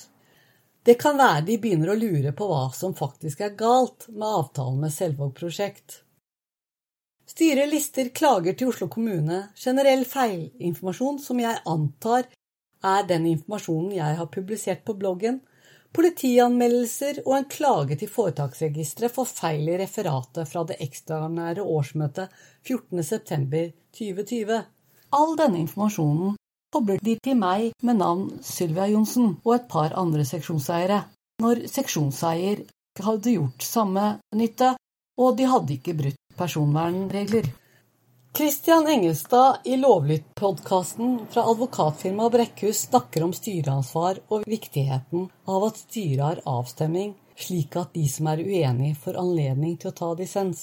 Det 0.84 0.98
kan 1.00 1.18
være 1.18 1.46
de 1.48 1.58
begynner 1.62 1.94
å 1.94 2.00
lure 2.00 2.34
på 2.36 2.48
hva 2.50 2.66
som 2.76 2.98
faktisk 2.98 3.44
er 3.46 3.54
galt 3.56 4.08
med 4.10 4.28
avtalen 4.28 4.82
med 4.82 4.94
Selvåg 4.94 5.36
prosjekt. 5.38 6.02
Styret 7.30 7.70
lister 7.72 8.10
klager 8.12 8.58
til 8.58 8.74
Oslo 8.74 8.90
kommune, 8.92 9.46
generell 9.56 10.04
feilinformasjon 10.10 11.22
som 11.24 11.40
jeg 11.40 11.62
antar 11.70 12.26
er 12.84 13.08
den 13.08 13.30
informasjonen 13.30 13.94
jeg 13.96 14.18
har 14.18 14.30
publisert 14.34 14.84
på 14.84 14.98
bloggen, 15.00 15.40
politianmeldelser 15.96 17.22
og 17.26 17.34
en 17.36 17.48
klage 17.52 17.98
til 18.00 18.10
Foretaksregisteret 18.12 19.12
for 19.12 19.28
feil 19.28 19.68
i 19.70 19.80
referatet 19.82 20.48
fra 20.48 20.64
det 20.68 20.78
ekstraordinære 20.84 21.64
årsmøtet 21.64 22.32
14.9.2020. 22.68 24.62
All 25.12 25.34
denne 25.40 25.60
informasjonen 25.66 26.38
kobler 26.72 27.02
de 27.04 27.18
til 27.20 27.36
meg 27.36 27.74
med 27.84 28.00
navn 28.00 28.30
Sylvia 28.46 28.88
Johnsen 28.94 29.34
og 29.44 29.56
et 29.58 29.68
par 29.72 29.92
andre 30.00 30.24
seksjonseiere, 30.28 31.02
når 31.44 31.66
seksjonseier 31.68 32.64
hadde 33.02 33.36
gjort 33.36 33.66
samme 33.66 34.06
nytte, 34.36 34.76
og 35.20 35.36
de 35.38 35.50
hadde 35.52 35.76
ikke 35.76 35.98
brutt 36.00 36.22
personvernregler. 36.40 37.52
Christian 38.34 38.88
Engelstad 38.88 39.58
i 39.66 39.78
Lovlytt-podkasten 39.78 41.20
fra 41.30 41.42
advokatfirmaet 41.52 42.32
Brekkhus 42.32 42.86
snakker 42.88 43.26
om 43.26 43.34
styreansvar 43.36 44.22
og 44.32 44.46
viktigheten 44.48 45.26
av 45.52 45.66
at 45.68 45.82
styret 45.82 46.22
har 46.24 46.40
avstemming, 46.48 47.12
slik 47.36 47.76
at 47.76 47.92
de 47.92 48.06
som 48.08 48.30
er 48.32 48.40
uenige, 48.40 48.96
får 49.04 49.20
anledning 49.20 49.74
til 49.82 49.92
å 49.92 49.98
ta 49.98 50.14
dissens. 50.16 50.62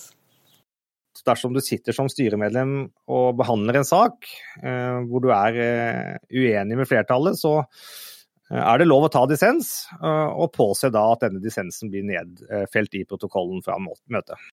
Dersom 1.28 1.52
du 1.52 1.60
sitter 1.60 1.92
som 1.92 2.08
styremedlem 2.08 2.72
og 3.12 3.36
behandler 3.36 3.82
en 3.82 3.88
sak 3.90 4.30
eh, 4.62 5.04
hvor 5.10 5.26
du 5.26 5.28
er 5.36 5.60
eh, 5.60 6.14
uenig 6.32 6.78
med 6.80 6.88
flertallet, 6.88 7.36
så 7.36 7.58
eh, 7.60 8.62
er 8.62 8.80
det 8.80 8.88
lov 8.88 9.10
å 9.10 9.12
ta 9.12 9.26
dissens, 9.28 9.90
eh, 9.98 10.30
og 10.32 10.54
påse 10.56 10.88
da 10.94 11.04
at 11.12 11.26
denne 11.26 11.44
dissensen 11.44 11.92
blir 11.92 12.08
nedfelt 12.14 12.96
i 12.96 13.04
protokollen 13.04 13.60
fra 13.66 13.76
møtet. 13.76 14.48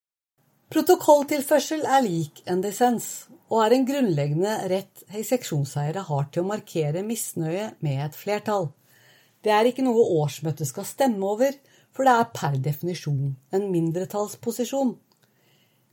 Protokolltilførsel 0.66 1.84
er 1.86 2.02
lik 2.02 2.40
en 2.50 2.58
dissens, 2.58 3.28
og 3.46 3.60
er 3.62 3.76
en 3.76 3.84
grunnleggende 3.86 4.54
rett 4.72 5.04
seksjonseiere 5.14 6.02
har 6.08 6.26
til 6.34 6.42
å 6.42 6.48
markere 6.48 7.04
misnøye 7.06 7.68
med 7.86 8.02
et 8.08 8.18
flertall. 8.18 8.72
Det 9.46 9.52
er 9.54 9.68
ikke 9.70 9.84
noe 9.86 10.02
årsmøtet 10.24 10.66
skal 10.66 10.88
stemme 10.88 11.22
over, 11.22 11.54
for 11.94 12.02
det 12.02 12.16
er 12.18 12.32
per 12.34 12.58
definisjon 12.64 13.36
en 13.54 13.68
mindretallsposisjon. 13.70 14.96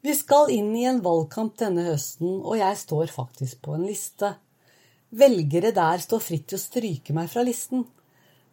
Vi 0.03 0.17
skal 0.17 0.49
inn 0.51 0.73
i 0.75 0.87
en 0.89 1.03
valgkamp 1.05 1.53
denne 1.61 1.85
høsten, 1.85 2.41
og 2.41 2.57
jeg 2.57 2.81
står 2.81 3.13
faktisk 3.13 3.61
på 3.63 3.77
en 3.77 3.85
liste. 3.85 4.33
Velgere 5.13 5.69
der 5.77 6.01
står 6.01 6.25
fritt 6.25 6.49
til 6.49 6.57
å 6.57 6.65
stryke 6.65 7.13
meg 7.13 7.29
fra 7.29 7.45
listen. 7.45 7.85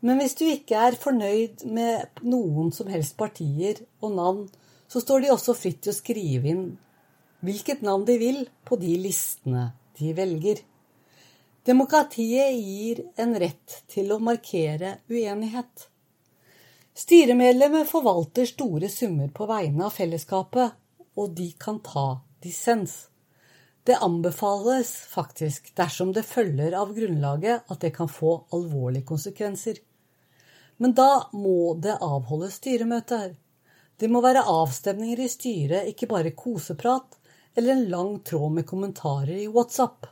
Men 0.05 0.21
hvis 0.21 0.37
du 0.37 0.45
ikke 0.53 0.85
er 0.85 1.01
fornøyd 1.01 1.64
med 1.64 2.21
noen 2.29 2.68
som 2.77 2.93
helst 2.93 3.16
partier 3.16 3.81
og 4.05 4.18
navn, 4.21 4.51
så 4.91 5.01
står 5.01 5.20
de 5.22 5.34
også 5.34 5.55
fritt 5.55 5.84
til 5.84 5.95
å 5.95 5.99
skrive 5.99 6.51
inn 6.51 6.64
hvilket 7.47 7.84
navn 7.86 8.05
de 8.09 8.16
vil 8.20 8.43
på 8.66 8.76
de 8.80 8.97
listene 9.01 9.70
de 10.01 10.12
velger. 10.16 10.61
Demokratiet 11.64 12.57
gir 12.57 13.05
en 13.20 13.36
rett 13.38 13.82
til 13.93 14.11
å 14.12 14.18
markere 14.20 14.99
uenighet. 15.12 15.86
Styremedlemmer 16.97 17.86
forvalter 17.88 18.49
store 18.49 18.91
summer 18.93 19.30
på 19.32 19.47
vegne 19.49 19.86
av 19.86 19.95
fellesskapet, 19.95 20.74
og 21.16 21.36
de 21.36 21.51
kan 21.61 21.78
ta 21.84 22.20
dissens. 22.43 23.07
Det 23.84 23.97
anbefales 23.97 24.91
faktisk, 25.09 25.70
dersom 25.76 26.12
det 26.16 26.26
følger 26.28 26.74
av 26.76 26.93
grunnlaget, 26.97 27.68
at 27.68 27.80
det 27.80 27.93
kan 27.97 28.09
få 28.11 28.34
alvorlige 28.53 29.07
konsekvenser. 29.09 29.80
Men 30.76 30.97
da 30.97 31.30
må 31.32 31.74
det 31.80 31.97
avholdes 32.01 32.59
styremøter. 32.61 33.36
Det 34.01 34.09
må 34.09 34.23
være 34.25 34.47
avstemninger 34.49 35.21
i 35.21 35.29
styret, 35.29 35.91
ikke 35.93 36.09
bare 36.09 36.33
koseprat 36.33 37.19
eller 37.59 37.75
en 37.75 37.89
lang 37.93 38.15
tråd 38.25 38.55
med 38.57 38.67
kommentarer 38.67 39.37
i 39.37 39.49
WhatsApp. 39.53 40.07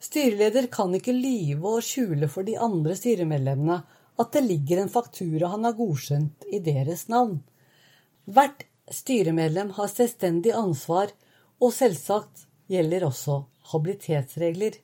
Styreleder 0.00 0.68
kan 0.72 0.94
ikke 0.96 1.16
lyve 1.16 1.74
og 1.76 1.84
skjule 1.84 2.28
for 2.30 2.46
de 2.46 2.54
andre 2.56 2.94
styremedlemmene 2.96 3.80
at 4.20 4.32
det 4.36 4.44
ligger 4.46 4.82
en 4.82 4.92
faktura 4.92 5.50
han 5.52 5.66
har 5.66 5.76
godkjent 5.78 6.46
i 6.52 6.60
deres 6.64 7.08
navn. 7.10 7.40
Hvert 8.30 8.62
styremedlem 8.90 9.72
har 9.76 9.90
selvstendig 9.90 10.52
ansvar, 10.56 11.10
og 11.60 11.74
selvsagt 11.76 12.46
gjelder 12.70 13.04
også 13.08 13.42
habilitetsregler. 13.72 14.78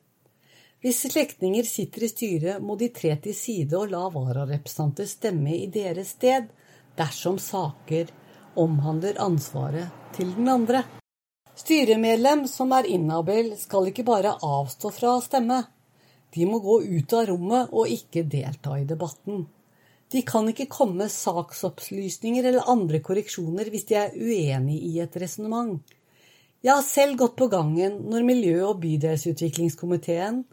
Hvis 0.85 1.07
slektninger 1.12 1.64
sitter 1.66 2.05
i 2.05 2.11
styret, 2.11 2.62
må 2.62 2.77
de 2.77 2.91
tre 2.95 3.14
til 3.22 3.35
side 3.37 3.79
og 3.79 3.91
la 3.93 4.03
vararepresentanter 4.12 5.09
stemme 5.09 5.55
i 5.57 5.68
deres 5.72 6.14
sted, 6.18 6.51
dersom 6.99 7.38
saker 7.42 8.11
omhandler 8.57 9.18
ansvaret 9.20 9.92
til 10.16 10.32
den 10.36 10.49
andre. 10.49 10.82
Styremedlem 11.57 12.44
som 12.51 12.72
er 12.76 12.88
inhabil, 12.92 13.55
skal 13.57 13.88
ikke 13.90 14.05
bare 14.05 14.36
avstå 14.44 14.92
fra 14.92 15.16
å 15.16 15.24
stemme. 15.24 15.62
De 16.34 16.44
må 16.49 16.61
gå 16.61 16.82
ut 16.84 17.12
av 17.16 17.28
rommet 17.30 17.72
og 17.72 17.92
ikke 17.92 18.26
delta 18.28 18.76
i 18.76 18.88
debatten. 18.88 19.47
De 20.12 20.22
kan 20.22 20.47
ikke 20.51 20.68
komme 20.70 21.01
med 21.03 21.12
saksopplysninger 21.12 22.44
eller 22.47 22.68
andre 22.70 23.01
korreksjoner 23.03 23.70
hvis 23.72 23.88
de 23.88 23.97
er 23.99 24.12
uenig 24.14 24.76
i 24.90 24.99
et 25.03 25.16
resonnement. 25.18 25.80
Jeg 26.62 26.72
har 26.72 26.84
selv 26.84 27.18
gått 27.20 27.36
på 27.38 27.49
gangen 27.53 27.99
når 28.11 28.26
Miljø- 28.26 28.68
og 28.68 28.80
bydelsutviklingskomiteen, 28.82 30.44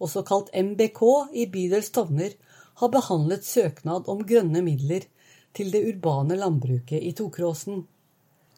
også 0.00 0.22
kalt 0.26 0.52
MBK, 0.56 1.02
i 1.36 1.46
bydel 1.50 1.82
Stovner, 1.84 2.32
har 2.80 2.92
behandlet 2.92 3.44
søknad 3.44 4.08
om 4.08 4.22
grønne 4.26 4.62
midler 4.64 5.04
til 5.56 5.72
det 5.72 5.82
urbane 5.92 6.36
landbruket 6.38 7.02
i 7.02 7.14
Tokeråsen. 7.16 7.82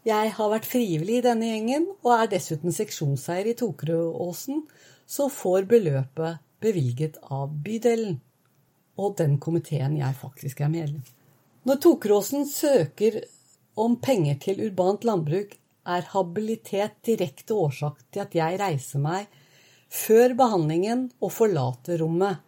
Jeg 0.07 0.33
har 0.37 0.51
vært 0.51 0.67
frivillig 0.67 1.21
i 1.21 1.25
denne 1.25 1.53
gjengen, 1.53 1.87
og 2.03 2.17
er 2.17 2.33
dessuten 2.33 2.75
seksjonseier 2.75 3.53
i 3.53 3.57
Tokeråsen, 3.59 4.65
så 5.07 5.29
får 5.31 5.69
beløpet 5.71 6.43
bevilget 6.63 7.19
av 7.31 7.51
bydelen 7.63 8.21
og 9.01 9.17
den 9.19 9.39
komiteen 9.41 9.97
jeg 9.99 10.19
faktisk 10.19 10.63
er 10.63 10.73
medlem. 10.73 11.03
Når 11.69 11.79
Tokeråsen 11.85 12.47
søker 12.49 13.21
om 13.79 13.97
penger 14.03 14.39
til 14.43 14.65
urbant 14.67 15.07
landbruk, 15.07 15.55
er 15.83 16.07
habilitet 16.13 16.99
direkte 17.07 17.55
årsak 17.59 18.03
til 18.13 18.23
at 18.23 18.35
jeg 18.37 18.59
reiser 18.61 19.03
meg 19.03 19.31
før 19.93 20.35
behandlingen 20.39 21.09
og 21.21 21.33
forlater 21.35 21.99
rommet. 22.03 22.39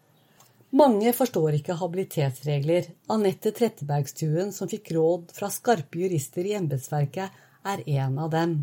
Mange 0.74 1.12
forstår 1.14 1.60
ikke 1.60 1.76
habilitetsregler. 1.78 2.88
Anette 3.14 3.52
Trettebergstuen, 3.54 4.50
som 4.50 4.66
fikk 4.66 4.90
råd 4.96 5.30
fra 5.36 5.46
skarpe 5.54 6.00
jurister 6.02 6.46
i 6.48 6.56
embetsverket, 6.58 7.30
er 7.62 7.82
en 8.00 8.16
av 8.18 8.32
dem. 8.32 8.56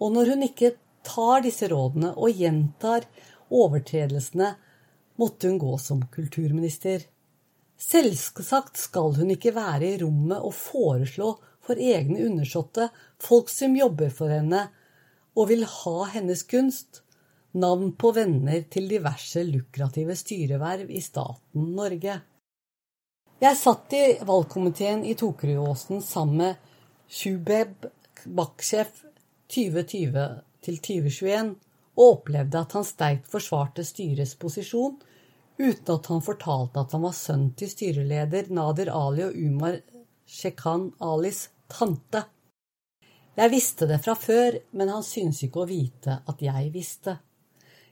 Og 0.00 0.14
når 0.14 0.32
hun 0.32 0.46
ikke 0.46 0.72
tar 1.04 1.44
disse 1.44 1.68
rådene 1.68 2.14
og 2.16 2.40
gjentar 2.40 3.04
overtredelsene, 3.52 4.54
måtte 5.20 5.50
hun 5.50 5.60
gå 5.60 5.76
som 5.80 6.00
kulturminister. 6.12 7.04
Selvsagt 7.76 8.80
skal 8.80 9.12
hun 9.20 9.34
ikke 9.36 9.52
være 9.56 9.92
i 9.92 10.00
rommet 10.00 10.40
og 10.40 10.56
foreslå 10.56 11.34
for 11.66 11.76
egne 11.76 12.22
undersåtte, 12.30 12.88
folk 13.20 13.52
som 13.52 13.76
jobber 13.76 14.08
for 14.08 14.32
henne 14.32 14.70
og 15.36 15.50
vil 15.50 15.66
ha 15.68 15.98
hennes 16.14 16.46
kunst, 16.48 17.02
navn 17.56 17.92
på 17.98 18.12
venner 18.16 18.64
til 18.70 18.88
diverse 18.90 19.42
lukrative 19.48 20.16
styreverv 20.16 20.90
i 20.92 21.02
staten 21.04 21.70
Norge. 21.76 22.18
Jeg 23.40 23.58
satt 23.60 23.92
i 23.96 24.04
valgkomiteen 24.24 25.04
i 25.04 25.14
Tokerudåsen 25.18 26.02
sammen 26.04 26.42
med 26.42 26.72
Shubeb 27.08 27.88
Baksjef 28.24 29.02
2020 29.52 30.26
2021 30.66 31.54
og 31.96 32.06
opplevde 32.06 32.60
at 32.60 32.74
han 32.76 32.86
sterkt 32.86 33.28
forsvarte 33.32 33.84
styrets 33.86 34.34
posisjon, 34.40 34.96
uten 35.56 35.92
at 35.94 36.08
han 36.12 36.24
fortalte 36.24 36.82
at 36.82 36.96
han 36.96 37.04
var 37.06 37.14
sønn 37.16 37.50
til 37.56 37.70
styreleder 37.72 38.50
Nader 38.52 38.90
Ali 38.92 39.24
og 39.24 39.36
Umar 39.36 39.78
Shekhan 40.26 40.90
Alis 41.00 41.46
tante. 41.72 42.24
Jeg 43.36 43.52
visste 43.52 43.88
det 43.88 44.00
fra 44.04 44.16
før, 44.16 44.56
men 44.72 44.90
han 44.92 45.04
syntes 45.04 45.44
ikke 45.44 45.64
å 45.64 45.68
vite 45.68 46.20
at 46.24 46.42
jeg 46.44 46.72
visste. 46.74 47.18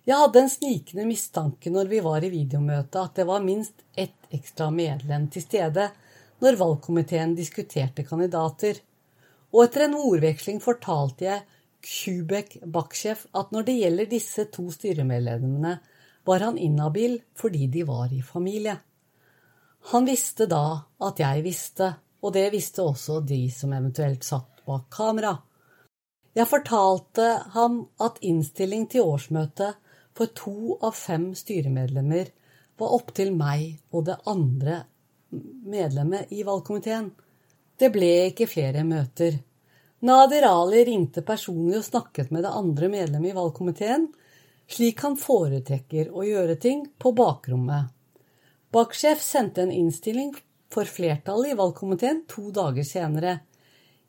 Jeg 0.05 0.21
hadde 0.21 0.41
en 0.43 0.51
snikende 0.53 1.07
mistanke 1.09 1.71
når 1.73 1.89
vi 1.89 2.01
var 2.05 2.25
i 2.25 2.29
videomøte 2.33 3.01
at 3.01 3.15
det 3.17 3.25
var 3.25 3.45
minst 3.45 3.87
ett 3.97 4.27
ekstra 4.37 4.69
medlem 4.75 5.31
til 5.33 5.47
stede 5.47 5.87
når 6.45 6.59
valgkomiteen 6.61 7.33
diskuterte 7.39 8.05
kandidater, 8.05 8.77
og 9.55 9.63
etter 9.65 9.87
en 9.87 9.97
ordveksling 9.97 10.59
fortalte 10.61 11.25
jeg 11.25 11.45
Kubek 11.85 12.59
Baksjef 12.75 13.27
at 13.37 13.53
når 13.55 13.65
det 13.69 13.77
gjelder 13.79 14.11
disse 14.11 14.45
to 14.53 14.67
styremedlemmene, 14.73 15.79
var 16.25 16.45
han 16.45 16.59
inhabil 16.61 17.19
fordi 17.37 17.69
de 17.73 17.85
var 17.89 18.13
i 18.13 18.21
familie. 18.25 18.77
Han 19.93 20.09
visste 20.09 20.49
da 20.49 20.85
at 21.05 21.21
jeg 21.21 21.45
visste, 21.45 21.91
og 22.25 22.33
det 22.37 22.51
visste 22.53 22.85
også 22.85 23.23
de 23.25 23.41
som 23.53 23.73
eventuelt 23.77 24.25
satt 24.25 24.65
bak 24.69 24.89
kamera. 24.93 25.35
Jeg 26.35 26.49
fortalte 26.51 27.29
ham 27.55 27.83
at 28.03 28.21
innstilling 28.25 28.89
til 28.91 29.05
årsmøtet 29.05 29.81
for 30.15 30.31
to 30.37 30.79
av 30.81 30.95
fem 30.97 31.33
styremedlemmer 31.37 32.31
var 32.79 32.95
opptil 32.97 33.33
meg 33.35 33.79
og 33.95 34.07
det 34.09 34.19
andre 34.31 34.83
medlemmet 35.67 36.33
i 36.35 36.45
valgkomiteen. 36.47 37.11
Det 37.79 37.91
ble 37.95 38.11
ikke 38.31 38.47
flere 38.51 38.85
møter. 38.87 39.41
Nader 40.05 40.47
Ali 40.47 40.85
ringte 40.87 41.25
personlig 41.27 41.81
og 41.81 41.89
snakket 41.89 42.31
med 42.35 42.45
det 42.45 42.53
andre 42.55 42.91
medlemmet 42.93 43.33
i 43.33 43.39
valgkomiteen, 43.39 44.09
slik 44.71 45.03
han 45.05 45.17
foretrekker 45.21 46.12
å 46.12 46.25
gjøre 46.27 46.59
ting 46.61 46.85
på 47.01 47.12
bakrommet. 47.17 47.91
Baksjef 48.75 49.23
sendte 49.23 49.62
en 49.65 49.73
innstilling 49.73 50.33
for 50.73 50.89
flertallet 50.91 51.53
i 51.53 51.59
valgkomiteen 51.59 52.25
to 52.31 52.51
dager 52.55 52.87
senere. 52.87 53.39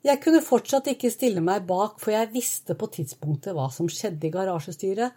Jeg 0.06 0.20
kunne 0.22 0.42
fortsatt 0.44 0.90
ikke 0.92 1.10
stille 1.10 1.42
meg 1.42 1.64
bak, 1.66 1.96
for 2.02 2.14
jeg 2.14 2.30
visste 2.34 2.76
på 2.78 2.88
tidspunktet 2.94 3.56
hva 3.56 3.66
som 3.74 3.88
skjedde 3.90 4.28
i 4.28 4.34
garasjestyret, 4.34 5.14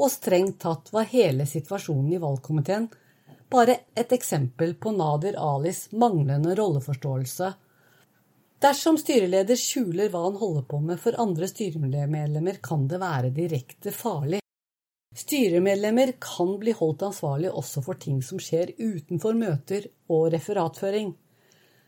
og 0.00 0.10
strengt 0.10 0.60
tatt 0.64 0.92
var 0.94 1.10
hele 1.10 1.46
situasjonen 1.46 2.12
i 2.16 2.20
valgkomiteen 2.22 2.88
bare 3.52 3.76
et 3.94 4.12
eksempel 4.16 4.74
på 4.80 4.94
Nadir 4.96 5.36
Alis 5.36 5.90
manglende 5.92 6.54
rolleforståelse. 6.56 7.52
Dersom 8.62 8.96
styreleder 9.00 9.58
skjuler 9.58 10.08
hva 10.12 10.22
han 10.28 10.38
holder 10.40 10.64
på 10.70 10.78
med 10.80 11.00
for 11.02 11.18
andre 11.20 11.48
styremedlemmer, 11.50 12.60
kan 12.62 12.86
det 12.88 13.00
være 13.02 13.32
direkte 13.36 13.92
farlig. 13.92 14.40
Styremedlemmer 15.12 16.14
kan 16.22 16.54
bli 16.62 16.72
holdt 16.78 17.04
ansvarlig 17.10 17.50
også 17.52 17.82
for 17.84 18.00
ting 18.00 18.22
som 18.24 18.40
skjer 18.40 18.72
utenfor 18.78 19.36
møter 19.36 19.90
og 20.08 20.30
referatføring. 20.32 21.12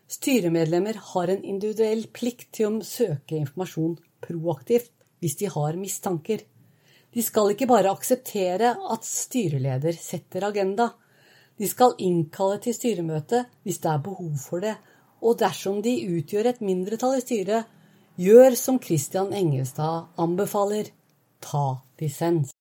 Styremedlemmer 0.05 0.99
har 1.13 1.31
en 1.33 1.41
individuell 1.41 2.05
plikt 2.13 2.51
til 2.59 2.75
å 2.75 2.85
søke 2.85 3.39
informasjon 3.39 3.95
proaktivt 4.21 4.91
hvis 5.23 5.39
de 5.39 5.49
har 5.49 5.79
mistanker. 5.81 6.43
De 7.15 7.23
skal 7.23 7.53
ikke 7.53 7.67
bare 7.69 7.93
akseptere 7.95 8.73
at 8.91 9.05
styreleder 9.07 9.95
setter 9.95 10.43
agenda. 10.49 10.89
De 11.55 11.67
skal 11.71 11.95
innkalle 12.03 12.59
til 12.65 12.75
styremøte 12.75 13.45
hvis 13.63 13.79
det 13.85 13.91
er 13.93 14.03
behov 14.03 14.33
for 14.41 14.59
det, 14.65 14.73
og 15.23 15.39
dersom 15.39 15.79
de 15.85 15.95
utgjør 16.17 16.51
et 16.51 16.59
mindretall 16.59 17.15
i 17.15 17.23
styret, 17.23 17.71
gjør 18.19 18.59
som 18.59 18.81
Christian 18.83 19.31
Engelstad 19.31 20.11
anbefaler 20.19 20.91
ta 21.39 21.65
dissens. 21.99 22.51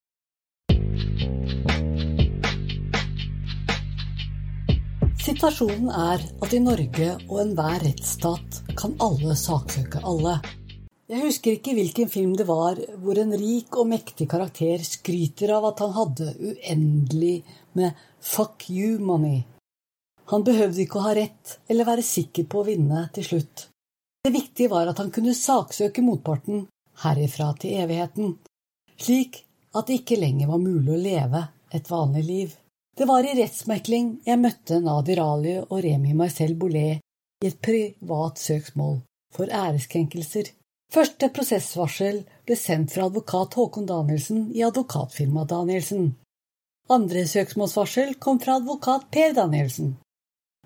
Situasjonen 5.24 5.88
er 5.88 6.22
at 6.44 6.52
i 6.54 6.60
Norge 6.62 7.14
og 7.26 7.38
enhver 7.42 7.82
rettsstat 7.88 8.62
kan 8.78 8.94
alle 9.02 9.34
saksøke 9.34 10.04
alle. 10.06 10.38
Jeg 11.14 11.28
husker 11.28 11.54
ikke 11.54 11.76
hvilken 11.76 12.08
film 12.10 12.32
det 12.34 12.44
var 12.48 12.78
hvor 12.98 13.18
en 13.22 13.30
rik 13.38 13.76
og 13.78 13.86
mektig 13.86 14.26
karakter 14.32 14.80
skryter 14.82 15.52
av 15.54 15.68
at 15.68 15.82
han 15.84 15.92
hadde 15.94 16.32
uendelig 16.42 17.36
med 17.78 18.00
fuck 18.18 18.64
you 18.66 18.96
money. 18.98 19.44
Han 20.32 20.42
behøvde 20.42 20.82
ikke 20.82 20.98
å 20.98 21.04
ha 21.04 21.12
rett 21.14 21.52
eller 21.70 21.86
være 21.86 22.02
sikker 22.02 22.48
på 22.50 22.62
å 22.62 22.66
vinne 22.66 23.04
til 23.14 23.28
slutt. 23.28 23.68
Det 24.26 24.32
viktige 24.34 24.72
var 24.72 24.90
at 24.90 24.98
han 24.98 25.12
kunne 25.14 25.36
saksøke 25.38 26.02
motparten 26.02 26.64
herifra 27.04 27.52
til 27.62 27.78
evigheten, 27.84 28.34
slik 28.98 29.44
at 29.70 29.86
det 29.86 30.00
ikke 30.00 30.18
lenger 30.18 30.50
var 30.50 30.64
mulig 30.64 30.96
å 30.96 30.98
leve 31.04 31.44
et 31.78 31.94
vanlig 31.94 32.24
liv. 32.26 32.58
Det 32.98 33.06
var 33.06 33.22
i 33.22 33.36
rettsmekling 33.38 34.10
jeg 34.26 34.42
møtte 34.42 34.82
Nadir 34.82 35.22
Ali 35.22 35.60
og 35.62 35.78
Remi 35.86 36.18
Marcel 36.18 36.58
Boulet 36.58 36.98
i 37.44 37.52
et 37.52 37.62
privat 37.62 38.42
søksmål 38.42 38.98
for 39.34 39.50
æreskrenkelser. 39.62 40.50
Første 40.92 41.30
prosessvarsel 41.34 42.22
ble 42.46 42.56
sendt 42.58 42.92
fra 42.94 43.08
advokat 43.08 43.56
Håkon 43.58 43.86
Danielsen 43.88 44.50
i 44.54 44.62
advokatfirmaet 44.66 45.50
Danielsen. 45.50 46.12
Andre 46.92 47.24
søksmålsvarsel 47.28 48.14
kom 48.20 48.40
fra 48.42 48.58
advokat 48.60 49.08
Per 49.14 49.32
Danielsen. 49.36 49.94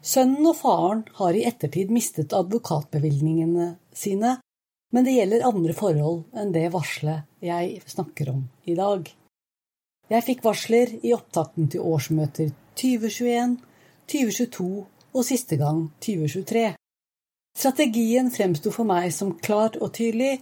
Sønnen 0.03 0.47
og 0.47 0.57
faren 0.59 1.05
har 1.19 1.35
i 1.35 1.45
ettertid 1.47 1.91
mistet 1.95 2.35
advokatbevilgningene 2.35 3.73
sine, 3.95 4.37
men 4.95 5.07
det 5.07 5.15
gjelder 5.17 5.47
andre 5.47 5.75
forhold 5.77 6.21
enn 6.39 6.53
det 6.55 6.69
varselet 6.75 7.27
jeg 7.45 7.83
snakker 7.87 8.33
om 8.33 8.45
i 8.67 8.77
dag. 8.79 9.09
Jeg 10.09 10.25
fikk 10.25 10.45
varsler 10.47 10.95
i 11.05 11.13
opptakten 11.13 11.69
til 11.69 11.85
årsmøter 11.85 12.55
2021, 12.81 13.59
2022 14.09 14.69
og 15.13 15.27
siste 15.27 15.59
gang 15.61 15.83
2023. 16.05 16.71
Strategien 17.59 18.31
fremsto 18.31 18.71
for 18.71 18.87
meg 18.87 19.11
som 19.11 19.33
klart 19.43 19.81
og 19.83 19.91
tydelig. 19.97 20.37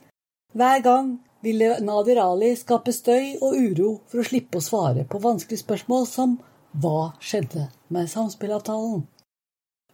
Hver 0.53 0.83
gang 0.85 1.15
ville 1.47 1.79
Nadir 1.81 2.19
Ali 2.21 2.51
skape 2.61 2.93
støy 2.93 3.39
og 3.41 3.55
uro 3.57 3.91
for 4.11 4.21
å 4.21 4.27
slippe 4.27 4.61
å 4.61 4.65
svare 4.65 5.07
på 5.09 5.21
vanskelige 5.25 5.63
spørsmål 5.63 6.05
som 6.11 6.35
hva 6.77 7.15
skjedde 7.25 7.71
med 7.89 8.11
samspillavtalen? 8.13 9.07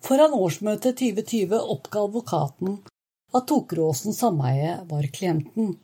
Foran 0.02 0.34
årsmøtet 0.34 0.98
2020 0.98 1.60
oppga 1.74 2.02
advokaten 2.08 2.80
at 3.38 3.46
Tokeråsen 3.46 4.16
sameie 4.16 4.80
var 4.88 5.06
klienten. 5.14 5.76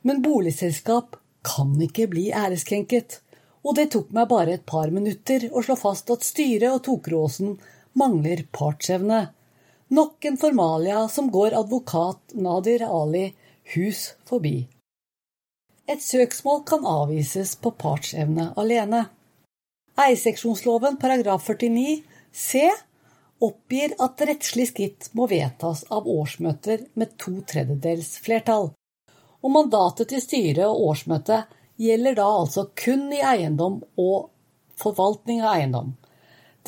Men 0.00 0.22
boligselskap 0.24 1.18
kan 1.44 1.74
ikke 1.84 2.06
bli 2.08 2.30
æreskrenket, 2.32 3.18
og 3.68 3.76
det 3.76 3.90
tok 3.92 4.14
meg 4.16 4.30
bare 4.32 4.56
et 4.56 4.64
par 4.64 4.88
minutter 4.96 5.44
å 5.52 5.60
slå 5.60 5.76
fast 5.76 6.08
at 6.14 6.24
styret 6.24 6.72
og 6.72 6.80
Tokeråsen 6.88 7.58
mangler 8.00 8.46
partsevne. 8.56 9.20
Nok 9.90 10.24
en 10.24 10.36
formalia 10.36 11.08
som 11.08 11.30
går 11.30 11.54
advokat 11.58 12.18
Nadir 12.32 12.82
Ali 13.02 13.34
hus 13.74 14.14
forbi. 14.24 14.68
Et 15.86 16.02
søksmål 16.02 16.60
kan 16.66 16.84
avvises 16.86 17.56
på 17.58 17.72
partsevne 17.74 18.52
alene. 18.62 19.00
Eierseksjonsloven 19.98 21.00
paragraf 21.02 21.48
49 21.48 22.04
c 22.30 22.62
oppgir 23.42 23.96
at 23.98 24.22
rettslig 24.30 24.68
skritt 24.70 25.10
må 25.18 25.26
vedtas 25.26 25.82
av 25.90 26.06
årsmøter 26.06 26.86
med 26.94 27.16
to 27.18 27.40
tredjedels 27.50 28.12
flertall. 28.22 28.70
Og 29.42 29.54
mandatet 29.56 30.12
til 30.12 30.22
styret 30.22 30.68
og 30.68 30.84
årsmøtet 30.92 31.50
gjelder 31.82 32.20
da 32.20 32.28
altså 32.44 32.68
kun 32.78 33.08
i 33.10 33.24
eiendom 33.26 33.82
og 33.98 34.30
forvaltning 34.78 35.42
av 35.42 35.56
eiendom. 35.56 35.96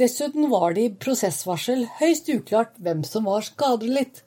Dessuten 0.00 0.48
var 0.50 0.72
det 0.72 0.84
i 0.86 0.92
prosessvarsel 1.04 1.84
høyst 1.98 2.30
uklart 2.32 2.78
hvem 2.80 3.02
som 3.04 3.26
var 3.28 3.44
skadelidt, 3.44 4.22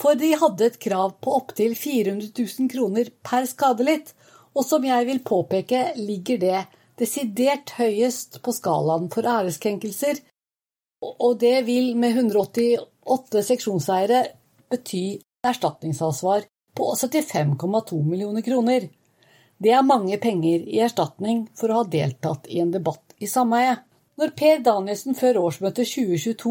for 0.00 0.16
de 0.16 0.34
hadde 0.36 0.66
et 0.66 0.78
krav 0.80 1.14
på 1.24 1.32
opptil 1.38 1.72
400 1.76 2.32
000 2.36 2.68
kroner 2.72 3.08
per 3.24 3.48
skadelidt, 3.48 4.12
og 4.52 4.66
som 4.66 4.84
jeg 4.84 5.06
vil 5.08 5.22
påpeke, 5.24 5.94
ligger 5.96 6.40
det 6.42 6.60
desidert 7.00 7.72
høyest 7.78 8.40
på 8.44 8.52
skalaen 8.52 9.08
for 9.12 9.24
æreskrenkelser, 9.24 10.20
og 11.00 11.38
det 11.40 11.62
vil 11.64 11.94
med 11.96 12.18
188 12.18 13.44
seksjonseiere 13.48 14.24
bety 14.70 15.04
erstatningsansvar 15.48 16.44
på 16.76 16.92
75,2 16.92 18.02
millioner 18.04 18.44
kroner. 18.44 18.90
Det 19.60 19.72
er 19.72 19.84
mange 19.84 20.16
penger 20.20 20.64
i 20.68 20.80
erstatning 20.84 21.46
for 21.56 21.72
å 21.72 21.80
ha 21.80 21.88
deltatt 21.88 22.48
i 22.52 22.60
en 22.60 22.72
debatt 22.72 23.16
i 23.20 23.28
sameiet. 23.28 23.80
Når 24.20 24.34
Per 24.36 24.58
Danielsen 24.60 25.16
før 25.16 25.38
årsmøtet 25.46 25.88
2022 25.88 26.50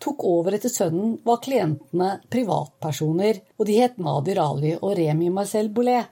tok 0.00 0.22
over 0.24 0.54
etter 0.56 0.72
sønnen, 0.72 1.18
var 1.20 1.42
klientene 1.44 2.14
privatpersoner, 2.32 3.42
og 3.60 3.66
de 3.68 3.74
het 3.76 3.98
Nadir 4.00 4.38
Ali 4.40 4.70
og 4.78 4.94
Remi 4.96 5.28
Marcel 5.28 5.68
Boulet. 5.68 6.08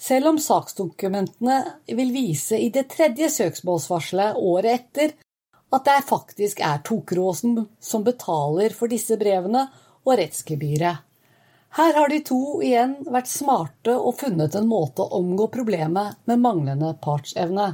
Selv 0.00 0.32
om 0.32 0.40
saksdokumentene 0.42 1.60
vil 1.94 2.10
vise 2.10 2.58
i 2.58 2.70
det 2.74 2.88
tredje 2.90 3.28
søksmålsvarselet 3.30 4.40
året 4.40 4.72
etter 4.80 5.14
at 5.70 5.84
det 5.86 5.98
faktisk 6.08 6.62
er 6.66 6.80
Tokeråsen 6.82 7.60
som 7.78 8.02
betaler 8.02 8.74
for 8.74 8.90
disse 8.90 9.14
brevene 9.20 9.68
og 10.02 10.16
rettsgebyret. 10.18 11.04
Her 11.78 11.94
har 11.94 12.10
de 12.10 12.18
to 12.26 12.58
igjen 12.66 12.96
vært 13.06 13.30
smarte 13.30 13.94
og 13.94 14.16
funnet 14.18 14.56
en 14.58 14.66
måte 14.66 15.04
å 15.04 15.20
omgå 15.20 15.46
problemet 15.54 16.18
med 16.26 16.42
manglende 16.42 16.90
partsevne. 17.04 17.68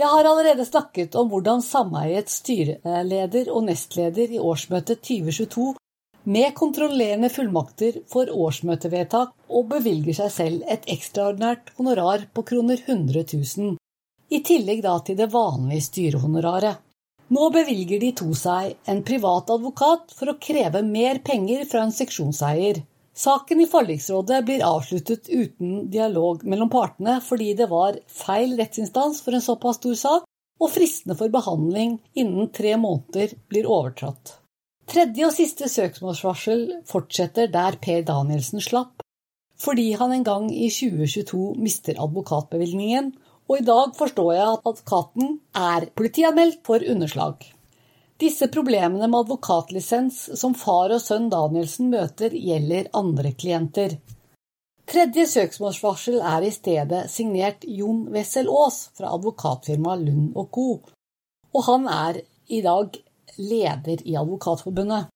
Jeg 0.00 0.08
har 0.08 0.24
allerede 0.24 0.64
snakket 0.64 1.16
om 1.20 1.28
hvordan 1.28 1.60
sameiets 1.60 2.38
styreleder 2.40 3.50
og 3.52 3.66
nestleder 3.66 4.30
i 4.32 4.38
årsmøtet 4.40 5.02
2022 5.04 5.74
med 6.24 6.54
kontrollerende 6.56 7.28
fullmakter 7.32 7.98
for 8.08 8.30
årsmøtevedtak 8.32 9.34
og 9.48 9.66
bevilger 9.74 10.16
seg 10.22 10.30
selv 10.32 10.70
et 10.72 10.88
ekstraordinært 10.94 11.74
honorar 11.76 12.24
på 12.32 12.46
kroner 12.48 12.80
100 12.86 13.26
000, 13.34 13.76
i 14.32 14.40
tillegg 14.46 14.80
da 14.86 14.94
til 15.04 15.18
det 15.20 15.28
vanlige 15.34 15.84
styrehonoraret. 15.90 16.80
Nå 17.36 17.50
bevilger 17.52 18.00
de 18.00 18.14
to 18.16 18.32
seg 18.34 18.72
en 18.88 19.04
privat 19.04 19.52
advokat 19.52 20.16
for 20.16 20.32
å 20.32 20.38
kreve 20.40 20.80
mer 20.86 21.20
penger 21.26 21.66
fra 21.68 21.84
en 21.84 21.92
seksjonseier. 21.94 22.80
Saken 23.20 23.60
i 23.60 23.66
forliksrådet 23.68 24.44
blir 24.48 24.62
avsluttet 24.64 25.28
uten 25.28 25.90
dialog 25.92 26.44
mellom 26.48 26.70
partene 26.72 27.18
fordi 27.20 27.50
det 27.58 27.66
var 27.68 27.98
feil 28.08 28.54
rettsinstans 28.56 29.20
for 29.24 29.36
en 29.36 29.44
såpass 29.44 29.76
stor 29.80 29.98
sak, 30.02 30.28
og 30.60 30.72
fristene 30.72 31.16
for 31.18 31.32
behandling 31.32 31.98
innen 32.16 32.48
tre 32.56 32.76
måneder 32.80 33.34
blir 33.52 33.68
overtrådt. 33.68 34.38
Tredje 34.88 35.26
og 35.28 35.34
siste 35.36 35.68
søksmålsvarsel 35.68 36.64
fortsetter 36.88 37.52
der 37.52 37.76
Per 37.84 38.00
Danielsen 38.08 38.64
slapp, 38.64 39.04
fordi 39.60 39.90
han 40.00 40.16
en 40.16 40.24
gang 40.24 40.48
i 40.48 40.70
2022 40.72 41.54
mister 41.60 42.00
advokatbevilgningen 42.00 43.12
og 43.50 43.58
i 43.58 43.66
dag 43.66 43.96
forstår 43.98 44.32
jeg 44.36 44.48
at 44.48 44.68
advokaten 44.70 45.32
er 45.58 45.90
politianmeldt 45.98 46.62
for 46.66 46.84
underslag. 46.92 47.50
Disse 48.20 48.48
problemene 48.52 49.08
med 49.08 49.22
advokatlisens 49.24 50.22
som 50.36 50.54
far 50.54 50.92
og 50.92 51.00
sønn 51.00 51.30
Danielsen 51.32 51.88
møter, 51.92 52.34
gjelder 52.36 52.90
andre 52.96 53.32
klienter. 53.32 53.96
Tredje 54.90 55.24
søksmålsvarsel 55.30 56.18
er 56.18 56.44
i 56.44 56.50
stedet 56.52 57.04
signert 57.08 57.64
Jon 57.64 58.02
Wessel 58.12 58.50
Aas 58.50 58.90
fra 58.98 59.14
advokatfirmaet 59.16 60.04
Lund 60.08 60.34
co., 60.52 60.66
og 61.50 61.64
han 61.66 61.86
er 61.88 62.20
i 62.50 62.60
dag 62.62 62.98
leder 63.38 64.02
i 64.04 64.16
Advokatforbundet. 64.18 65.08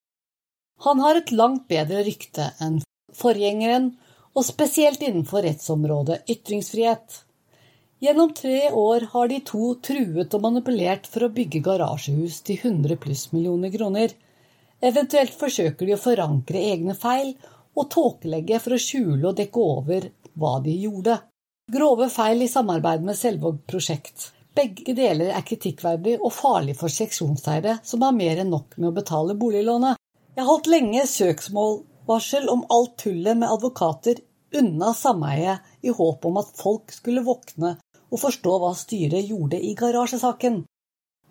Han 0.87 1.03
har 1.05 1.19
et 1.19 1.33
langt 1.35 1.69
bedre 1.71 2.03
rykte 2.07 2.49
enn 2.63 2.81
forgjengeren, 3.15 3.93
og 4.35 4.47
spesielt 4.47 5.03
innenfor 5.05 5.45
rettsområdet 5.47 6.25
ytringsfrihet. 6.31 7.21
Gjennom 8.05 8.35
tre 8.35 8.71
år 8.71 9.07
har 9.13 9.29
de 9.29 9.37
to 9.49 9.67
truet 9.81 10.35
og 10.37 10.43
manipulert 10.45 11.07
for 11.09 11.25
å 11.25 11.31
bygge 11.33 11.63
garasjehus 11.65 12.43
til 12.45 12.59
100 12.59 12.99
pluss 13.01 13.23
millioner 13.33 13.71
kroner. 13.73 14.11
Eventuelt 14.85 15.33
forsøker 15.41 15.89
de 15.89 15.95
å 15.95 16.03
forankre 16.03 16.61
egne 16.61 16.93
feil 17.01 17.31
og 17.73 17.87
tåkelegge 17.95 18.59
for 18.61 18.77
å 18.77 18.81
skjule 18.87 19.31
og 19.31 19.39
dekke 19.39 19.63
over 19.77 20.09
hva 20.37 20.51
de 20.67 20.75
gjorde. 20.83 21.15
Grove 21.73 22.11
feil 22.13 22.45
i 22.45 22.51
samarbeid 22.53 23.07
med 23.07 23.17
Selvåg 23.17 23.63
prosjekt. 23.73 24.27
Begge 24.53 24.93
deler 24.99 25.33
er 25.39 25.49
kritikkverdig 25.49 26.19
og 26.19 26.35
farlig 26.43 26.77
for 26.83 26.93
seksjonseiere 26.93 27.79
som 27.89 28.05
har 28.05 28.13
mer 28.19 28.45
enn 28.45 28.53
nok 28.53 28.77
med 28.77 28.91
å 28.91 28.99
betale 29.01 29.39
boliglånet. 29.41 29.97
Jeg 30.37 30.51
holdt 30.51 30.69
lenge 30.69 31.09
søksmålvarsel 31.09 32.53
om 32.53 32.69
alt 32.69 32.99
tullet 33.07 33.41
med 33.41 33.49
advokater 33.49 34.21
unna 34.61 34.93
sameiet 34.93 35.65
i 35.81 35.97
håp 35.97 36.29
om 36.29 36.37
at 36.45 36.53
folk 36.61 36.93
skulle 36.93 37.25
våkne 37.25 37.75
og 38.11 38.21
forstå 38.21 38.59
hva 38.63 38.73
styret 38.79 39.29
gjorde 39.31 39.61
i 39.61 39.75
garasjesaken. 39.79 40.63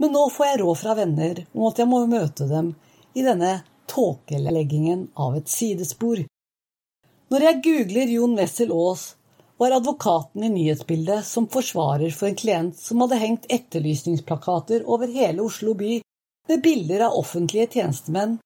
Men 0.01 0.15
nå 0.15 0.27
får 0.33 0.49
jeg 0.49 0.61
råd 0.63 0.79
fra 0.79 0.95
venner 0.97 1.43
om 1.53 1.67
at 1.69 1.81
jeg 1.81 1.89
må 1.89 2.03
møte 2.09 2.47
dem 2.49 2.73
i 3.13 3.25
denne 3.25 3.59
tåkeleggingen 3.89 5.09
av 5.19 5.35
et 5.37 5.51
sidespor. 5.51 6.23
Når 7.33 7.45
jeg 7.47 7.61
googler 7.65 8.15
Jon 8.15 8.37
Wessel 8.37 8.73
Aas, 8.73 9.13
var 9.57 9.71
advokaten 9.71 10.43
i 10.43 10.49
nyhetsbildet 10.49 11.25
som 11.25 11.47
forsvarer 11.47 12.11
for 12.11 12.27
en 12.27 12.37
klient 12.37 12.79
som 12.79 13.03
hadde 13.03 13.19
hengt 13.21 13.45
etterlysningsplakater 13.53 14.83
over 14.89 15.07
hele 15.07 15.45
Oslo 15.45 15.75
by 15.77 15.99
med 16.49 16.63
bilder 16.65 17.05
av 17.07 17.19
offentlige 17.21 17.69
tjenestemenn. 17.77 18.39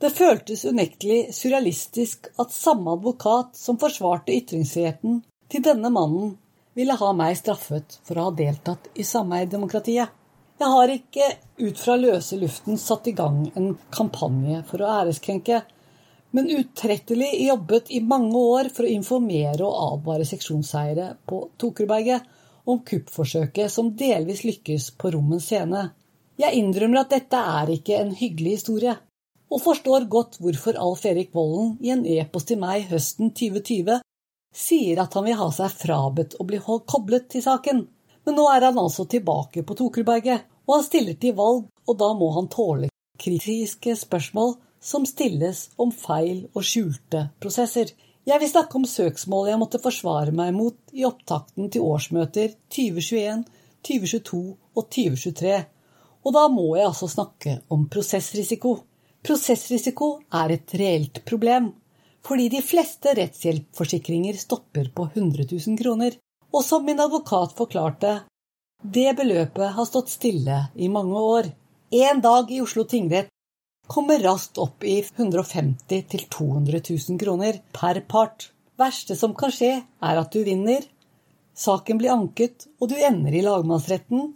Det 0.00 0.10
føltes 0.16 0.64
unektelig 0.64 1.34
surrealistisk 1.36 2.30
at 2.40 2.54
samme 2.56 2.96
advokat 2.96 3.52
som 3.56 3.78
forsvarte 3.78 4.32
ytringsfriheten 4.32 5.20
til 5.52 5.64
denne 5.66 5.92
mannen, 5.92 6.38
ville 6.78 6.96
ha 6.96 7.10
meg 7.16 7.36
straffet 7.38 7.98
for 8.06 8.18
å 8.18 8.28
ha 8.28 8.36
deltatt 8.36 8.90
i 8.94 9.06
sameierdemokratiet. 9.06 10.16
Jeg 10.60 10.72
har 10.74 10.92
ikke 10.92 11.26
ut 11.64 11.78
fra 11.80 11.96
løse 11.96 12.36
luften 12.36 12.76
satt 12.78 13.08
i 13.08 13.14
gang 13.16 13.46
en 13.56 13.70
kampanje 13.94 14.60
for 14.68 14.84
å 14.84 14.90
æreskrenke, 15.00 15.62
men 16.36 16.50
utrettelig 16.52 17.30
jobbet 17.46 17.88
i 17.96 18.02
mange 18.04 18.38
år 18.38 18.68
for 18.74 18.86
å 18.86 18.92
informere 18.92 19.64
og 19.66 19.78
advare 19.96 20.26
seksjonseiere 20.28 21.14
på 21.26 21.40
Tokerberget 21.58 22.28
om 22.70 22.82
kuppforsøket 22.86 23.72
som 23.72 23.94
delvis 23.96 24.44
lykkes 24.44 24.92
på 25.00 25.14
Rommens 25.16 25.48
scene. 25.48 25.88
Jeg 26.40 26.60
innrømmer 26.60 27.02
at 27.02 27.16
dette 27.16 27.40
er 27.40 27.72
ikke 27.74 27.96
en 27.98 28.12
hyggelig 28.16 28.60
historie, 28.60 28.94
og 29.50 29.64
forstår 29.64 30.06
godt 30.12 30.38
hvorfor 30.44 30.78
Alf 30.78 31.02
Erik 31.08 31.32
Vollen 31.34 31.74
i 31.82 31.90
en 31.96 32.04
e-post 32.06 32.52
til 32.52 32.60
meg 32.62 32.86
høsten 32.92 33.32
2020 33.34 33.98
sier 34.54 35.00
at 35.02 35.14
han 35.14 35.26
vil 35.26 35.38
ha 35.38 35.48
seg 35.54 35.72
frabedt 35.72 36.36
å 36.38 36.46
bli 36.46 36.60
holdt 36.62 36.88
koblet 36.90 37.28
til 37.32 37.44
saken. 37.44 37.84
Men 38.26 38.36
nå 38.36 38.46
er 38.52 38.68
han 38.68 38.78
altså 38.78 39.06
tilbake 39.08 39.64
på 39.66 39.76
Tokelberget, 39.78 40.46
og 40.66 40.76
han 40.76 40.86
stiller 40.86 41.16
til 41.20 41.36
valg, 41.38 41.66
og 41.88 41.98
da 41.98 42.12
må 42.14 42.30
han 42.36 42.50
tåle 42.52 42.90
kritiske 43.20 43.96
spørsmål 43.96 44.54
som 44.80 45.04
stilles 45.08 45.68
om 45.80 45.92
feil 45.92 46.46
og 46.54 46.64
skjulte 46.64 47.26
prosesser. 47.42 47.92
Jeg 48.28 48.40
vil 48.40 48.50
snakke 48.52 48.78
om 48.78 48.86
søksmål 48.88 49.50
jeg 49.50 49.60
måtte 49.60 49.80
forsvare 49.82 50.32
meg 50.36 50.54
mot 50.56 50.94
i 50.96 51.04
opptakten 51.08 51.70
til 51.72 51.84
årsmøter 51.84 52.54
2021, 52.72 53.44
2022 53.86 54.40
og 54.76 54.88
2023. 54.96 55.58
Og 56.20 56.36
da 56.36 56.46
må 56.52 56.66
jeg 56.76 56.88
altså 56.88 57.08
snakke 57.08 57.58
om 57.72 57.86
prosessrisiko. 57.92 58.76
Prosessrisiko 59.24 60.10
er 60.36 60.56
et 60.56 60.74
reelt 60.80 61.22
problem, 61.28 61.70
fordi 62.26 62.48
de 62.52 62.60
fleste 62.62 63.14
rettshjelpforsikringer 63.16 64.36
stopper 64.38 64.90
på 64.94 65.08
100 65.14 65.46
000 65.50 65.78
kroner. 65.78 66.16
Og 66.50 66.64
som 66.66 66.84
min 66.84 67.00
advokat 67.00 67.54
forklarte, 67.56 68.20
det 68.82 69.12
beløpet 69.16 69.74
har 69.76 69.86
stått 69.86 70.10
stille 70.10 70.62
i 70.74 70.88
mange 70.88 71.18
år. 71.18 71.50
En 71.90 72.20
dag 72.22 72.50
i 72.50 72.60
Oslo 72.62 72.84
tingrett 72.84 73.30
kommer 73.90 74.22
raskt 74.22 74.58
opp 74.62 74.84
i 74.84 75.00
150 75.16 76.04
000-200 76.10 76.82
000 77.10 77.18
kroner 77.20 77.60
per 77.74 78.00
part. 78.00 78.50
Verste 78.78 79.16
som 79.16 79.34
kan 79.34 79.52
skje, 79.52 79.72
er 79.82 80.20
at 80.20 80.32
du 80.32 80.44
vinner. 80.46 80.84
Saken 81.54 81.98
blir 81.98 82.14
anket, 82.14 82.68
og 82.80 82.92
du 82.92 82.96
ender 82.96 83.34
i 83.34 83.42
lagmannsretten, 83.44 84.30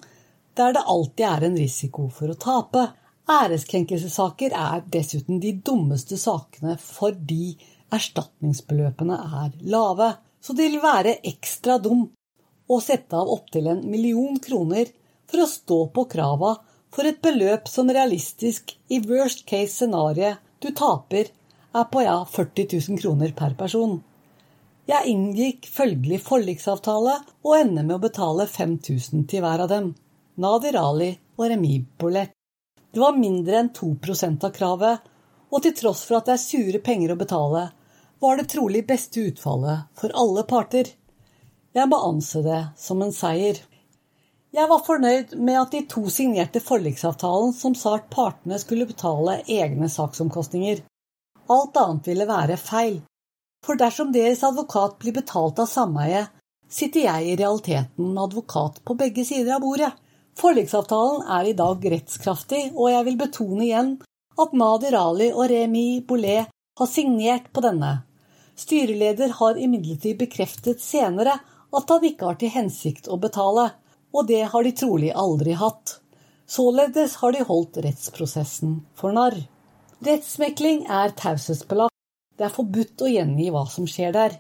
der 0.59 0.75
det 0.75 0.83
alltid 0.87 1.27
er 1.29 1.47
en 1.47 1.57
risiko 1.59 2.09
for 2.13 2.35
å 2.35 2.39
tape. 2.39 2.83
Æreskrenkelsessaker 3.31 4.53
er 4.53 4.83
dessuten 4.93 5.39
de 5.41 5.55
dummeste 5.65 6.19
sakene 6.21 6.75
fordi 6.83 7.55
erstatningsbeløpene 7.93 9.19
er 9.45 9.57
lave, 9.69 10.15
så 10.41 10.57
det 10.57 10.69
vil 10.69 10.83
være 10.83 11.19
ekstra 11.27 11.79
dumt 11.83 12.13
å 12.69 12.81
sette 12.81 13.17
av 13.17 13.29
opptil 13.29 13.69
en 13.73 13.83
million 13.91 14.39
kroner 14.41 14.89
for 15.31 15.45
å 15.45 15.51
stå 15.51 15.81
på 15.95 16.07
krava 16.13 16.55
for 16.95 17.09
et 17.09 17.21
beløp 17.25 17.69
som 17.69 17.91
realistisk 17.91 18.77
i 18.89 19.01
worst 19.05 19.45
case 19.49 19.75
scenario 19.75 20.37
du 20.63 20.71
taper, 20.73 21.29
er 21.75 21.87
på 21.91 22.05
ja 22.05 22.21
40 22.31 22.69
000 22.89 23.01
kroner 23.03 23.33
per 23.37 23.57
person. 23.59 23.99
Jeg 24.89 25.11
inngikk 25.11 25.67
følgelig 25.73 26.21
forliksavtale 26.25 27.17
og 27.45 27.57
ender 27.57 27.87
med 27.87 27.97
å 27.97 28.05
betale 28.05 28.47
5000 28.47 29.27
til 29.29 29.43
hver 29.45 29.65
av 29.65 29.73
dem. 29.73 29.91
Nadir 30.41 30.79
Ali 30.79 31.11
og 31.37 31.49
Remi 31.51 31.79
Bollett. 31.99 32.33
Det 32.95 33.03
var 33.03 33.19
mindre 33.19 33.59
enn 33.59 33.73
2% 33.75 34.45
av 34.47 34.53
kravet, 34.55 35.01
og 35.55 35.63
til 35.63 35.75
tross 35.79 36.03
for 36.09 36.19
at 36.19 36.27
det 36.27 36.35
er 36.35 36.43
sure 36.43 36.81
penger 36.83 37.15
å 37.15 37.21
betale, 37.21 37.69
var 38.19 38.39
det 38.41 38.49
trolig 38.51 38.83
beste 38.89 39.23
utfallet 39.31 39.87
for 39.99 40.15
alle 40.19 40.43
parter. 40.51 40.89
Jeg 41.75 41.91
må 41.91 42.01
anse 42.09 42.43
det 42.43 42.61
som 42.81 43.03
en 43.05 43.15
seier. 43.15 43.61
Jeg 44.55 44.71
var 44.71 44.85
fornøyd 44.87 45.35
med 45.39 45.59
at 45.61 45.75
de 45.75 45.83
to 45.91 46.05
signerte 46.15 46.63
forliksavtalen 46.63 47.55
som 47.55 47.75
sa 47.79 47.97
at 47.99 48.11
partene 48.11 48.59
skulle 48.63 48.87
betale 48.87 49.41
egne 49.51 49.91
saksomkostninger. 49.91 50.83
Alt 51.51 51.77
annet 51.79 52.09
ville 52.11 52.27
være 52.31 52.59
feil. 52.59 53.01
For 53.67 53.79
dersom 53.81 54.13
deres 54.15 54.45
advokat 54.47 54.99
blir 55.03 55.17
betalt 55.17 55.59
av 55.63 55.71
sameiet, 55.71 56.31
sitter 56.71 57.07
jeg 57.07 57.29
i 57.29 57.37
realiteten 57.39 58.11
med 58.13 58.23
advokat 58.29 58.81
på 58.87 58.97
begge 58.99 59.27
sider 59.27 59.57
av 59.57 59.63
bordet. 59.65 59.93
Forliksavtalen 60.39 61.23
er 61.31 61.51
i 61.51 61.57
dag 61.59 61.85
rettskraftig, 61.93 62.73
og 62.75 62.91
jeg 62.91 63.07
vil 63.09 63.21
betone 63.21 63.63
igjen 63.67 63.93
at 64.41 64.53
Nadir 64.57 64.97
Ali 64.99 65.31
og 65.33 65.49
Remi 65.51 66.01
Boulet 66.07 66.51
har 66.79 66.91
signert 66.91 67.51
på 67.53 67.63
denne. 67.65 68.03
Styreleder 68.59 69.35
har 69.39 69.59
imidlertid 69.59 70.19
bekreftet 70.19 70.83
senere 70.83 71.39
at 71.75 71.91
han 71.91 72.07
ikke 72.07 72.29
har 72.29 72.39
til 72.39 72.53
hensikt 72.55 73.11
å 73.11 73.19
betale, 73.23 73.71
og 74.15 74.29
det 74.31 74.45
har 74.53 74.67
de 74.67 74.73
trolig 74.79 75.11
aldri 75.11 75.57
hatt. 75.59 75.99
Således 76.47 77.17
har 77.23 77.35
de 77.35 77.43
holdt 77.47 77.81
rettsprosessen 77.83 78.79
for 78.99 79.15
narr. 79.17 79.37
Rettsmekling 80.05 80.85
er 80.93 81.15
taushetsbelagt. 81.19 81.95
Det 82.39 82.47
er 82.47 82.55
forbudt 82.55 83.03
å 83.07 83.11
gjengi 83.11 83.49
hva 83.55 83.65
som 83.71 83.87
skjer 83.91 84.15
der. 84.15 84.37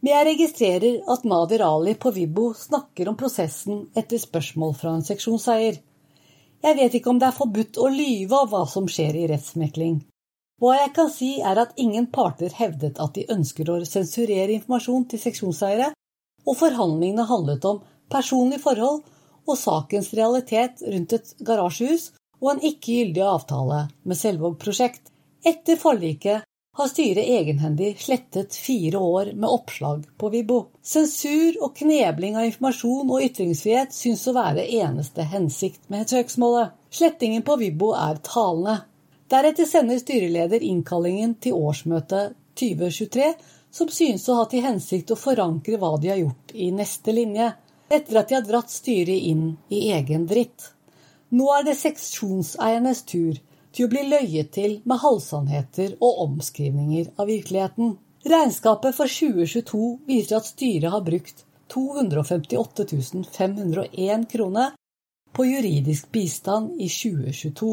Men 0.00 0.14
jeg 0.14 0.26
registrerer 0.30 1.00
at 1.12 1.26
Nadir 1.28 1.62
Ali 1.64 1.94
på 2.00 2.12
Vibbo 2.16 2.50
snakker 2.56 3.10
om 3.10 3.18
prosessen 3.20 3.84
etter 3.96 4.20
spørsmål 4.20 4.72
fra 4.76 4.94
en 4.96 5.04
seksjonseier. 5.04 5.76
Jeg 6.60 6.76
vet 6.76 6.94
ikke 6.96 7.10
om 7.12 7.18
det 7.20 7.30
er 7.30 7.36
forbudt 7.36 7.78
å 7.80 7.88
lyve 7.88 8.42
om 8.42 8.50
hva 8.50 8.66
som 8.68 8.88
skjer 8.90 9.16
i 9.16 9.28
rettsmekling. 9.30 10.02
Hva 10.60 10.74
jeg 10.76 10.90
kan 10.96 11.08
si, 11.08 11.30
er 11.40 11.56
at 11.62 11.78
ingen 11.80 12.10
parter 12.12 12.52
hevdet 12.52 13.00
at 13.00 13.14
de 13.16 13.24
ønsker 13.32 13.70
å 13.72 13.78
sensurere 13.88 14.52
informasjon 14.58 15.06
til 15.08 15.22
seksjonseiere, 15.22 15.88
og 16.44 16.58
forhandlingene 16.60 17.24
handlet 17.28 17.64
om 17.68 17.80
personlige 18.12 18.64
forhold 18.66 19.00
og 19.48 19.56
sakens 19.56 20.12
realitet 20.16 20.84
rundt 20.84 21.14
et 21.16 21.32
garasjehus 21.46 22.10
og 22.40 22.52
en 22.54 22.62
ikke 22.70 22.98
gyldig 22.98 23.24
avtale 23.24 23.86
med 24.04 24.20
Selvåg 24.20 24.58
prosjekt. 24.60 25.08
Etter 25.40 25.80
forliket 25.80 26.44
har 26.72 26.88
styret 26.88 27.26
egenhendig 27.26 27.96
slettet 27.98 28.54
fire 28.54 28.98
år 28.98 29.32
med 29.32 29.48
oppslag 29.50 30.04
på 30.18 30.28
Vibbo. 30.30 30.60
Sensur 30.82 31.58
og 31.64 31.74
knebling 31.76 32.38
av 32.38 32.46
informasjon 32.46 33.10
og 33.10 33.24
ytringsfrihet 33.26 33.94
syns 33.94 34.26
å 34.30 34.36
være 34.36 34.68
eneste 34.78 35.26
hensikt 35.32 35.90
med 35.90 36.08
søksmålet. 36.10 36.76
Slettingen 36.90 37.42
på 37.46 37.58
Vibbo 37.60 37.90
er 37.98 38.22
talende. 38.26 38.78
Deretter 39.30 39.66
sender 39.66 39.98
styreleder 39.98 40.62
innkallingen 40.66 41.36
til 41.42 41.58
årsmøtet 41.58 42.36
2023, 42.58 43.32
som 43.70 43.90
synes 43.90 44.26
å 44.28 44.40
ha 44.40 44.46
til 44.50 44.64
hensikt 44.64 45.12
å 45.14 45.18
forankre 45.18 45.78
hva 45.78 45.94
de 46.02 46.10
har 46.10 46.18
gjort 46.22 46.54
i 46.54 46.70
neste 46.74 47.14
linje, 47.14 47.52
etter 47.90 48.18
at 48.18 48.30
de 48.30 48.38
har 48.38 48.46
dratt 48.46 48.70
styret 48.70 49.26
inn 49.30 49.52
i 49.70 49.88
egen 49.94 50.26
dritt. 50.30 50.72
Nå 51.34 51.46
er 51.54 51.66
det 51.66 51.78
seksjonseiernes 51.78 53.04
tur 53.06 53.38
til 53.74 53.86
å 53.86 53.92
bli 53.92 54.02
løyet 54.08 54.52
til 54.56 54.78
med 54.88 55.02
halvsannheter 55.02 55.96
og 56.00 56.24
omskrivninger 56.26 57.12
av 57.16 57.30
virkeligheten. 57.30 57.94
Regnskapet 58.26 58.96
for 58.96 59.08
2022 59.10 59.84
viser 60.08 60.40
at 60.40 60.50
styret 60.50 60.92
har 60.92 61.06
brukt 61.06 61.44
258 61.72 62.86
501 63.32 64.26
kroner 64.32 64.74
på 65.32 65.46
juridisk 65.46 66.10
bistand 66.12 66.74
i 66.80 66.88
2022. 66.90 67.70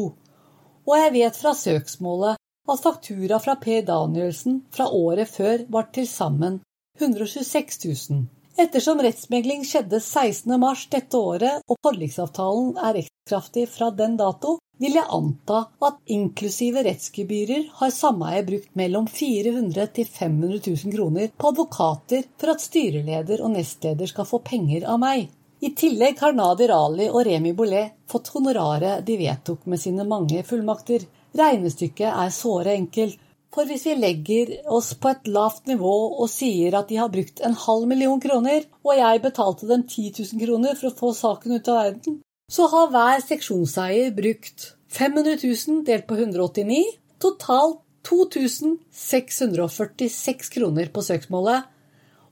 Og 0.88 0.94
jeg 0.96 1.12
vet 1.18 1.36
fra 1.36 1.52
søksmålet 1.58 2.38
at 2.68 2.82
faktura 2.84 3.40
fra 3.42 3.56
Per 3.60 3.82
Danielsen 3.82 4.62
fra 4.70 4.88
året 4.94 5.28
før 5.28 5.66
var 5.72 5.90
til 5.92 6.08
sammen 6.08 6.60
126 7.00 7.84
000. 8.10 8.26
Ettersom 8.58 8.98
rettsmegling 8.98 9.60
skjedde 9.62 10.00
16. 10.02 10.50
mars 10.58 10.80
dette 10.90 11.14
året 11.14 11.60
og 11.70 11.76
forliksavtalen 11.86 12.72
er 12.82 12.96
rettskraftig 12.96 13.68
fra 13.70 13.92
den 13.94 14.16
dato, 14.18 14.56
vil 14.82 14.96
jeg 14.98 15.06
anta 15.14 15.60
at 15.86 16.00
inklusive 16.10 16.82
rettsgebyrer 16.82 17.68
har 17.78 17.92
sameiet 17.94 18.48
brukt 18.48 18.72
mellom 18.80 19.06
400 19.06 19.86
til 20.00 20.10
500 20.10 20.58
000 20.72 20.96
kroner 20.96 21.30
på 21.38 21.52
advokater 21.52 22.26
for 22.34 22.56
at 22.56 22.64
styreleder 22.64 23.44
og 23.46 23.54
nestleder 23.54 24.10
skal 24.10 24.26
få 24.26 24.42
penger 24.50 24.88
av 24.90 24.98
meg. 25.06 25.28
I 25.62 25.70
tillegg 25.78 26.18
har 26.18 26.34
Nadir 26.34 26.74
Ali 26.74 27.06
og 27.12 27.22
Remi 27.30 27.54
Bollet 27.54 27.94
fått 28.10 28.32
honoraret 28.34 29.06
de 29.06 29.20
vedtok 29.22 29.70
med 29.70 29.78
sine 29.78 30.02
mange 30.02 30.42
fullmakter. 30.50 31.06
Regnestykket 31.38 32.10
er 32.10 32.34
såre 32.34 32.74
enkelt. 32.74 33.22
For 33.58 33.66
hvis 33.66 33.88
vi 33.88 33.96
legger 33.98 34.52
oss 34.70 34.92
på 35.02 35.08
et 35.10 35.26
lavt 35.34 35.64
nivå 35.66 35.90
og 36.22 36.28
sier 36.30 36.76
at 36.78 36.86
de 36.92 37.00
har 37.00 37.08
brukt 37.10 37.40
en 37.42 37.56
halv 37.58 37.88
million 37.90 38.20
kroner, 38.22 38.62
og 38.86 38.92
jeg 38.94 39.18
betalte 39.24 39.66
dem 39.66 39.82
10 39.82 40.14
000 40.14 40.38
kroner 40.44 40.78
for 40.78 40.86
å 40.86 40.94
få 41.00 41.10
saken 41.18 41.50
ut 41.56 41.70
av 41.72 41.78
verden, 41.80 42.20
så 42.46 42.68
har 42.70 42.92
hver 42.92 43.18
seksjonseier 43.26 44.14
brukt 44.14 44.78
500 44.94 45.42
000 45.42 45.82
delt 45.90 46.06
på 46.06 46.14
189, 46.20 47.02
totalt 47.18 47.82
2646 48.06 50.54
kroner 50.54 50.86
på 50.94 51.02
søksmålet, 51.02 51.66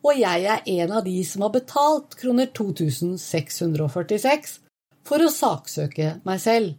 og 0.06 0.14
jeg 0.22 0.46
er 0.46 0.62
en 0.78 0.94
av 0.94 1.02
de 1.10 1.18
som 1.26 1.42
har 1.42 1.50
betalt 1.58 2.14
kroner 2.22 2.54
2646 2.54 4.62
for 5.02 5.18
å 5.26 5.34
saksøke 5.42 6.22
meg 6.22 6.38
selv. 6.38 6.78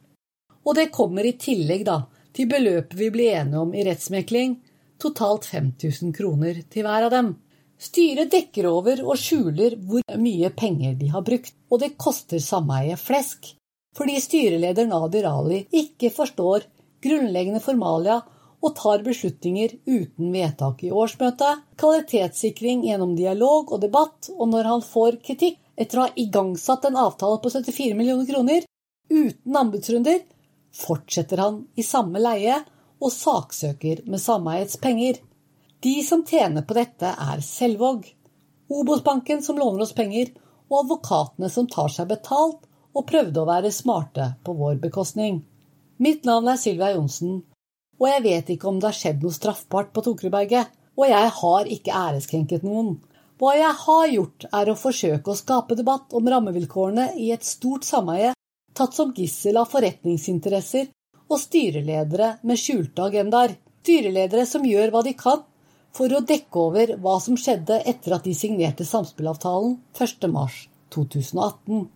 Og 0.64 0.80
det 0.80 0.96
kommer 0.96 1.28
i 1.28 1.36
tillegg 1.36 1.84
da 1.92 2.08
til 2.38 2.50
beløpet 2.52 2.94
vi 3.00 3.10
ble 3.14 3.32
enige 3.34 3.62
om 3.64 3.74
i 3.74 3.84
rettsmekling, 3.88 4.60
totalt 5.02 5.48
5000 5.50 6.14
kroner 6.14 6.62
til 6.70 6.86
hver 6.86 7.08
av 7.08 7.14
dem. 7.14 7.34
Styret 7.82 8.32
dekker 8.34 8.68
over 8.70 9.02
og 9.06 9.18
skjuler 9.22 9.76
hvor 9.90 10.06
mye 10.22 10.50
penger 10.58 10.96
de 10.98 11.10
har 11.14 11.26
brukt, 11.26 11.54
og 11.70 11.82
det 11.82 11.96
koster 11.98 12.42
sameiet 12.42 13.02
flesk, 13.02 13.54
fordi 13.98 14.18
styreleder 14.22 14.90
Nadir 14.90 15.28
Ali 15.30 15.64
ikke 15.74 16.14
forstår 16.14 16.66
grunnleggende 17.06 17.62
formalia 17.62 18.22
og 18.66 18.74
tar 18.78 19.04
beslutninger 19.06 19.76
uten 19.86 20.32
vedtak 20.34 20.82
i 20.86 20.94
årsmøtet, 20.94 21.62
kvalitetssikring 21.78 22.86
gjennom 22.88 23.14
dialog 23.18 23.74
og 23.74 23.82
debatt, 23.82 24.32
og 24.34 24.50
når 24.54 24.72
han 24.72 24.86
får 24.86 25.20
kritikk 25.26 25.60
etter 25.78 26.00
å 26.00 26.08
ha 26.08 26.16
igangsatt 26.18 26.88
en 26.90 26.98
avtale 26.98 27.38
på 27.42 27.54
74 27.54 27.98
millioner 27.98 28.26
kroner 28.30 28.66
uten 29.14 29.62
anbudsrunder, 29.62 30.24
fortsetter 30.78 31.42
han 31.42 31.64
i 31.76 31.86
samme 31.86 32.22
leie 32.22 32.60
og 32.98 33.14
saksøker 33.14 34.04
med 34.10 34.22
sameiets 34.22 34.78
penger. 34.82 35.20
De 35.84 35.96
som 36.06 36.24
tjener 36.26 36.66
på 36.66 36.78
dette, 36.78 37.10
er 37.14 37.44
Selvåg, 37.46 38.08
Obos-banken 38.68 39.44
som 39.46 39.60
låner 39.60 39.86
oss 39.86 39.94
penger, 39.98 40.34
og 40.68 40.82
advokatene 40.84 41.50
som 41.52 41.68
tar 41.72 41.92
seg 41.94 42.10
betalt 42.10 42.66
og 42.98 43.06
prøvde 43.08 43.40
å 43.40 43.48
være 43.48 43.72
smarte 43.72 44.32
på 44.44 44.56
vår 44.58 44.82
bekostning. 44.84 45.44
Mitt 46.04 46.26
navn 46.28 46.50
er 46.52 46.60
Sylvia 46.60 46.92
Johnsen, 46.96 47.40
og 47.98 48.10
jeg 48.10 48.24
vet 48.26 48.50
ikke 48.54 48.70
om 48.70 48.82
det 48.82 48.92
har 48.92 48.98
skjedd 48.98 49.24
noe 49.24 49.38
straffbart 49.38 49.94
på 49.94 50.04
Tokerudberget, 50.06 50.74
og 50.98 51.06
jeg 51.10 51.30
har 51.40 51.70
ikke 51.78 51.96
æreskrenket 51.96 52.66
noen. 52.66 52.98
Hva 53.38 53.54
jeg 53.54 53.74
har 53.86 54.08
gjort, 54.10 54.48
er 54.50 54.70
å 54.70 54.78
forsøke 54.78 55.32
å 55.32 55.38
skape 55.38 55.78
debatt 55.78 56.14
om 56.18 56.30
rammevilkårene 56.30 57.12
i 57.22 57.30
et 57.36 57.46
stort 57.46 57.86
sameie 57.86 58.34
tatt 58.78 58.94
som 58.94 59.14
gissel 59.18 59.58
av 59.58 59.72
forretningsinteresser 59.72 60.88
og 61.28 61.40
styreledere 61.42 62.38
med 62.48 62.60
skjulte 62.62 63.08
agendaer. 63.10 63.56
Styreledere 63.82 64.46
som 64.46 64.66
gjør 64.68 64.92
hva 64.94 65.02
de 65.08 65.14
kan 65.18 65.46
for 65.96 66.14
å 66.14 66.20
dekke 66.28 66.60
over 66.62 66.92
hva 67.02 67.16
som 67.24 67.38
skjedde 67.40 67.80
etter 67.90 68.18
at 68.18 68.28
de 68.28 68.34
signerte 68.38 68.86
samspillavtalen 68.86 69.78
1.3.2018. 69.98 71.88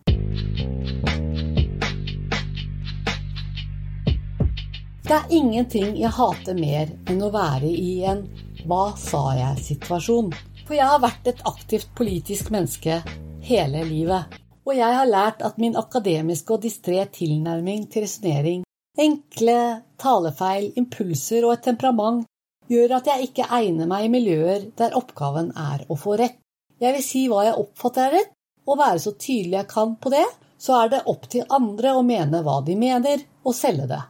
Det 5.02 5.18
er 5.18 5.34
ingenting 5.36 5.96
jeg 6.00 6.14
hater 6.16 6.56
mer 6.56 6.88
enn 7.10 7.20
å 7.20 7.30
være 7.34 7.68
i 7.68 8.00
en 8.08 8.24
hva 8.64 8.94
sa 8.96 9.34
jeg-situasjon. 9.36 10.32
For 10.64 10.78
jeg 10.78 10.88
har 10.88 11.02
vært 11.02 11.28
et 11.28 11.42
aktivt 11.50 11.90
politisk 11.98 12.48
menneske 12.54 13.02
hele 13.44 13.82
livet. 13.84 14.41
Og 14.62 14.76
jeg 14.78 14.94
har 14.94 15.08
lært 15.10 15.40
at 15.42 15.56
min 15.58 15.74
akademiske 15.74 16.54
og 16.54 16.62
distré 16.62 17.02
tilnærming 17.10 17.88
til 17.90 18.04
resonnering, 18.04 18.60
enkle 18.94 19.56
talefeil, 19.98 20.68
impulser 20.78 21.42
og 21.48 21.56
et 21.56 21.64
temperament 21.66 22.28
gjør 22.70 22.94
at 23.00 23.10
jeg 23.10 23.26
ikke 23.26 23.48
egner 23.58 23.90
meg 23.90 24.06
i 24.06 24.12
miljøer 24.12 24.68
der 24.78 24.94
oppgaven 24.94 25.50
er 25.58 25.82
å 25.90 25.98
få 25.98 26.14
rett. 26.20 26.38
Jeg 26.78 26.94
vil 26.94 27.04
si 27.06 27.24
hva 27.30 27.42
jeg 27.48 27.58
oppfatter 27.58 28.06
er 28.06 28.16
rett, 28.20 28.32
og 28.70 28.78
være 28.78 29.02
så 29.02 29.14
tydelig 29.18 29.58
jeg 29.58 29.70
kan 29.74 29.96
på 29.98 30.14
det, 30.14 30.24
så 30.62 30.78
er 30.84 30.94
det 30.94 31.04
opp 31.10 31.26
til 31.30 31.46
andre 31.50 31.96
å 31.98 32.06
mene 32.06 32.44
hva 32.46 32.60
de 32.62 32.78
mener, 32.78 33.26
og 33.42 33.58
selge 33.58 33.90
det. 33.90 34.02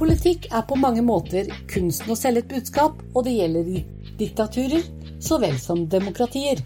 Politikk 0.00 0.50
er 0.52 0.68
på 0.68 0.76
mange 0.80 1.00
måter 1.04 1.48
kunsten 1.68 2.12
å 2.12 2.16
selge 2.16 2.44
et 2.44 2.52
budskap, 2.52 3.00
og 3.14 3.24
det 3.24 3.38
gjelder 3.40 3.72
i 3.72 3.84
diktaturer 4.20 4.84
så 5.20 5.38
vel 5.38 5.58
som 5.60 5.88
demokratier. 5.88 6.62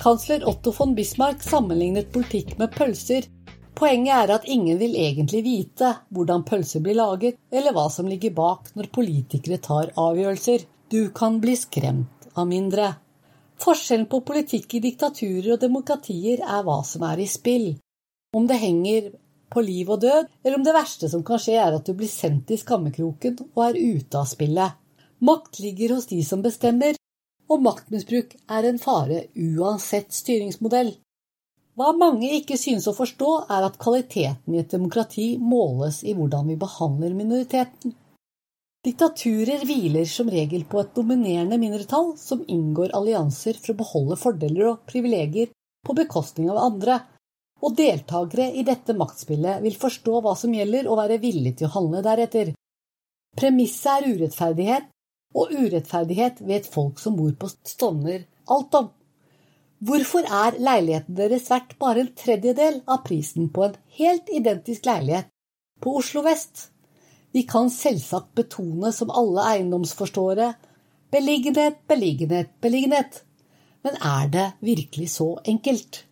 Kansler 0.00 0.48
Otto 0.48 0.72
von 0.72 0.94
Bismarck 0.94 1.42
sammenlignet 1.42 2.12
politikk 2.12 2.56
med 2.58 2.72
pølser. 2.74 3.28
Poenget 3.74 4.14
er 4.16 4.34
at 4.34 4.48
ingen 4.48 4.78
vil 4.80 4.96
egentlig 4.98 5.42
vite 5.44 5.92
hvordan 6.10 6.44
pølser 6.48 6.82
blir 6.84 6.98
laget, 6.98 7.38
eller 7.52 7.74
hva 7.76 7.88
som 7.90 8.08
ligger 8.08 8.34
bak 8.36 8.72
når 8.74 8.90
politikere 8.94 9.60
tar 9.62 9.92
avgjørelser. 9.96 10.66
Du 10.92 11.08
kan 11.14 11.40
bli 11.40 11.56
skremt 11.56 12.28
av 12.34 12.48
mindre. 12.48 12.92
Forskjellen 13.62 14.08
på 14.10 14.20
politikk 14.26 14.74
i 14.74 14.82
diktaturer 14.82 15.54
og 15.54 15.62
demokratier 15.62 16.42
er 16.42 16.64
hva 16.66 16.80
som 16.86 17.04
er 17.06 17.22
i 17.22 17.28
spill. 17.30 17.68
Om 18.34 18.48
det 18.48 18.58
henger 18.58 19.12
på 19.52 19.62
liv 19.62 19.90
og 19.92 20.00
død, 20.02 20.28
eller 20.42 20.58
om 20.58 20.64
det 20.64 20.74
verste 20.74 21.10
som 21.12 21.22
kan 21.24 21.40
skje 21.40 21.58
er 21.60 21.76
at 21.76 21.86
du 21.86 21.94
blir 21.96 22.10
sendt 22.10 22.50
i 22.50 22.58
skammekroken 22.60 23.38
og 23.52 23.62
er 23.68 23.78
ute 23.78 24.18
av 24.18 24.26
spillet. 24.28 24.78
Makt 25.22 25.60
ligger 25.62 25.94
hos 25.94 26.08
de 26.10 26.18
som 26.26 26.42
bestemmer, 26.42 26.96
og 27.52 27.62
maktmisbruk 27.64 28.36
er 28.56 28.68
en 28.68 28.80
fare 28.80 29.26
uansett 29.36 30.12
styringsmodell. 30.16 30.94
Hva 31.76 31.92
mange 31.96 32.28
ikke 32.36 32.58
synes 32.60 32.86
å 32.88 32.96
forstå, 32.96 33.30
er 33.52 33.64
at 33.64 33.78
kvaliteten 33.80 34.52
i 34.52 34.60
et 34.60 34.72
demokrati 34.72 35.34
måles 35.40 36.02
i 36.04 36.12
hvordan 36.16 36.50
vi 36.52 36.58
behandler 36.60 37.14
minoriteten. 37.16 37.94
Diktaturer 38.82 39.62
hviler 39.64 40.08
som 40.10 40.28
regel 40.32 40.66
på 40.68 40.80
et 40.82 40.92
dominerende 40.96 41.56
mindretall 41.62 42.12
som 42.18 42.42
inngår 42.50 42.92
allianser 42.98 43.60
for 43.62 43.72
å 43.72 43.78
beholde 43.78 44.18
fordeler 44.20 44.72
og 44.72 44.84
privilegier 44.90 45.52
på 45.86 45.96
bekostning 45.96 46.50
av 46.50 46.60
andre, 46.64 46.98
og 47.62 47.76
deltakere 47.78 48.48
i 48.58 48.64
dette 48.66 48.96
maktspillet 48.98 49.62
vil 49.62 49.78
forstå 49.78 50.18
hva 50.24 50.34
som 50.38 50.52
gjelder 50.52 50.90
og 50.90 50.98
være 50.98 51.20
villige 51.22 51.60
til 51.60 51.70
å 51.70 51.74
handle 51.76 52.02
deretter. 52.04 52.52
Premisset 53.38 53.92
er 53.94 54.08
urettferdighet, 54.12 54.91
og 55.34 55.52
urettferdighet 55.52 56.42
vet 56.48 56.68
folk 56.68 57.00
som 57.00 57.16
bor 57.16 57.32
på 57.38 57.50
Stovner 57.68 58.26
alt 58.50 58.74
om. 58.78 58.90
Hvorfor 59.82 60.26
er 60.28 60.58
leiligheten 60.62 61.16
deres 61.18 61.48
verdt 61.50 61.74
bare 61.80 62.04
en 62.04 62.12
tredjedel 62.18 62.82
av 62.86 63.02
prisen 63.06 63.48
på 63.50 63.64
en 63.66 63.78
helt 63.98 64.28
identisk 64.30 64.86
leilighet 64.86 65.32
på 65.82 65.96
Oslo 65.98 66.22
vest? 66.22 66.68
Vi 67.32 67.42
kan 67.48 67.70
selvsagt 67.72 68.34
betone 68.38 68.92
som 68.94 69.10
alle 69.10 69.46
eiendomsforståere 69.54 70.52
beliggenhet, 71.12 71.80
beliggenhet, 71.88 72.52
beliggenhet. 72.60 73.22
Men 73.82 73.98
er 73.98 74.28
det 74.30 74.46
virkelig 74.60 75.10
så 75.16 75.34
enkelt? 75.48 76.04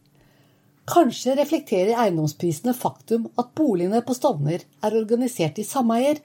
Kanskje 0.91 1.37
reflekterer 1.39 2.01
eiendomsprisene 2.03 2.75
faktum 2.75 3.29
at 3.39 3.53
boligene 3.55 4.01
på 4.03 4.16
Stovner 4.16 4.64
er 4.83 4.97
organisert 4.99 5.61
i 5.62 5.66
sameier, 5.66 6.18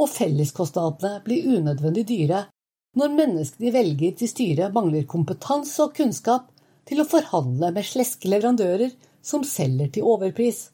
og 0.00 0.08
felleskostnadene 0.08 1.20
blir 1.26 1.46
unødvendig 1.58 2.06
dyre 2.08 2.46
når 2.98 3.14
menneskene 3.14 3.66
de 3.66 3.74
velger 3.74 4.16
til 4.18 4.30
styret 4.30 4.74
mangler 4.74 5.06
kompetanse 5.08 5.78
og 5.84 5.94
kunnskap 5.96 6.48
til 6.88 7.02
å 7.02 7.08
forhandle 7.08 7.70
med 7.76 7.86
sleske 7.86 8.30
leverandører 8.32 8.90
som 9.22 9.44
selger 9.46 9.92
til 9.94 10.08
overpris. 10.10 10.70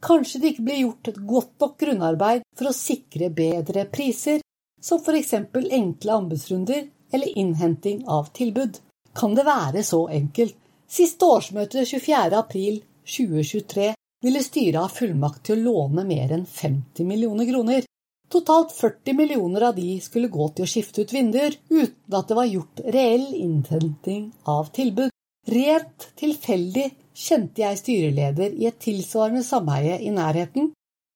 Kanskje 0.00 0.40
det 0.40 0.54
ikke 0.54 0.66
blir 0.66 0.80
gjort 0.80 1.10
et 1.12 1.20
godt 1.28 1.52
nok 1.60 1.76
grunnarbeid 1.82 2.46
for 2.56 2.70
å 2.70 2.76
sikre 2.76 3.28
bedre 3.36 3.84
priser, 3.92 4.40
som 4.80 5.02
eksempel 5.14 5.68
enkle 5.76 6.16
anbudsrunder 6.16 6.86
eller 7.12 7.38
innhenting 7.38 8.06
av 8.08 8.32
tilbud. 8.32 8.80
Kan 9.14 9.36
det 9.36 9.44
være 9.44 9.84
så 9.84 10.06
enkelt? 10.08 10.56
Siste 10.90 11.26
årsmøte 11.26 11.84
24. 11.84 12.38
april 12.38 12.80
2023 13.06 13.92
ville 14.24 14.42
styret 14.42 14.80
ha 14.80 14.88
fullmakt 14.90 15.44
til 15.46 15.60
å 15.60 15.68
låne 15.68 16.04
mer 16.08 16.32
enn 16.34 16.46
50 16.48 17.06
millioner 17.06 17.46
kroner. 17.46 17.84
Totalt 18.30 18.72
40 18.72 19.16
millioner 19.18 19.64
av 19.68 19.74
de 19.74 19.96
skulle 20.02 20.30
gå 20.30 20.44
til 20.54 20.62
å 20.62 20.70
skifte 20.70 21.02
ut 21.02 21.12
vinduer, 21.14 21.56
uten 21.66 22.14
at 22.14 22.28
det 22.30 22.36
var 22.38 22.46
gjort 22.46 22.82
reell 22.94 23.26
innhenting 23.34 24.28
av 24.46 24.70
tilbud. 24.76 25.10
Rent 25.50 26.06
tilfeldig 26.20 26.84
kjente 27.16 27.64
jeg 27.64 27.80
styreleder 27.80 28.54
i 28.54 28.68
et 28.70 28.78
tilsvarende 28.84 29.42
sameie 29.42 29.98
i 29.98 30.12
nærheten, 30.14 30.70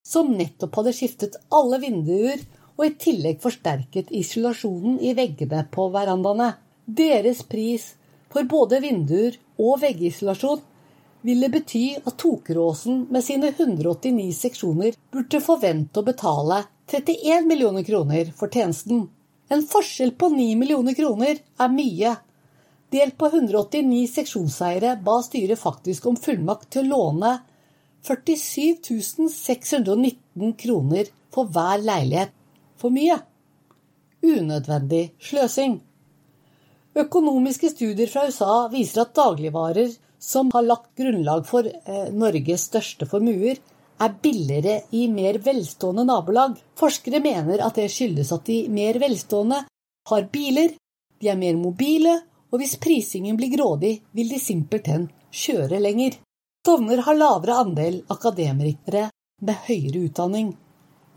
som 0.05 0.35
nettopp 0.35 0.81
hadde 0.81 0.97
skiftet 0.97 1.39
alle 1.55 1.79
vinduer 1.85 2.43
og 2.75 2.85
i 2.89 2.95
tillegg 3.07 3.39
forsterket 3.45 4.11
isolasjonen 4.11 4.99
i 4.99 5.15
veggene 5.15 5.62
på 5.71 5.87
verandaene. 5.95 6.51
Deres 6.85 7.45
pris 7.47 7.93
for 8.33 8.43
både 8.51 8.83
vinduer 8.83 9.39
og 9.62 9.79
veggisolasjon 9.87 10.67
ville 11.25 11.49
bety 11.49 11.87
at 12.03 12.19
Tokeråsen 12.21 13.07
med 13.15 13.25
sine 13.25 13.55
189 13.55 14.35
seksjoner 14.37 14.99
burde 15.15 15.41
forvente 15.41 16.03
å 16.03 16.09
betale 16.11 16.65
31 16.91 17.47
millioner 17.47 17.82
kroner 17.82 18.32
for 18.37 18.53
tjenesten. 18.53 19.09
En 19.49 19.64
forskjell 19.66 20.12
på 20.20 20.28
9 20.28 20.57
millioner 20.61 20.95
kroner 20.95 21.41
er 21.41 21.72
mye. 21.72 22.14
Delt 22.93 23.16
på 23.18 23.30
189 23.30 24.05
seksjonseiere 24.12 24.97
ba 25.05 25.18
styret 25.24 25.61
faktisk 25.61 26.07
om 26.11 26.18
fullmakt 26.20 26.70
til 26.74 26.87
å 26.87 26.97
låne 26.97 27.32
47 28.05 29.30
619 29.32 30.55
kroner 30.61 31.09
for 31.35 31.49
hver 31.51 31.80
leilighet. 31.82 32.32
For 32.76 32.93
mye. 32.93 33.16
Unødvendig 34.24 35.14
sløsing. 35.22 35.78
Økonomiske 36.95 37.72
studier 37.72 38.11
fra 38.11 38.26
USA 38.28 38.66
viser 38.70 39.03
at 39.03 39.16
dagligvarer 39.16 39.95
som 40.22 40.51
har 40.55 40.64
lagt 40.64 40.93
grunnlag 40.97 41.47
for 41.49 41.66
eh, 41.66 42.11
Norges 42.14 42.68
største 42.70 43.09
formuer, 43.09 43.59
er 44.03 44.14
billigere 44.22 44.80
i 44.90 45.07
mer 45.09 45.38
velstående 45.45 46.05
nabolag. 46.09 46.57
Forskere 46.78 47.20
mener 47.22 47.62
at 47.64 47.78
det 47.78 47.90
skyldes 47.92 48.32
at 48.34 48.47
de 48.49 48.64
mer 48.72 48.99
velstående 49.03 49.62
har 50.11 50.28
biler, 50.32 50.74
de 51.20 51.30
er 51.30 51.40
mer 51.40 51.57
mobile, 51.57 52.18
og 52.53 52.61
hvis 52.61 52.76
prisingen 52.82 53.38
blir 53.38 53.55
grådig, 53.55 53.95
vil 54.12 54.30
de 54.30 54.40
simpelthen 54.42 55.09
kjøre 55.34 55.80
lenger. 55.82 56.18
Stovner 56.64 57.03
har 57.07 57.18
lavere 57.18 57.61
andel 57.61 58.03
akademikere 58.12 59.09
med 59.45 59.66
høyere 59.66 60.05
utdanning, 60.09 60.53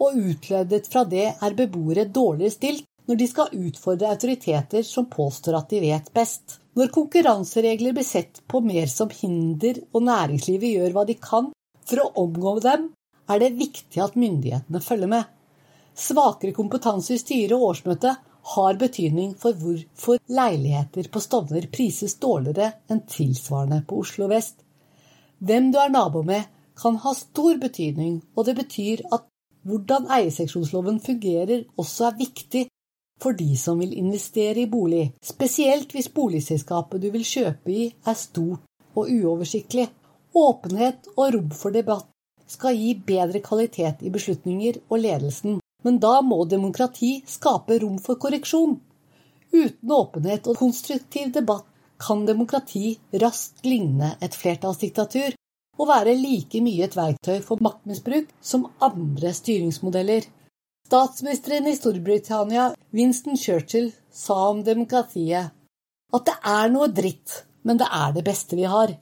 og 0.03 0.17
utledet 0.17 0.87
fra 0.91 1.03
det 1.09 1.27
er 1.31 1.57
beboere 1.57 2.05
dårligere 2.13 2.53
stilt 2.53 2.85
når 3.07 3.19
de 3.19 3.27
skal 3.29 3.53
utfordre 3.55 4.09
autoriteter 4.11 4.83
som 4.83 5.07
påstår 5.09 5.55
at 5.61 5.69
de 5.71 5.79
vet 5.81 6.09
best. 6.13 6.59
Når 6.77 6.91
konkurranseregler 6.93 7.95
blir 7.95 8.05
sett 8.05 8.41
på 8.51 8.59
mer 8.61 8.89
som 8.91 9.09
hinder 9.09 9.79
og 9.93 10.03
næringslivet 10.09 10.75
gjør 10.75 10.97
hva 10.97 11.05
de 11.07 11.15
kan 11.21 11.47
for 11.87 12.03
å 12.03 12.11
omgå 12.23 12.57
dem 12.65 12.89
er 13.31 13.41
det 13.43 13.55
viktig 13.59 14.01
at 14.03 14.15
myndighetene 14.19 14.81
følger 14.83 15.11
med. 15.11 15.25
Svakere 15.97 16.55
kompetanse 16.55 17.15
i 17.15 17.21
styret 17.21 17.55
og 17.57 17.71
årsmøtet 17.71 18.23
har 18.53 18.79
betydning 18.79 19.33
for 19.39 19.57
hvorfor 19.59 20.21
leiligheter 20.31 21.09
på 21.11 21.21
Stovner 21.23 21.67
prises 21.73 22.15
dårligere 22.21 22.69
enn 22.91 23.03
tilsvarende 23.09 23.81
på 23.87 23.99
Oslo 24.03 24.29
vest. 24.31 24.61
Hvem 25.43 25.71
du 25.73 25.79
er 25.81 25.91
nabo 25.93 26.23
med, 26.25 26.45
kan 26.77 26.99
ha 27.01 27.13
stor 27.17 27.57
betydning, 27.59 28.21
og 28.37 28.45
det 28.45 28.55
betyr 28.59 29.03
at 29.11 29.25
hvordan 29.67 30.07
eierseksjonsloven 30.13 31.01
fungerer, 31.03 31.65
også 31.75 32.07
er 32.07 32.19
viktig 32.21 32.63
for 33.21 33.35
de 33.35 33.49
som 33.57 33.81
vil 33.81 33.97
investere 33.97 34.63
i 34.63 34.69
bolig, 34.69 35.09
spesielt 35.23 35.91
hvis 35.91 36.11
boligselskapet 36.13 37.01
du 37.01 37.09
vil 37.11 37.25
kjøpe 37.25 37.73
i, 37.73 37.87
er 38.05 38.17
stort 38.17 38.61
og 38.97 39.09
uoversiktlig. 39.09 39.87
Åpenhet 40.37 41.07
og 41.15 41.33
rom 41.33 41.53
for 41.55 41.73
debatt 41.73 42.09
skal 42.47 42.77
gi 42.77 42.91
bedre 43.07 43.41
kvalitet 43.43 44.03
i 44.05 44.11
beslutninger 44.13 44.77
og 44.87 45.01
ledelsen, 45.01 45.57
men 45.83 45.97
da 46.03 46.19
må 46.21 46.43
demokrati 46.49 47.17
skape 47.27 47.79
rom 47.81 47.97
for 48.03 48.19
korreksjon. 48.21 48.77
Uten 49.55 49.93
åpenhet 49.97 50.47
og 50.51 50.59
konstruktiv 50.59 51.31
debatt 51.33 51.65
kan 51.97 52.25
demokrati 52.27 52.97
raskt 53.23 53.65
ligne 53.65 54.13
et 54.21 54.37
flertallsdiktatur 54.37 55.33
og 55.77 55.89
være 55.89 56.13
like 56.17 56.61
mye 56.61 56.85
et 56.85 56.97
verktøy 56.97 57.39
for 57.45 57.63
maktmisbruk 57.63 58.29
som 58.41 58.67
andre 58.83 59.33
styringsmodeller. 59.33 60.27
Statsministeren 60.87 61.67
i 61.67 61.75
Storbritannia, 61.75 62.69
Winston 62.93 63.37
Churchill, 63.37 63.89
sa 64.11 64.51
om 64.51 64.61
demokratiet 64.63 65.51
at 66.13 66.29
det 66.29 66.37
er 66.47 66.71
noe 66.71 66.87
dritt, 66.93 67.41
men 67.67 67.81
det 67.81 67.89
er 67.91 68.13
det 68.15 68.23
beste 68.29 68.55
vi 68.55 68.69
har. 68.69 68.93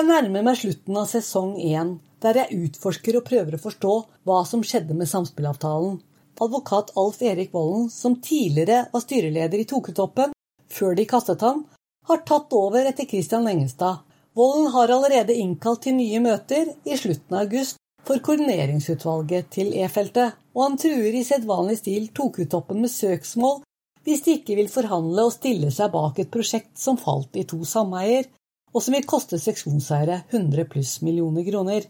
Jeg 0.00 0.06
nærmer 0.08 0.40
meg 0.40 0.56
slutten 0.56 0.96
av 0.96 1.10
sesong 1.10 1.58
én, 1.60 1.90
der 2.24 2.38
jeg 2.38 2.56
utforsker 2.64 3.18
og 3.18 3.24
prøver 3.26 3.58
å 3.58 3.58
forstå 3.60 3.90
hva 4.24 4.38
som 4.48 4.62
skjedde 4.64 4.94
med 4.96 5.10
samspillavtalen. 5.10 5.98
Advokat 6.40 6.94
Alf 7.02 7.18
Erik 7.20 7.52
Vollen, 7.52 7.90
som 7.92 8.14
tidligere 8.24 8.86
var 8.94 9.04
styreleder 9.04 9.60
i 9.60 9.66
Toketoppen, 9.68 10.32
før 10.72 10.96
de 10.96 11.04
kastet 11.10 11.44
ham, 11.44 11.66
har 12.08 12.24
tatt 12.24 12.56
over 12.56 12.88
etter 12.88 13.10
Christian 13.12 13.44
Lengestad. 13.44 14.00
Vollen 14.32 14.70
har 14.72 14.94
allerede 14.96 15.36
innkalt 15.36 15.84
til 15.84 15.98
nye 15.98 16.24
møter 16.24 16.72
i 16.88 16.96
slutten 16.96 17.36
av 17.36 17.44
august 17.44 17.76
for 18.08 18.24
koordineringsutvalget 18.24 19.52
til 19.52 19.76
E-feltet, 19.84 20.32
og 20.56 20.64
han 20.64 20.80
truer 20.80 21.12
i 21.12 21.26
sedvanlig 21.28 21.76
stil 21.82 22.08
Tokutoppen 22.16 22.80
med 22.80 22.96
søksmål 22.96 23.60
hvis 24.08 24.24
de 24.24 24.40
ikke 24.40 24.56
vil 24.56 24.72
forhandle 24.72 25.28
og 25.28 25.36
stille 25.36 25.68
seg 25.68 25.92
bak 25.92 26.24
et 26.24 26.32
prosjekt 26.32 26.78
som 26.80 26.96
falt 26.96 27.36
i 27.36 27.44
to 27.44 27.60
sameier, 27.68 28.24
og 28.70 28.84
som 28.84 28.94
vil 28.94 29.08
koste 29.08 29.38
seksjonseiere 29.40 30.22
100 30.30 30.68
pluss 30.70 31.00
millioner 31.02 31.46
kroner. 31.46 31.86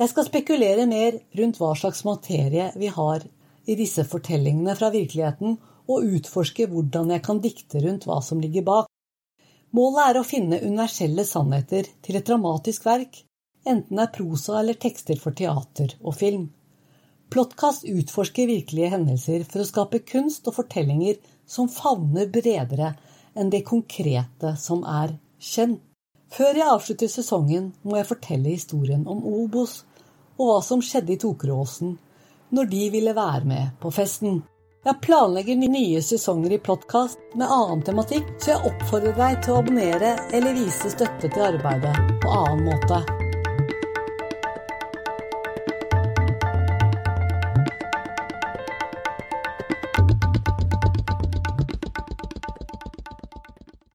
Jeg 0.00 0.12
skal 0.12 0.26
spekulere 0.28 0.86
mer 0.88 1.18
rundt 1.38 1.58
hva 1.60 1.72
slags 1.76 2.04
materie 2.06 2.70
vi 2.78 2.90
har 2.94 3.26
i 3.66 3.76
disse 3.78 4.04
fortellingene 4.08 4.76
fra 4.78 4.90
virkeligheten, 4.94 5.58
og 5.90 6.06
utforske 6.06 6.68
hvordan 6.70 7.10
jeg 7.10 7.22
kan 7.26 7.40
dikte 7.42 7.82
rundt 7.82 8.06
hva 8.06 8.20
som 8.22 8.40
ligger 8.42 8.62
bak. 8.66 8.86
Målet 9.74 10.04
er 10.04 10.20
å 10.20 10.26
finne 10.26 10.62
universelle 10.62 11.24
sannheter 11.26 11.88
til 12.02 12.18
et 12.18 12.26
dramatisk 12.26 12.86
verk, 12.86 13.24
enten 13.66 13.98
det 13.98 14.06
er 14.06 14.14
prosa 14.14 14.60
eller 14.60 14.78
tekster 14.80 15.18
for 15.18 15.36
teater 15.36 15.96
og 16.00 16.16
film. 16.18 16.48
Plottkast 17.30 17.84
utforsker 17.86 18.48
virkelige 18.50 18.90
hendelser 18.94 19.44
for 19.46 19.62
å 19.62 19.68
skape 19.68 20.02
kunst 20.06 20.48
og 20.50 20.56
fortellinger 20.56 21.20
som 21.46 21.70
favner 21.70 22.30
bredere 22.32 22.94
enn 23.38 23.52
det 23.52 23.62
konkrete 23.66 24.56
som 24.58 24.82
er 24.86 25.14
kjent. 25.38 25.82
Før 26.30 26.54
jeg 26.54 26.70
avslutter 26.70 27.10
sesongen, 27.10 27.72
må 27.82 27.98
jeg 27.98 28.06
fortelle 28.06 28.52
historien 28.54 29.02
om 29.10 29.24
Obos 29.26 29.80
og 30.38 30.46
hva 30.46 30.60
som 30.62 30.82
skjedde 30.84 31.16
i 31.16 31.20
Tokeråsen 31.20 31.96
når 32.54 32.70
de 32.70 32.86
ville 32.94 33.14
være 33.14 33.46
med 33.46 33.76
på 33.82 33.90
festen. 33.94 34.40
Jeg 34.86 35.02
planlegger 35.04 35.58
nye 35.60 36.00
sesonger 36.02 36.54
i 36.56 36.60
Plottkast 36.62 37.34
med 37.36 37.50
annen 37.50 37.82
tematikk, 37.86 38.30
så 38.40 38.54
jeg 38.54 38.72
oppfordrer 38.72 39.18
deg 39.18 39.40
til 39.44 39.54
å 39.54 39.62
abonnere 39.64 40.14
eller 40.32 40.56
vise 40.56 40.94
støtte 40.94 41.28
til 41.28 41.48
arbeidet 41.50 42.20
på 42.22 42.38
annen 42.38 42.70
måte. 42.70 43.19